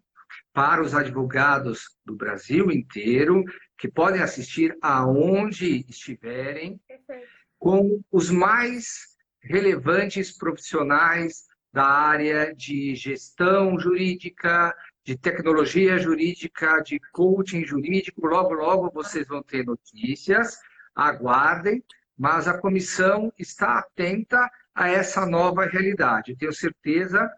para 0.53 0.81
os 0.83 0.93
advogados 0.93 1.97
do 2.05 2.15
Brasil 2.15 2.71
inteiro, 2.71 3.43
que 3.77 3.89
podem 3.89 4.21
assistir 4.21 4.77
aonde 4.81 5.83
estiverem, 5.89 6.79
com 7.57 8.01
os 8.11 8.29
mais 8.29 9.17
relevantes 9.41 10.37
profissionais 10.37 11.45
da 11.71 11.85
área 11.85 12.53
de 12.53 12.95
gestão 12.95 13.79
jurídica, 13.79 14.75
de 15.03 15.17
tecnologia 15.17 15.97
jurídica, 15.97 16.81
de 16.81 16.99
coaching 17.11 17.65
jurídico. 17.65 18.25
Logo, 18.27 18.53
logo 18.53 18.91
vocês 18.91 19.27
vão 19.27 19.41
ter 19.41 19.65
notícias, 19.65 20.59
aguardem, 20.95 21.83
mas 22.17 22.47
a 22.47 22.57
comissão 22.59 23.33
está 23.39 23.79
atenta 23.79 24.49
a 24.75 24.87
essa 24.89 25.25
nova 25.25 25.65
realidade. 25.65 26.35
Tenho 26.35 26.53
certeza 26.53 27.29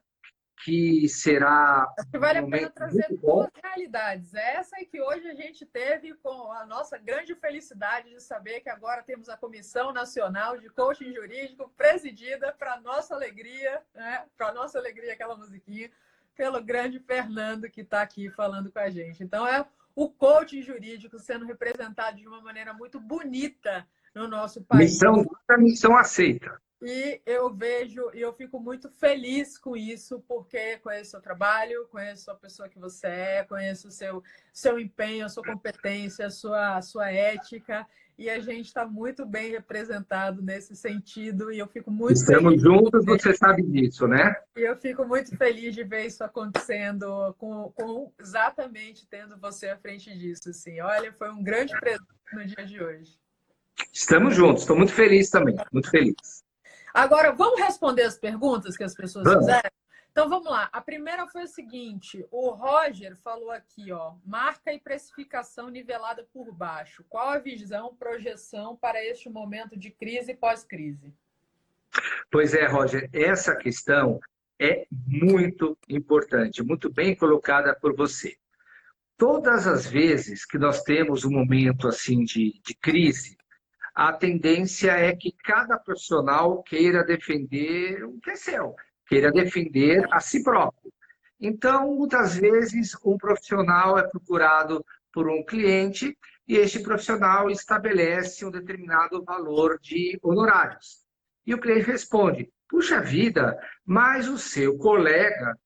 que 0.63 1.07
será. 1.09 1.85
Acho 1.97 2.09
que 2.09 2.17
vale 2.17 2.39
a 2.39 2.47
pena 2.47 2.69
trazer 2.69 3.07
duas 3.09 3.49
realidades. 3.61 4.33
Essa 4.33 4.77
é 4.77 4.85
que 4.85 5.01
hoje 5.01 5.27
a 5.27 5.33
gente 5.33 5.65
teve 5.65 6.13
com 6.15 6.51
a 6.51 6.65
nossa 6.65 6.97
grande 6.97 7.35
felicidade 7.35 8.09
de 8.09 8.21
saber 8.21 8.61
que 8.61 8.69
agora 8.69 9.03
temos 9.03 9.29
a 9.29 9.37
Comissão 9.37 9.91
Nacional 9.91 10.57
de 10.57 10.69
Coaching 10.69 11.13
Jurídico 11.13 11.71
presidida, 11.75 12.53
para 12.57 12.79
nossa 12.79 13.13
alegria, 13.13 13.81
né? 13.93 14.25
para 14.37 14.53
nossa 14.53 14.79
alegria, 14.79 15.13
aquela 15.13 15.35
musiquinha, 15.35 15.91
pelo 16.35 16.61
grande 16.61 16.99
Fernando 16.99 17.69
que 17.69 17.81
está 17.81 18.01
aqui 18.01 18.29
falando 18.29 18.71
com 18.71 18.79
a 18.79 18.89
gente. 18.89 19.23
Então, 19.23 19.47
é 19.47 19.65
o 19.95 20.09
coaching 20.09 20.61
jurídico 20.61 21.17
sendo 21.17 21.45
representado 21.45 22.17
de 22.17 22.27
uma 22.27 22.41
maneira 22.41 22.73
muito 22.73 22.99
bonita 22.99 23.87
no 24.13 24.27
nosso 24.27 24.61
país. 24.63 24.91
Missão, 24.91 25.25
missão 25.57 25.97
aceita. 25.97 26.61
E 26.87 27.19
eu 27.25 27.51
vejo 27.51 28.11
e 28.13 28.21
eu 28.21 28.31
fico 28.31 28.59
muito 28.59 28.91
feliz 28.91 29.57
com 29.57 29.75
isso, 29.75 30.23
porque 30.27 30.77
conheço 30.77 31.07
o 31.07 31.11
seu 31.11 31.19
trabalho, 31.19 31.87
conheço 31.89 32.29
a 32.29 32.35
pessoa 32.35 32.69
que 32.69 32.77
você 32.77 33.07
é, 33.07 33.43
conheço 33.43 33.87
o 33.87 33.91
seu, 33.91 34.21
seu 34.53 34.79
empenho, 34.79 35.25
a 35.25 35.29
sua 35.29 35.43
competência, 35.43 36.27
a 36.27 36.29
sua, 36.29 36.77
a 36.77 36.83
sua 36.83 37.11
ética, 37.11 37.87
e 38.19 38.29
a 38.29 38.39
gente 38.39 38.67
está 38.67 38.85
muito 38.85 39.25
bem 39.25 39.49
representado 39.49 40.43
nesse 40.43 40.75
sentido, 40.75 41.51
e 41.51 41.57
eu 41.57 41.67
fico 41.67 41.89
muito 41.89 42.13
Estamos 42.13 42.61
feliz. 42.61 42.61
juntos, 42.61 43.03
você 43.03 43.33
sabe 43.33 43.63
disso, 43.63 44.07
né? 44.07 44.35
E 44.55 44.61
eu 44.61 44.77
fico 44.77 45.03
muito 45.05 45.35
feliz 45.35 45.73
de 45.73 45.83
ver 45.83 46.05
isso 46.05 46.23
acontecendo, 46.23 47.33
com, 47.39 47.71
com 47.71 48.13
exatamente 48.19 49.07
tendo 49.07 49.35
você 49.39 49.69
à 49.69 49.77
frente 49.77 50.15
disso. 50.15 50.51
Assim. 50.51 50.79
Olha, 50.81 51.11
foi 51.11 51.31
um 51.31 51.41
grande 51.41 51.73
presente 51.79 52.05
no 52.31 52.45
dia 52.45 52.63
de 52.63 52.83
hoje. 52.83 53.17
Estamos 53.91 54.35
juntos, 54.35 54.61
estou 54.61 54.77
muito 54.77 54.93
feliz 54.93 55.31
também, 55.31 55.55
muito 55.73 55.89
feliz. 55.89 56.44
Agora, 56.95 57.33
vamos 57.33 57.59
responder 57.59 58.03
as 58.03 58.17
perguntas 58.17 58.77
que 58.77 58.83
as 58.83 58.95
pessoas 58.95 59.25
vamos. 59.25 59.41
fizeram? 59.41 59.69
Então 60.09 60.29
vamos 60.29 60.49
lá. 60.49 60.69
A 60.71 60.79
primeira 60.79 61.27
foi 61.27 61.43
o 61.43 61.47
seguinte: 61.47 62.25
o 62.31 62.51
Roger 62.51 63.17
falou 63.17 63.51
aqui, 63.51 63.91
ó, 63.91 64.13
marca 64.25 64.71
e 64.71 64.79
precificação 64.79 65.67
nivelada 65.69 66.25
por 66.31 66.53
baixo. 66.53 67.03
Qual 67.09 67.31
a 67.31 67.37
visão, 67.37 67.93
projeção 67.97 68.77
para 68.77 69.03
este 69.03 69.29
momento 69.29 69.77
de 69.77 69.91
crise 69.91 70.31
e 70.31 70.37
pós-crise? 70.37 71.13
Pois 72.31 72.53
é, 72.53 72.65
Roger, 72.65 73.09
essa 73.11 73.53
questão 73.57 74.21
é 74.57 74.87
muito 74.89 75.77
importante, 75.89 76.63
muito 76.63 76.89
bem 76.89 77.13
colocada 77.13 77.75
por 77.75 77.93
você. 77.93 78.37
Todas 79.17 79.67
as 79.67 79.85
vezes 79.85 80.45
que 80.45 80.57
nós 80.57 80.81
temos 80.83 81.25
um 81.25 81.31
momento 81.31 81.89
assim 81.89 82.23
de, 82.23 82.61
de 82.65 82.73
crise, 82.73 83.37
a 83.95 84.11
tendência 84.11 84.91
é 84.91 85.15
que 85.15 85.31
cada 85.31 85.79
profissional 85.79 86.61
queira 86.63 87.01
defender 87.01 88.03
o 88.03 88.19
que 88.19 88.31
é 88.31 88.35
seu, 88.35 88.75
queira 89.07 89.31
defender 89.31 90.05
a 90.11 90.19
si 90.19 90.43
próprio. 90.43 90.91
Então, 91.39 91.95
muitas 91.95 92.35
vezes, 92.35 92.93
um 93.05 93.17
profissional 93.17 93.97
é 93.97 94.05
procurado 94.05 94.85
por 95.13 95.29
um 95.29 95.45
cliente 95.45 96.17
e 96.45 96.57
este 96.57 96.79
profissional 96.79 97.49
estabelece 97.49 98.45
um 98.45 98.51
determinado 98.51 99.23
valor 99.23 99.79
de 99.79 100.19
honorários. 100.21 101.05
E 101.45 101.53
o 101.53 101.59
cliente 101.59 101.87
responde: 101.87 102.51
puxa 102.67 102.99
vida, 102.99 103.57
mas 103.85 104.27
o 104.27 104.37
seu 104.37 104.77
colega, 104.77 105.57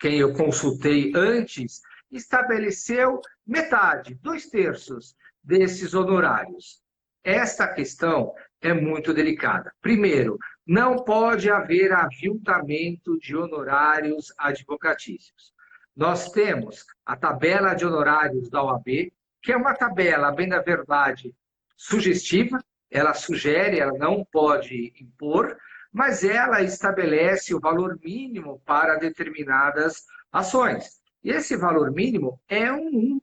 quem 0.00 0.18
eu 0.18 0.34
consultei 0.34 1.12
antes, 1.14 1.80
estabeleceu 2.10 3.20
metade, 3.46 4.16
dois 4.16 4.46
terços 4.46 5.14
desses 5.44 5.94
honorários. 5.94 6.84
Esta 7.26 7.66
questão 7.66 8.32
é 8.60 8.72
muito 8.72 9.12
delicada. 9.12 9.72
Primeiro, 9.82 10.38
não 10.64 10.94
pode 10.94 11.50
haver 11.50 11.92
aviltamento 11.92 13.18
de 13.18 13.36
honorários 13.36 14.32
advocatícios. 14.38 15.52
Nós 15.96 16.30
temos 16.30 16.84
a 17.04 17.16
tabela 17.16 17.74
de 17.74 17.84
honorários 17.84 18.48
da 18.48 18.62
OAB, 18.62 19.12
que 19.42 19.50
é 19.50 19.56
uma 19.56 19.74
tabela, 19.74 20.30
bem 20.30 20.48
da 20.48 20.62
verdade, 20.62 21.34
sugestiva, 21.76 22.62
ela 22.88 23.12
sugere, 23.12 23.80
ela 23.80 23.98
não 23.98 24.24
pode 24.24 24.92
impor, 25.00 25.56
mas 25.92 26.22
ela 26.22 26.62
estabelece 26.62 27.52
o 27.52 27.58
valor 27.58 27.98
mínimo 28.04 28.62
para 28.64 29.00
determinadas 29.00 30.04
ações. 30.30 31.00
E 31.24 31.30
esse 31.30 31.56
valor 31.56 31.90
mínimo 31.90 32.40
é 32.48 32.72
um 32.72 33.20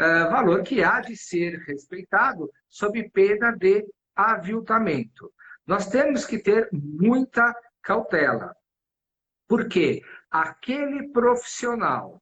uh, 0.00 0.30
valor 0.30 0.62
que 0.62 0.82
há 0.82 1.00
de 1.00 1.16
ser 1.16 1.58
respeitado 1.66 2.50
sob 2.68 3.08
pena 3.10 3.52
de 3.52 3.86
aviltamento. 4.16 5.32
Nós 5.66 5.88
temos 5.88 6.24
que 6.24 6.38
ter 6.38 6.68
muita 6.72 7.54
cautela, 7.82 8.56
porque 9.46 10.02
aquele 10.30 11.08
profissional 11.12 12.20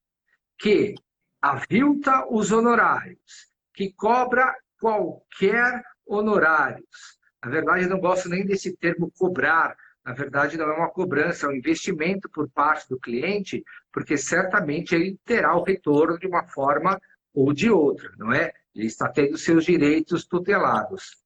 que 0.58 0.94
avilta 1.40 2.26
os 2.28 2.50
honorários, 2.50 3.48
que 3.72 3.92
cobra 3.92 4.54
qualquer 4.80 5.82
honorários, 6.04 7.18
na 7.44 7.50
verdade, 7.50 7.84
eu 7.84 7.90
não 7.90 8.00
gosto 8.00 8.28
nem 8.28 8.44
desse 8.44 8.76
termo 8.76 9.12
cobrar, 9.16 9.76
na 10.04 10.12
verdade, 10.12 10.56
não 10.56 10.66
é 10.66 10.76
uma 10.76 10.90
cobrança, 10.90 11.46
é 11.46 11.48
um 11.48 11.54
investimento 11.54 12.28
por 12.30 12.50
parte 12.50 12.88
do 12.88 12.98
cliente, 12.98 13.62
porque 13.92 14.16
certamente 14.16 14.94
ele 14.94 15.18
terá 15.24 15.54
o 15.54 15.62
retorno 15.62 16.18
de 16.18 16.26
uma 16.26 16.46
forma 16.48 16.98
ou 17.38 17.52
de 17.52 17.70
outra, 17.70 18.10
não 18.18 18.32
é? 18.32 18.52
Ele 18.74 18.88
está 18.88 19.08
tendo 19.08 19.38
seus 19.38 19.64
direitos 19.64 20.26
tutelados. 20.26 21.16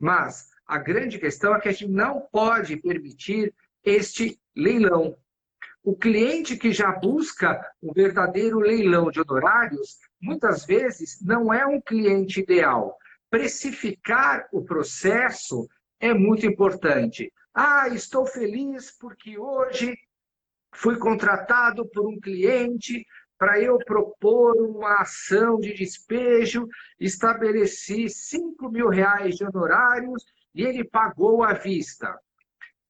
Mas 0.00 0.48
a 0.66 0.78
grande 0.78 1.16
questão 1.16 1.54
é 1.54 1.60
que 1.60 1.68
a 1.68 1.72
gente 1.72 1.88
não 1.88 2.22
pode 2.32 2.76
permitir 2.76 3.54
este 3.84 4.40
leilão. 4.56 5.16
O 5.80 5.94
cliente 5.96 6.56
que 6.56 6.72
já 6.72 6.90
busca 6.90 7.64
um 7.80 7.92
verdadeiro 7.92 8.58
leilão 8.58 9.12
de 9.12 9.20
honorários, 9.20 9.96
muitas 10.20 10.66
vezes 10.66 11.20
não 11.22 11.54
é 11.54 11.64
um 11.64 11.80
cliente 11.80 12.40
ideal. 12.40 12.98
Precificar 13.30 14.48
o 14.52 14.64
processo 14.64 15.68
é 16.00 16.12
muito 16.12 16.44
importante. 16.44 17.32
Ah, 17.54 17.86
estou 17.88 18.26
feliz 18.26 18.90
porque 18.98 19.38
hoje 19.38 19.96
fui 20.74 20.98
contratado 20.98 21.88
por 21.88 22.08
um 22.08 22.18
cliente 22.18 23.06
para 23.40 23.58
eu 23.58 23.78
propor 23.78 24.54
uma 24.58 25.00
ação 25.00 25.58
de 25.58 25.72
despejo, 25.72 26.68
estabeleci 27.00 28.06
5 28.06 28.70
mil 28.70 28.90
reais 28.90 29.36
de 29.36 29.46
honorários 29.46 30.22
e 30.54 30.62
ele 30.62 30.84
pagou 30.84 31.42
à 31.42 31.54
vista. 31.54 32.20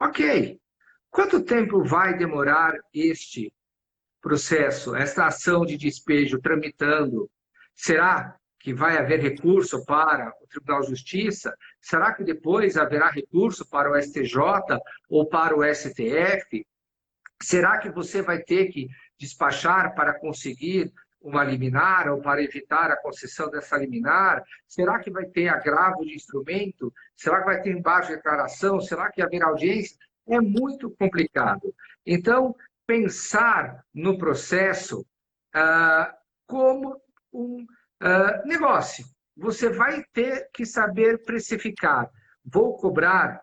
Ok. 0.01 0.59
Quanto 1.09 1.45
tempo 1.45 1.85
vai 1.85 2.19
demorar 2.19 2.75
este 2.93 3.53
processo, 4.21 4.97
esta 4.97 5.27
ação 5.27 5.65
de 5.65 5.77
despejo 5.77 6.41
tramitando? 6.41 7.31
Será 7.77 8.35
que 8.59 8.75
vai 8.75 8.99
haver 8.99 9.21
recurso 9.21 9.85
para 9.85 10.35
o 10.43 10.49
Tribunal 10.49 10.81
de 10.81 10.89
Justiça? 10.89 11.55
Será 11.81 12.13
que 12.13 12.25
depois 12.25 12.77
haverá 12.77 13.09
recurso 13.09 13.65
para 13.71 13.89
o 13.89 14.03
STJ 14.03 14.37
ou 15.09 15.29
para 15.29 15.57
o 15.57 15.63
STF? 15.63 16.67
Será 17.41 17.79
que 17.79 17.89
você 17.89 18.21
vai 18.21 18.41
ter 18.43 18.67
que 18.67 18.89
despachar 19.21 19.95
para 19.95 20.19
conseguir 20.19 20.91
uma 21.21 21.45
liminar 21.45 22.09
ou 22.09 22.23
para 22.23 22.43
evitar 22.43 22.91
a 22.91 22.97
concessão 22.97 23.51
dessa 23.51 23.77
liminar? 23.77 24.43
Será 24.67 24.99
que 24.99 25.11
vai 25.11 25.27
ter 25.27 25.49
agravo 25.49 26.03
de 26.05 26.15
instrumento? 26.15 26.93
Será 27.15 27.41
que 27.41 27.45
vai 27.45 27.61
ter 27.61 27.77
embaixo 27.77 28.09
de 28.09 28.17
declaração? 28.17 28.81
Será 28.81 29.13
que 29.13 29.21
haverá 29.21 29.49
audiência? 29.49 29.99
É 30.27 30.41
muito 30.41 30.91
complicado. 30.99 31.75
Então, 32.07 32.57
pensar 32.87 33.85
no 33.95 34.17
processo 34.17 35.07
ah, 35.55 36.17
como 36.47 36.99
um 37.33 37.67
ah, 38.01 38.43
negócio. 38.47 39.05
Você 39.37 39.69
vai 39.69 40.03
ter 40.13 40.49
que 40.53 40.65
saber 40.65 41.23
precificar. 41.25 42.11
Vou 42.45 42.77
cobrar 42.79 43.43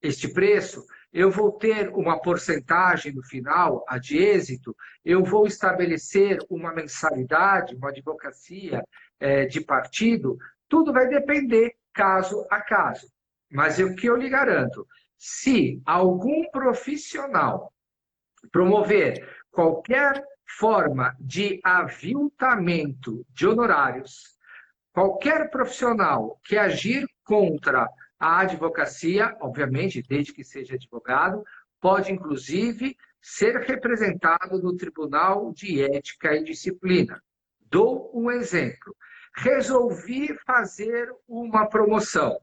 este 0.00 0.28
preço? 0.32 0.84
Eu 1.12 1.30
vou 1.30 1.52
ter 1.52 1.88
uma 1.90 2.20
porcentagem 2.20 3.12
no 3.12 3.22
final, 3.22 3.84
a 3.88 3.98
de 3.98 4.18
êxito, 4.18 4.76
eu 5.04 5.24
vou 5.24 5.46
estabelecer 5.46 6.38
uma 6.50 6.72
mensalidade, 6.72 7.74
uma 7.74 7.88
advocacia 7.88 8.82
é, 9.18 9.46
de 9.46 9.60
partido, 9.60 10.36
tudo 10.68 10.92
vai 10.92 11.08
depender 11.08 11.74
caso 11.92 12.46
a 12.50 12.60
caso. 12.60 13.10
Mas 13.50 13.78
o 13.78 13.94
que 13.94 14.06
eu 14.06 14.16
lhe 14.16 14.28
garanto, 14.28 14.86
se 15.16 15.80
algum 15.84 16.48
profissional 16.50 17.72
promover 18.52 19.26
qualquer 19.50 20.22
forma 20.58 21.16
de 21.18 21.60
aviltamento 21.64 23.24
de 23.30 23.46
honorários, 23.46 24.36
qualquer 24.92 25.50
profissional 25.50 26.38
que 26.44 26.56
agir 26.56 27.06
contra 27.24 27.88
A 28.18 28.40
advocacia, 28.40 29.36
obviamente, 29.40 30.02
desde 30.02 30.32
que 30.32 30.42
seja 30.42 30.74
advogado, 30.74 31.44
pode 31.80 32.12
inclusive 32.12 32.96
ser 33.20 33.56
representado 33.60 34.60
no 34.60 34.76
Tribunal 34.76 35.52
de 35.52 35.82
Ética 35.82 36.34
e 36.34 36.42
Disciplina. 36.42 37.22
Dou 37.60 38.10
um 38.14 38.30
exemplo. 38.30 38.96
Resolvi 39.36 40.34
fazer 40.46 41.08
uma 41.28 41.68
promoção. 41.68 42.40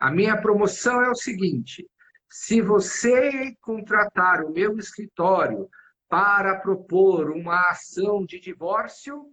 A 0.00 0.10
minha 0.10 0.36
promoção 0.40 1.00
é 1.02 1.10
o 1.10 1.14
seguinte: 1.14 1.88
se 2.28 2.60
você 2.60 3.54
contratar 3.60 4.44
o 4.44 4.52
meu 4.52 4.76
escritório 4.78 5.68
para 6.08 6.58
propor 6.58 7.30
uma 7.30 7.70
ação 7.70 8.24
de 8.24 8.40
divórcio, 8.40 9.26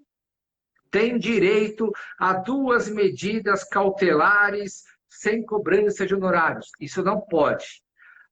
tem 0.92 1.18
direito 1.18 1.92
a 2.20 2.34
duas 2.34 2.90
medidas 2.90 3.64
cautelares 3.64 4.84
sem 5.12 5.43
cobrança 5.45 6.07
de 6.07 6.16
honorários. 6.16 6.72
Isso 6.80 7.03
não 7.03 7.20
pode. 7.20 7.84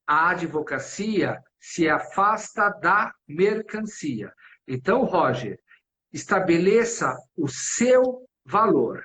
A 0.07 0.30
advocacia 0.30 1.38
se 1.59 1.89
afasta 1.89 2.69
da 2.69 3.13
mercancia. 3.27 4.34
Então, 4.65 5.03
Roger, 5.03 5.59
estabeleça 6.11 7.15
o 7.38 7.47
seu 7.47 8.25
valor. 8.45 9.03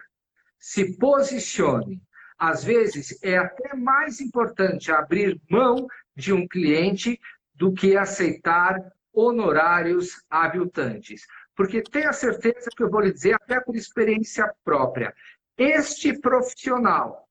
Se 0.59 0.97
posicione. 0.97 2.01
Às 2.39 2.65
vezes, 2.65 3.19
é 3.23 3.37
até 3.37 3.75
mais 3.75 4.21
importante 4.21 4.91
abrir 4.91 5.41
mão 5.51 5.87
de 6.17 6.33
um 6.33 6.47
cliente 6.47 7.19
do 7.55 7.73
que 7.73 7.97
aceitar 7.97 8.79
honorários 9.13 10.23
aviltantes. 10.29 11.27
Porque 11.57 11.83
tenha 11.83 12.13
certeza 12.13 12.71
que 12.77 12.83
eu 12.83 12.91
vou 12.91 13.01
lhe 13.01 13.13
dizer, 13.13 13.35
até 13.35 13.61
por 13.61 13.77
experiência 13.77 14.53
própria, 14.65 15.15
este 15.57 16.19
profissional 16.19 17.24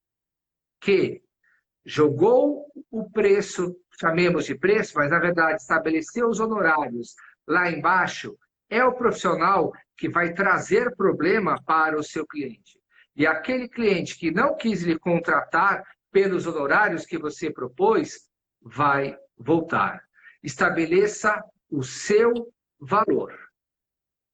que 0.83 1.21
jogou 1.85 2.65
o 2.91 3.09
preço, 3.09 3.75
chamemos 3.99 4.45
de 4.45 4.55
preço, 4.55 4.93
mas 4.95 5.09
na 5.09 5.19
verdade 5.19 5.61
estabeleceu 5.61 6.27
os 6.27 6.39
honorários 6.39 7.15
lá 7.47 7.71
embaixo, 7.71 8.37
é 8.69 8.83
o 8.83 8.93
profissional 8.93 9.71
que 9.97 10.09
vai 10.09 10.33
trazer 10.33 10.95
problema 10.95 11.61
para 11.65 11.97
o 11.97 12.03
seu 12.03 12.25
cliente. 12.25 12.79
E 13.15 13.27
aquele 13.27 13.69
cliente 13.69 14.17
que 14.17 14.31
não 14.31 14.55
quis 14.55 14.81
lhe 14.81 14.97
contratar 14.97 15.83
pelos 16.11 16.45
honorários 16.47 17.05
que 17.05 17.17
você 17.17 17.51
propôs, 17.51 18.27
vai 18.61 19.17
voltar. 19.37 20.03
Estabeleça 20.41 21.43
o 21.69 21.83
seu 21.83 22.53
valor. 22.79 23.37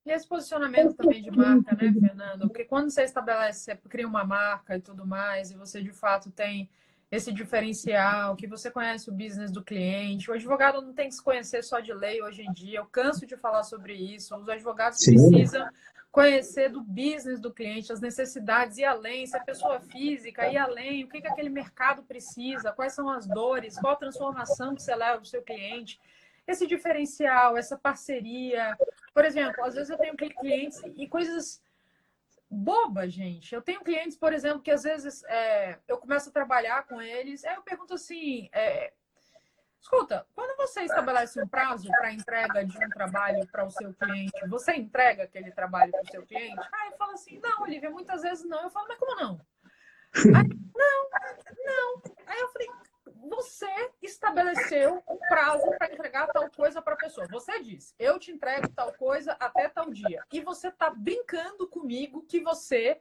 E 0.09 0.11
esse 0.11 0.27
posicionamento 0.27 0.95
também 0.95 1.21
de 1.21 1.29
marca, 1.29 1.75
né, 1.75 1.93
Fernando? 1.93 2.47
Porque 2.47 2.65
quando 2.65 2.89
você 2.89 3.03
estabelece, 3.03 3.65
você 3.65 3.75
cria 3.87 4.07
uma 4.07 4.23
marca 4.23 4.75
e 4.75 4.81
tudo 4.81 5.05
mais, 5.05 5.51
e 5.51 5.55
você 5.55 5.83
de 5.83 5.91
fato 5.91 6.31
tem 6.31 6.67
esse 7.11 7.31
diferencial, 7.31 8.35
que 8.35 8.47
você 8.47 8.71
conhece 8.71 9.07
o 9.07 9.13
business 9.13 9.51
do 9.51 9.63
cliente. 9.63 10.31
O 10.31 10.33
advogado 10.33 10.81
não 10.81 10.93
tem 10.93 11.09
que 11.09 11.13
se 11.13 11.23
conhecer 11.23 11.63
só 11.63 11.79
de 11.79 11.93
lei 11.93 12.23
hoje 12.23 12.41
em 12.41 12.51
dia. 12.51 12.79
Eu 12.79 12.87
canso 12.87 13.27
de 13.27 13.37
falar 13.37 13.61
sobre 13.61 13.93
isso. 13.93 14.35
Os 14.35 14.49
advogados 14.49 14.97
Sim. 14.97 15.13
precisam 15.13 15.69
conhecer 16.11 16.69
do 16.69 16.81
business 16.81 17.39
do 17.39 17.53
cliente, 17.53 17.93
as 17.93 18.01
necessidades, 18.01 18.79
e 18.79 18.83
além, 18.83 19.27
se 19.27 19.37
a 19.37 19.43
pessoa 19.43 19.79
física, 19.79 20.51
e 20.51 20.57
além, 20.57 21.03
o 21.03 21.07
que, 21.07 21.21
que 21.21 21.27
aquele 21.27 21.49
mercado 21.49 22.01
precisa, 22.01 22.71
quais 22.71 22.93
são 22.93 23.09
as 23.09 23.27
dores, 23.27 23.77
qual 23.77 23.93
a 23.93 23.97
transformação 23.97 24.73
que 24.73 24.81
você 24.81 24.95
leva 24.95 25.17
para 25.17 25.21
o 25.21 25.27
seu 25.27 25.43
cliente. 25.43 25.99
Esse 26.47 26.65
diferencial, 26.65 27.55
essa 27.55 27.77
parceria. 27.77 28.75
Por 29.13 29.25
exemplo, 29.25 29.63
às 29.63 29.75
vezes 29.75 29.89
eu 29.89 29.97
tenho 29.97 30.15
clientes 30.15 30.81
e 30.95 31.07
coisas 31.07 31.61
boba, 32.49 33.07
gente. 33.07 33.53
Eu 33.53 33.61
tenho 33.61 33.81
clientes, 33.81 34.17
por 34.17 34.33
exemplo, 34.33 34.61
que 34.61 34.71
às 34.71 34.83
vezes 34.83 35.23
é, 35.25 35.77
eu 35.87 35.97
começo 35.97 36.29
a 36.29 36.33
trabalhar 36.33 36.83
com 36.87 37.01
eles, 37.01 37.43
aí 37.45 37.55
eu 37.55 37.61
pergunto 37.61 37.93
assim: 37.93 38.49
é, 38.51 38.91
escuta, 39.79 40.25
quando 40.33 40.57
você 40.57 40.81
estabelece 40.81 41.41
um 41.41 41.47
prazo 41.47 41.87
para 41.89 42.11
entrega 42.11 42.65
de 42.65 42.77
um 42.77 42.89
trabalho 42.89 43.47
para 43.47 43.65
o 43.65 43.69
seu 43.69 43.93
cliente, 43.93 44.47
você 44.47 44.73
entrega 44.73 45.23
aquele 45.23 45.51
trabalho 45.51 45.91
para 45.91 46.01
o 46.01 46.11
seu 46.11 46.25
cliente? 46.25 46.67
Aí 46.73 46.91
fala 46.97 47.13
assim: 47.13 47.39
não, 47.39 47.61
Olivia, 47.61 47.89
muitas 47.91 48.21
vezes 48.23 48.45
não. 48.45 48.63
Eu 48.63 48.69
falo, 48.69 48.87
mas 48.87 48.97
como 48.97 49.15
não? 49.15 49.41
Aí, 50.15 50.49
não, 50.75 51.09
não. 51.65 52.01
Aí 52.25 52.39
eu 52.39 52.49
falei, 52.49 52.67
você 53.29 53.91
estabeleceu 54.01 55.03
um 55.07 55.17
prazo 55.17 55.69
para 55.77 55.93
entregar 55.93 56.27
tal 56.27 56.49
coisa 56.49 56.81
para 56.81 56.95
a 56.95 56.97
pessoa. 56.97 57.27
Você 57.29 57.61
disse, 57.61 57.93
eu 57.99 58.19
te 58.19 58.31
entrego 58.31 58.67
tal 58.69 58.91
coisa 58.93 59.33
até 59.39 59.69
tal 59.69 59.89
dia. 59.89 60.23
E 60.33 60.41
você 60.41 60.69
está 60.69 60.89
brincando 60.89 61.67
comigo 61.67 62.25
que 62.27 62.41
você 62.41 62.99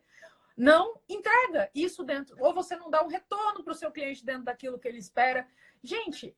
não 0.57 1.01
entrega 1.09 1.71
isso 1.75 2.03
dentro, 2.03 2.37
ou 2.41 2.53
você 2.53 2.77
não 2.77 2.91
dá 2.91 3.03
um 3.03 3.09
retorno 3.09 3.63
para 3.63 3.73
o 3.73 3.77
seu 3.77 3.93
cliente 3.93 4.25
dentro 4.25 4.45
daquilo 4.45 4.79
que 4.79 4.89
ele 4.89 4.99
espera. 4.99 5.49
Gente, 5.83 6.37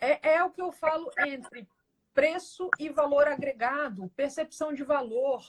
é, 0.00 0.34
é 0.34 0.42
o 0.42 0.50
que 0.50 0.60
eu 0.60 0.72
falo 0.72 1.10
entre 1.18 1.68
preço 2.14 2.68
e 2.78 2.88
valor 2.88 3.28
agregado, 3.28 4.10
percepção 4.16 4.72
de 4.72 4.82
valor. 4.82 5.42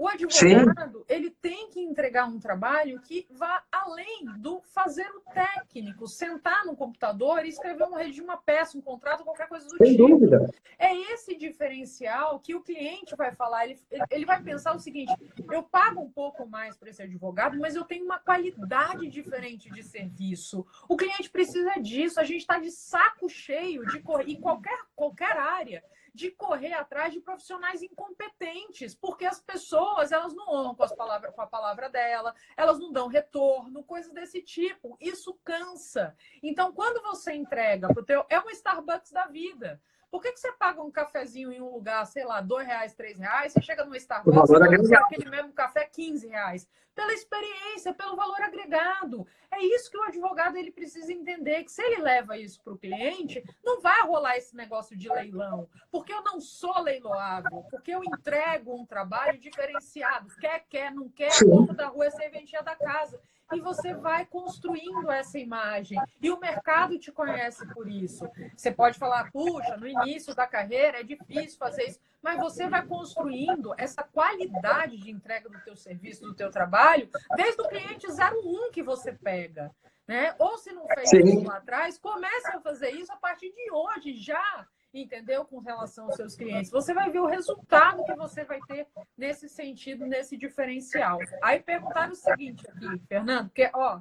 O 0.00 0.08
advogado, 0.08 0.98
Sim. 1.00 1.04
ele 1.10 1.30
tem 1.30 1.68
que 1.68 1.78
entregar 1.78 2.24
um 2.26 2.40
trabalho 2.40 3.02
que 3.02 3.26
vá 3.28 3.62
além 3.70 4.24
do 4.38 4.62
fazer 4.62 5.06
o 5.10 5.20
técnico, 5.30 6.08
sentar 6.08 6.64
no 6.64 6.74
computador 6.74 7.44
e 7.44 7.50
escrever 7.50 7.84
um 7.84 7.94
redigir 7.94 8.24
uma 8.24 8.38
peça, 8.38 8.78
um 8.78 8.80
contrato, 8.80 9.24
qualquer 9.24 9.46
coisa 9.46 9.68
do 9.68 9.76
Sem 9.76 9.90
tipo. 9.90 10.08
Dúvida. 10.08 10.50
É 10.78 10.96
esse 11.12 11.36
diferencial 11.36 12.40
que 12.40 12.54
o 12.54 12.62
cliente 12.62 13.14
vai 13.14 13.34
falar. 13.34 13.66
Ele, 13.66 13.78
ele 14.10 14.24
vai 14.24 14.42
pensar 14.42 14.74
o 14.74 14.78
seguinte: 14.78 15.12
eu 15.52 15.62
pago 15.64 16.00
um 16.00 16.10
pouco 16.10 16.48
mais 16.48 16.78
para 16.78 16.88
esse 16.88 17.02
advogado, 17.02 17.58
mas 17.58 17.76
eu 17.76 17.84
tenho 17.84 18.06
uma 18.06 18.18
qualidade 18.18 19.06
diferente 19.06 19.70
de 19.70 19.82
serviço. 19.82 20.66
O 20.88 20.96
cliente 20.96 21.28
precisa 21.28 21.74
disso. 21.78 22.18
A 22.18 22.24
gente 22.24 22.40
está 22.40 22.58
de 22.58 22.70
saco 22.70 23.28
cheio 23.28 23.84
de 23.84 24.00
correr 24.00 24.30
em 24.30 24.40
qualquer, 24.40 24.80
qualquer 24.96 25.36
área 25.36 25.84
de 26.14 26.30
correr 26.30 26.72
atrás 26.72 27.12
de 27.12 27.20
profissionais 27.20 27.82
incompetentes, 27.82 28.94
porque 28.94 29.24
as 29.24 29.40
pessoas 29.40 30.12
elas 30.12 30.34
não 30.34 30.48
honram 30.48 30.74
com, 30.74 30.82
as 30.82 30.94
palavras, 30.94 31.34
com 31.34 31.42
a 31.42 31.46
palavra 31.46 31.88
dela, 31.88 32.34
elas 32.56 32.78
não 32.78 32.92
dão 32.92 33.08
retorno, 33.08 33.82
coisas 33.84 34.12
desse 34.12 34.42
tipo. 34.42 34.96
Isso 35.00 35.38
cansa. 35.44 36.14
Então, 36.42 36.72
quando 36.72 37.02
você 37.02 37.32
entrega 37.32 37.88
para 37.88 38.02
o 38.02 38.04
teu. 38.04 38.24
É 38.28 38.38
um 38.40 38.50
Starbucks 38.50 39.12
da 39.12 39.26
vida. 39.26 39.80
Por 40.10 40.20
que, 40.20 40.32
que 40.32 40.40
você 40.40 40.50
paga 40.52 40.82
um 40.82 40.90
cafezinho 40.90 41.52
em 41.52 41.60
um 41.60 41.72
lugar, 41.72 42.04
sei 42.04 42.24
lá, 42.24 42.40
dois 42.40 42.66
reais, 42.66 42.94
três 42.94 43.16
reais, 43.16 43.52
você 43.52 43.62
chega 43.62 43.84
no 43.84 43.94
Starbucks 43.94 44.90
e 44.90 44.94
aquele 44.94 45.30
mesmo 45.30 45.52
café 45.52 45.84
15 45.84 46.26
reais? 46.26 46.68
Pela 47.00 47.14
experiência, 47.14 47.94
pelo 47.94 48.14
valor 48.14 48.42
agregado. 48.42 49.26
É 49.50 49.58
isso 49.64 49.90
que 49.90 49.96
o 49.96 50.02
advogado 50.02 50.56
ele 50.56 50.70
precisa 50.70 51.10
entender, 51.10 51.64
que 51.64 51.72
se 51.72 51.80
ele 51.80 52.02
leva 52.02 52.36
isso 52.36 52.60
para 52.62 52.74
o 52.74 52.78
cliente, 52.78 53.42
não 53.64 53.80
vai 53.80 54.02
rolar 54.02 54.36
esse 54.36 54.54
negócio 54.54 54.94
de 54.94 55.08
leilão, 55.08 55.66
porque 55.90 56.12
eu 56.12 56.22
não 56.22 56.38
sou 56.42 56.78
leiloável, 56.82 57.64
porque 57.70 57.90
eu 57.90 58.04
entrego 58.04 58.78
um 58.78 58.84
trabalho 58.84 59.38
diferenciado. 59.38 60.28
Quer, 60.36 60.66
quer, 60.68 60.92
não 60.92 61.08
quer, 61.08 61.32
a 61.70 61.72
da 61.72 61.86
rua 61.86 62.04
é 62.04 62.10
serventia 62.10 62.62
da 62.62 62.76
casa 62.76 63.18
e 63.50 63.60
você 63.60 63.94
vai 63.94 64.26
construindo 64.26 65.10
essa 65.10 65.38
imagem. 65.38 65.98
E 66.20 66.30
o 66.30 66.38
mercado 66.38 66.98
te 66.98 67.10
conhece 67.10 67.66
por 67.72 67.88
isso. 67.88 68.30
Você 68.54 68.70
pode 68.70 68.98
falar, 68.98 69.32
puxa, 69.32 69.74
no 69.78 69.88
início 69.88 70.34
da 70.34 70.46
carreira 70.46 71.00
é 71.00 71.02
difícil 71.02 71.58
fazer 71.58 71.84
isso, 71.84 72.00
mas 72.22 72.38
você 72.38 72.68
vai 72.68 72.86
construindo 72.86 73.74
essa 73.78 74.02
qualidade 74.02 74.98
de 74.98 75.10
entrega 75.10 75.48
do 75.48 75.60
teu 75.60 75.76
serviço, 75.76 76.22
do 76.22 76.34
teu 76.34 76.50
trabalho, 76.50 77.08
desde 77.36 77.60
o 77.60 77.68
cliente 77.68 78.06
01 78.06 78.70
que 78.70 78.82
você 78.82 79.12
pega. 79.12 79.70
Né? 80.06 80.34
Ou 80.38 80.58
se 80.58 80.72
não 80.72 80.86
fez 80.88 81.08
Sim. 81.08 81.18
isso 81.18 81.44
lá 81.44 81.58
atrás, 81.58 81.96
comece 81.96 82.48
a 82.48 82.60
fazer 82.60 82.90
isso 82.90 83.12
a 83.12 83.16
partir 83.16 83.52
de 83.52 83.70
hoje, 83.70 84.16
já 84.16 84.66
entendeu? 84.92 85.44
Com 85.44 85.60
relação 85.60 86.06
aos 86.06 86.16
seus 86.16 86.34
clientes. 86.34 86.70
Você 86.70 86.92
vai 86.92 87.10
ver 87.10 87.20
o 87.20 87.26
resultado 87.26 88.04
que 88.04 88.14
você 88.14 88.44
vai 88.44 88.60
ter 88.66 88.88
nesse 89.16 89.48
sentido, 89.48 90.06
nesse 90.06 90.36
diferencial. 90.36 91.18
Aí 91.42 91.60
perguntaram 91.60 92.12
o 92.12 92.16
seguinte 92.16 92.68
aqui, 92.68 93.00
Fernando, 93.08 93.48
porque, 93.48 93.70
ó, 93.72 94.00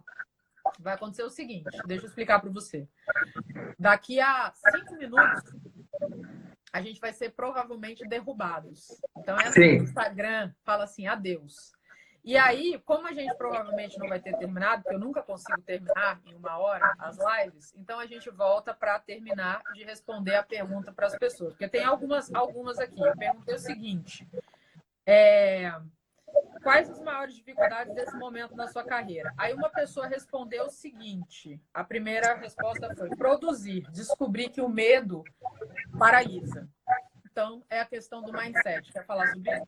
vai 0.79 0.95
acontecer 0.95 1.23
o 1.23 1.29
seguinte, 1.29 1.69
deixa 1.85 2.05
eu 2.05 2.09
explicar 2.09 2.39
para 2.39 2.49
você. 2.49 2.87
Daqui 3.77 4.19
a 4.19 4.51
cinco 4.55 4.95
minutos, 4.95 5.43
a 6.71 6.81
gente 6.81 6.99
vai 6.99 7.13
ser 7.13 7.31
provavelmente 7.31 8.07
derrubados. 8.07 8.87
Então, 9.17 9.39
é 9.39 9.47
assim, 9.47 9.79
o 9.79 9.83
Instagram 9.83 10.51
fala 10.63 10.83
assim, 10.83 11.07
adeus. 11.07 11.71
E 12.23 12.37
aí, 12.37 12.79
como 12.85 13.07
a 13.07 13.13
gente 13.13 13.33
provavelmente 13.35 13.97
não 13.97 14.07
vai 14.07 14.19
ter 14.19 14.37
terminado, 14.37 14.83
porque 14.83 14.95
eu 14.95 14.99
nunca 14.99 15.23
consigo 15.23 15.61
terminar 15.61 16.21
em 16.25 16.35
uma 16.35 16.57
hora 16.57 16.93
as 16.99 17.17
lives, 17.17 17.73
então 17.75 17.99
a 17.99 18.05
gente 18.05 18.29
volta 18.29 18.73
para 18.73 18.99
terminar 18.99 19.61
de 19.73 19.83
responder 19.83 20.35
a 20.35 20.43
pergunta 20.43 20.91
para 20.91 21.07
as 21.07 21.17
pessoas. 21.17 21.53
Porque 21.53 21.69
tem 21.69 21.83
algumas, 21.83 22.31
algumas 22.33 22.77
aqui. 22.77 23.01
Eu 23.01 23.15
perguntei 23.17 23.55
o 23.55 23.59
seguinte: 23.59 24.27
é, 25.05 25.73
quais 26.61 26.89
as 26.89 27.01
maiores 27.01 27.35
dificuldades 27.35 27.95
desse 27.95 28.15
momento 28.17 28.55
na 28.55 28.67
sua 28.67 28.83
carreira? 28.83 29.33
Aí 29.37 29.53
uma 29.53 29.69
pessoa 29.69 30.05
respondeu 30.05 30.65
o 30.65 30.69
seguinte: 30.69 31.59
a 31.73 31.83
primeira 31.83 32.35
resposta 32.35 32.93
foi 32.95 33.09
produzir, 33.15 33.89
descobrir 33.91 34.49
que 34.49 34.61
o 34.61 34.69
medo 34.69 35.23
paralisa. 35.99 36.67
Então, 37.31 37.63
é 37.69 37.81
a 37.81 37.85
questão 37.85 38.21
do 38.23 38.31
mindset. 38.33 38.91
Quer 38.91 39.05
falar 39.05 39.27
sobre 39.27 39.51
isso? 39.51 39.67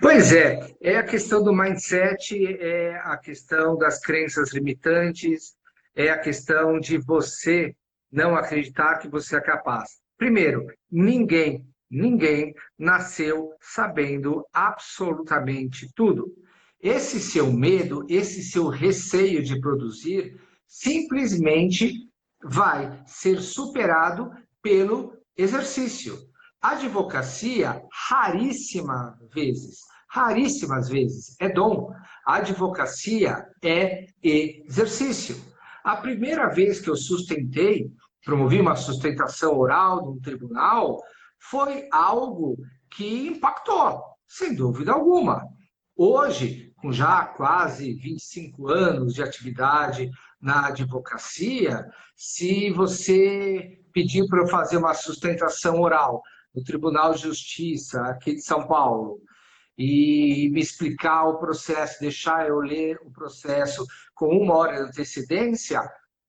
Pois 0.00 0.32
é, 0.32 0.74
é 0.80 0.96
a 0.96 1.04
questão 1.04 1.42
do 1.42 1.54
mindset, 1.54 2.34
é 2.60 2.96
a 2.96 3.16
questão 3.16 3.76
das 3.76 4.00
crenças 4.00 4.52
limitantes, 4.52 5.54
é 5.94 6.10
a 6.10 6.18
questão 6.18 6.80
de 6.80 6.98
você 6.98 7.74
não 8.10 8.34
acreditar 8.34 8.98
que 8.98 9.08
você 9.08 9.36
é 9.36 9.40
capaz. 9.40 10.00
Primeiro, 10.18 10.66
ninguém, 10.90 11.66
ninguém 11.90 12.54
nasceu 12.78 13.54
sabendo 13.60 14.44
absolutamente 14.52 15.88
tudo. 15.94 16.32
Esse 16.80 17.20
seu 17.20 17.52
medo, 17.52 18.04
esse 18.08 18.42
seu 18.42 18.68
receio 18.68 19.42
de 19.42 19.60
produzir, 19.60 20.40
simplesmente 20.66 21.94
vai 22.42 23.02
ser 23.06 23.40
superado 23.40 24.30
pelo 24.62 25.12
exercício. 25.36 26.16
Advocacia, 26.60 27.82
raríssimas 28.08 29.18
vezes, 29.34 29.80
raríssimas 30.08 30.88
vezes, 30.88 31.36
é 31.40 31.48
dom. 31.48 31.92
Advocacia 32.24 33.44
é 33.62 34.06
exercício. 34.22 35.36
A 35.82 35.96
primeira 35.96 36.48
vez 36.48 36.80
que 36.80 36.88
eu 36.88 36.96
sustentei, 36.96 37.90
promovi 38.24 38.60
uma 38.60 38.76
sustentação 38.76 39.58
oral 39.58 40.06
num 40.06 40.20
tribunal, 40.20 41.02
foi 41.40 41.88
algo 41.90 42.56
que 42.88 43.26
impactou, 43.26 44.00
sem 44.28 44.54
dúvida 44.54 44.92
alguma. 44.92 45.44
Hoje, 45.96 46.72
com 46.76 46.92
já 46.92 47.26
quase 47.26 47.94
25 47.94 48.68
anos 48.68 49.14
de 49.14 49.22
atividade 49.22 50.08
na 50.40 50.68
advocacia, 50.68 51.84
se 52.14 52.70
você 52.70 53.81
pedir 53.92 54.26
para 54.26 54.40
eu 54.40 54.48
fazer 54.48 54.76
uma 54.76 54.94
sustentação 54.94 55.80
oral 55.80 56.22
no 56.54 56.62
Tribunal 56.62 57.14
de 57.14 57.22
Justiça 57.22 58.00
aqui 58.02 58.34
de 58.34 58.42
São 58.42 58.66
Paulo 58.66 59.20
e 59.76 60.50
me 60.52 60.60
explicar 60.60 61.24
o 61.24 61.38
processo, 61.38 62.00
deixar 62.00 62.46
eu 62.46 62.58
ler 62.58 62.98
o 63.02 63.10
processo 63.10 63.86
com 64.14 64.28
uma 64.36 64.54
hora 64.54 64.76
de 64.76 64.82
antecedência, 64.82 65.80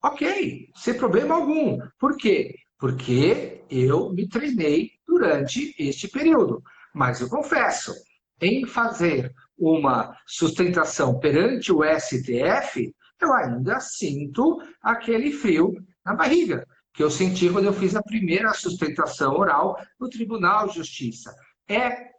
ok, 0.01 0.69
sem 0.75 0.93
problema 0.93 1.35
algum. 1.35 1.77
Por 1.99 2.15
quê? 2.15 2.55
Porque 2.79 3.63
eu 3.69 4.11
me 4.11 4.27
treinei 4.27 4.91
durante 5.05 5.75
este 5.77 6.07
período. 6.07 6.63
Mas 6.93 7.21
eu 7.21 7.29
confesso, 7.29 7.93
em 8.41 8.65
fazer 8.65 9.33
uma 9.57 10.17
sustentação 10.25 11.19
perante 11.19 11.71
o 11.71 11.83
STF, 11.83 12.93
eu 13.21 13.33
ainda 13.33 13.79
sinto 13.79 14.61
aquele 14.81 15.31
frio 15.31 15.73
na 16.05 16.13
barriga 16.13 16.65
que 16.93 17.03
eu 17.03 17.09
senti 17.09 17.49
quando 17.49 17.65
eu 17.65 17.73
fiz 17.73 17.95
a 17.95 18.03
primeira 18.03 18.53
sustentação 18.53 19.35
oral 19.35 19.75
no 19.99 20.09
Tribunal 20.09 20.67
de 20.67 20.75
Justiça. 20.75 21.33
É 21.67 22.11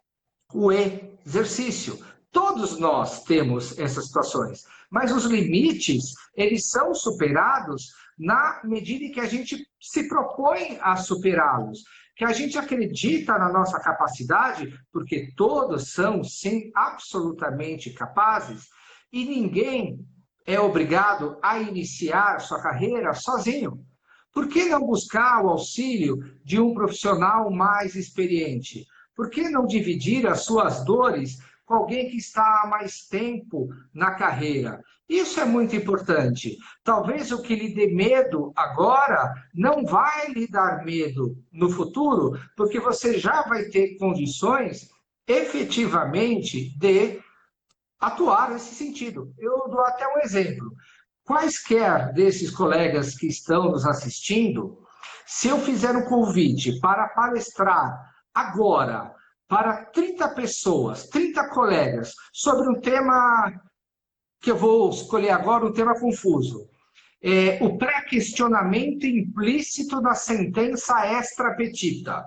o 0.53 0.71
exercício. 0.71 2.03
Todos 2.31 2.77
nós 2.77 3.23
temos 3.23 3.77
essas 3.79 4.07
situações, 4.07 4.63
mas 4.89 5.11
os 5.11 5.23
limites, 5.23 6.13
eles 6.35 6.69
são 6.69 6.93
superados 6.93 7.91
na 8.17 8.61
medida 8.63 9.05
em 9.05 9.11
que 9.11 9.21
a 9.21 9.25
gente 9.25 9.65
se 9.79 10.07
propõe 10.07 10.77
a 10.81 10.97
superá-los, 10.97 11.83
que 12.15 12.25
a 12.25 12.33
gente 12.33 12.57
acredita 12.57 13.37
na 13.37 13.51
nossa 13.51 13.79
capacidade, 13.79 14.73
porque 14.91 15.33
todos 15.35 15.91
são, 15.91 16.23
sim, 16.23 16.71
absolutamente 16.75 17.91
capazes, 17.91 18.67
e 19.11 19.25
ninguém 19.25 19.99
é 20.45 20.59
obrigado 20.59 21.37
a 21.41 21.59
iniciar 21.59 22.39
sua 22.39 22.61
carreira 22.61 23.13
sozinho. 23.13 23.84
Por 24.35 24.49
que 24.49 24.65
não 24.65 24.85
buscar 24.85 25.45
o 25.45 25.47
auxílio 25.47 26.17
de 26.43 26.59
um 26.59 26.73
profissional 26.73 27.49
mais 27.49 27.95
experiente? 27.95 28.85
Por 29.15 29.29
que 29.29 29.47
não 29.47 29.65
dividir 29.65 30.27
as 30.27 30.41
suas 30.41 30.83
dores 30.83 31.39
com 31.65 31.75
alguém 31.75 32.09
que 32.09 32.17
está 32.17 32.61
há 32.61 32.67
mais 32.67 33.07
tempo 33.07 33.69
na 33.93 34.11
carreira? 34.11 34.83
Isso 35.07 35.39
é 35.39 35.45
muito 35.45 35.73
importante. 35.73 36.57
Talvez 36.83 37.31
o 37.31 37.41
que 37.41 37.55
lhe 37.55 37.73
dê 37.73 37.87
medo 37.87 38.51
agora 38.57 39.33
não 39.53 39.85
vai 39.85 40.27
lhe 40.33 40.47
dar 40.49 40.83
medo 40.83 41.37
no 41.49 41.69
futuro, 41.69 42.37
porque 42.57 42.77
você 42.77 43.17
já 43.17 43.43
vai 43.43 43.63
ter 43.69 43.95
condições 43.97 44.89
efetivamente 45.25 46.77
de 46.77 47.21
atuar 48.01 48.51
nesse 48.51 48.75
sentido. 48.75 49.33
Eu 49.39 49.69
dou 49.69 49.79
até 49.79 50.05
um 50.13 50.19
exemplo. 50.19 50.73
Quaisquer 51.25 52.13
desses 52.13 52.51
colegas 52.51 53.15
que 53.15 53.25
estão 53.25 53.71
nos 53.71 53.83
assistindo, 53.83 54.77
se 55.25 55.47
eu 55.47 55.59
fizer 55.59 55.95
um 55.95 56.05
convite 56.05 56.79
para 56.79 57.09
palestrar 57.09 58.13
agora 58.31 59.11
para 59.47 59.85
30 59.85 60.29
pessoas, 60.29 61.07
30 61.07 61.49
colegas, 61.49 62.13
sobre 62.31 62.69
um 62.69 62.79
tema 62.79 63.51
que 64.39 64.51
eu 64.51 64.55
vou 64.55 64.91
escolher 64.91 65.31
agora, 65.31 65.65
um 65.65 65.73
tema 65.73 65.99
confuso. 65.99 66.69
É, 67.19 67.57
o 67.63 67.75
pré-questionamento 67.75 69.07
implícito 69.07 69.99
da 69.99 70.13
sentença 70.13 71.07
extra 71.07 71.55
petita. 71.55 72.23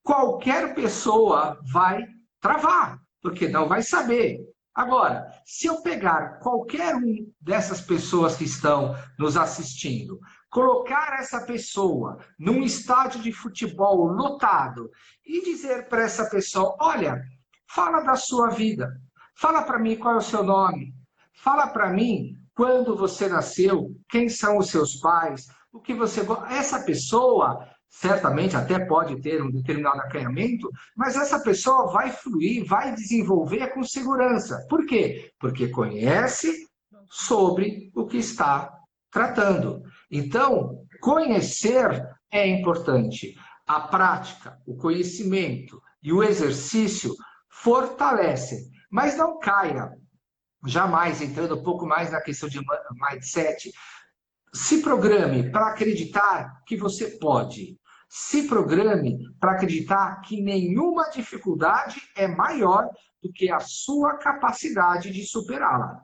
Qualquer 0.00 0.76
pessoa 0.76 1.58
vai 1.72 2.06
travar, 2.40 3.00
porque 3.20 3.48
não 3.48 3.66
vai 3.66 3.82
saber. 3.82 4.51
Agora, 4.74 5.30
se 5.44 5.66
eu 5.66 5.82
pegar 5.82 6.38
qualquer 6.38 6.96
um 6.96 7.30
dessas 7.40 7.80
pessoas 7.80 8.36
que 8.36 8.44
estão 8.44 8.96
nos 9.18 9.36
assistindo, 9.36 10.18
colocar 10.50 11.18
essa 11.18 11.44
pessoa 11.44 12.18
num 12.38 12.62
estádio 12.62 13.20
de 13.20 13.32
futebol 13.32 14.06
lotado 14.06 14.90
e 15.26 15.42
dizer 15.44 15.88
para 15.88 16.02
essa 16.02 16.28
pessoa: 16.30 16.74
olha, 16.80 17.20
fala 17.68 18.00
da 18.00 18.16
sua 18.16 18.48
vida, 18.48 18.88
fala 19.36 19.62
para 19.62 19.78
mim 19.78 19.96
qual 19.96 20.14
é 20.14 20.18
o 20.18 20.22
seu 20.22 20.42
nome, 20.42 20.94
fala 21.34 21.66
para 21.66 21.90
mim 21.90 22.38
quando 22.54 22.96
você 22.96 23.28
nasceu, 23.28 23.90
quem 24.08 24.28
são 24.28 24.56
os 24.56 24.70
seus 24.70 24.96
pais, 25.00 25.48
o 25.72 25.80
que 25.80 25.94
você 25.94 26.20
essa 26.50 26.80
pessoa 26.80 27.66
certamente 27.92 28.56
até 28.56 28.78
pode 28.78 29.20
ter 29.20 29.42
um 29.42 29.50
determinado 29.50 30.00
acanhamento, 30.00 30.68
mas 30.96 31.14
essa 31.14 31.38
pessoa 31.38 31.92
vai 31.92 32.10
fluir, 32.10 32.64
vai 32.64 32.94
desenvolver 32.94 33.68
com 33.68 33.84
segurança. 33.84 34.66
Por 34.68 34.86
quê? 34.86 35.30
Porque 35.38 35.68
conhece 35.68 36.66
sobre 37.10 37.92
o 37.94 38.06
que 38.06 38.16
está 38.16 38.72
tratando. 39.10 39.82
Então, 40.10 40.86
conhecer 41.02 42.02
é 42.30 42.48
importante. 42.48 43.36
A 43.66 43.80
prática, 43.80 44.58
o 44.66 44.74
conhecimento 44.74 45.80
e 46.02 46.12
o 46.12 46.22
exercício 46.22 47.14
fortalecem, 47.50 48.70
mas 48.90 49.18
não 49.18 49.38
caia. 49.38 49.92
Jamais 50.66 51.20
entrando 51.20 51.56
um 51.56 51.62
pouco 51.62 51.86
mais 51.86 52.10
na 52.10 52.22
questão 52.22 52.48
de 52.48 52.58
mindset, 53.10 53.70
se 54.54 54.80
programe 54.80 55.50
para 55.50 55.68
acreditar 55.68 56.62
que 56.66 56.76
você 56.76 57.18
pode. 57.18 57.78
Se 58.14 58.46
programe 58.46 59.18
para 59.40 59.52
acreditar 59.52 60.20
que 60.20 60.42
nenhuma 60.42 61.08
dificuldade 61.08 61.98
é 62.14 62.28
maior 62.28 62.86
do 63.22 63.32
que 63.32 63.50
a 63.50 63.58
sua 63.58 64.18
capacidade 64.18 65.10
de 65.10 65.24
superá-la. 65.24 65.98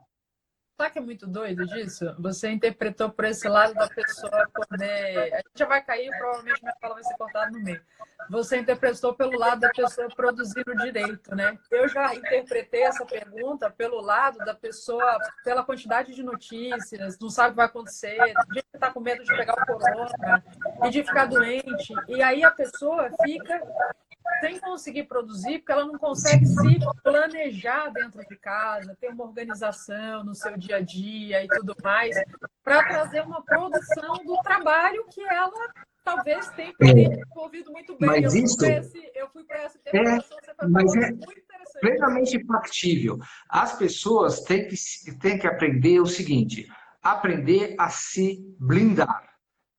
Sabe 0.79 0.91
que 0.91 0.99
é 0.99 1.01
muito 1.01 1.27
doido 1.27 1.65
disso? 1.67 2.15
Você 2.19 2.49
interpretou 2.49 3.09
por 3.09 3.25
esse 3.25 3.49
lado 3.49 3.73
da 3.73 3.89
pessoa 3.89 4.47
poder. 4.53 5.33
A 5.33 5.37
gente 5.39 5.51
já 5.53 5.65
vai 5.65 5.83
cair, 5.83 6.09
provavelmente 6.17 6.63
minha 6.63 6.73
fala 6.79 6.93
vai 6.93 7.03
ser 7.03 7.17
cortada 7.17 7.51
no 7.51 7.61
meio. 7.61 7.81
Você 8.29 8.57
interpretou 8.57 9.13
pelo 9.13 9.37
lado 9.37 9.59
da 9.59 9.69
pessoa 9.71 10.07
produzir 10.07 10.63
o 10.65 10.77
direito, 10.77 11.35
né? 11.35 11.59
Eu 11.69 11.89
já 11.89 12.15
interpretei 12.15 12.83
essa 12.83 13.05
pergunta 13.05 13.69
pelo 13.69 13.99
lado 13.99 14.37
da 14.37 14.53
pessoa, 14.53 15.17
pela 15.43 15.65
quantidade 15.65 16.15
de 16.15 16.23
notícias, 16.23 17.19
não 17.19 17.29
sabe 17.29 17.49
o 17.49 17.51
que 17.51 17.57
vai 17.57 17.65
acontecer, 17.65 18.17
de 18.49 18.59
estar 18.59 18.79
tá 18.79 18.93
com 18.93 19.01
medo 19.01 19.21
de 19.21 19.35
pegar 19.35 19.55
o 19.55 19.65
corona 19.65 20.43
e 20.85 20.89
de 20.89 21.03
ficar 21.03 21.25
doente. 21.25 21.93
E 22.07 22.23
aí 22.23 22.41
a 22.41 22.51
pessoa 22.51 23.09
fica 23.21 23.61
sem 24.39 24.59
conseguir 24.59 25.03
produzir, 25.03 25.59
porque 25.59 25.71
ela 25.71 25.85
não 25.85 25.97
consegue 25.97 26.45
se 26.45 26.79
planejar 27.03 27.89
dentro 27.89 28.21
de 28.27 28.35
casa, 28.37 28.95
ter 28.99 29.09
uma 29.09 29.25
organização 29.25 30.23
no 30.23 30.33
seu 30.33 30.57
dia 30.57 30.77
a 30.77 30.81
dia 30.81 31.43
e 31.43 31.47
tudo 31.47 31.75
mais, 31.83 32.15
para 32.63 32.87
trazer 32.87 33.21
uma 33.21 33.41
produção 33.43 34.17
do 34.25 34.37
trabalho 34.41 35.05
que 35.11 35.21
ela 35.21 35.73
talvez 36.03 36.49
tenha 36.51 36.73
desenvolvido 36.79 37.71
muito 37.71 37.97
bem. 37.97 38.09
Mas 38.09 38.33
eu, 38.33 38.43
isso, 38.43 38.57
fui 38.57 38.71
esse, 38.71 39.11
eu 39.15 39.29
fui 39.29 39.43
para 39.43 39.57
essa 39.63 39.77
interpretação, 39.77 40.37
é, 40.37 40.41
você 40.41 40.53
foi 40.55 40.69
mas 40.69 40.95
é 40.95 41.79
plenamente 41.79 42.45
factível. 42.45 43.19
As 43.49 43.77
pessoas 43.77 44.41
têm 44.41 44.67
que, 44.67 44.75
têm 45.19 45.37
que 45.37 45.47
aprender 45.47 45.99
o 45.99 46.05
seguinte, 46.05 46.67
aprender 47.01 47.75
a 47.77 47.89
se 47.89 48.39
blindar. 48.59 49.29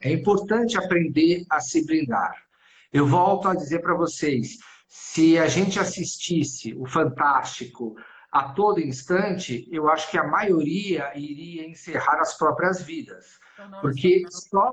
É 0.01 0.13
importante 0.13 0.79
aprender 0.79 1.45
a 1.51 1.61
se 1.61 1.85
blindar. 1.85 2.35
Eu 2.93 3.07
volto 3.07 3.49
a 3.49 3.55
dizer 3.55 3.81
para 3.81 3.95
vocês: 3.95 4.59
se 4.89 5.39
a 5.39 5.47
gente 5.47 5.79
assistisse 5.79 6.75
o 6.75 6.87
Fantástico 6.87 7.95
a 8.33 8.53
todo 8.53 8.81
instante, 8.81 9.69
eu 9.71 9.89
acho 9.89 10.11
que 10.11 10.19
a 10.19 10.27
maioria 10.27 11.13
iria 11.17 11.69
encerrar 11.69 12.21
as 12.21 12.37
próprias 12.37 12.83
vidas. 12.83 13.39
Porque 13.81 14.25
só 14.31 14.73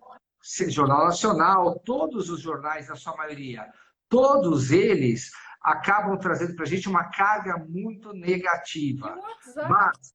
Jornal 0.69 1.05
Nacional, 1.05 1.79
todos 1.79 2.29
os 2.29 2.41
jornais, 2.41 2.87
na 2.87 2.95
sua 2.95 3.15
maioria, 3.15 3.67
todos 4.07 4.71
eles 4.71 5.31
acabam 5.61 6.17
trazendo 6.17 6.55
para 6.55 6.63
a 6.63 6.67
gente 6.67 6.87
uma 6.87 7.05
carga 7.05 7.57
muito 7.67 8.13
negativa. 8.13 9.17
Mas, 9.67 10.13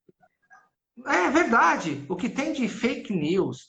é 1.06 1.30
verdade, 1.30 2.06
o 2.08 2.16
que 2.16 2.28
tem 2.28 2.52
de 2.52 2.68
fake 2.68 3.12
news, 3.12 3.66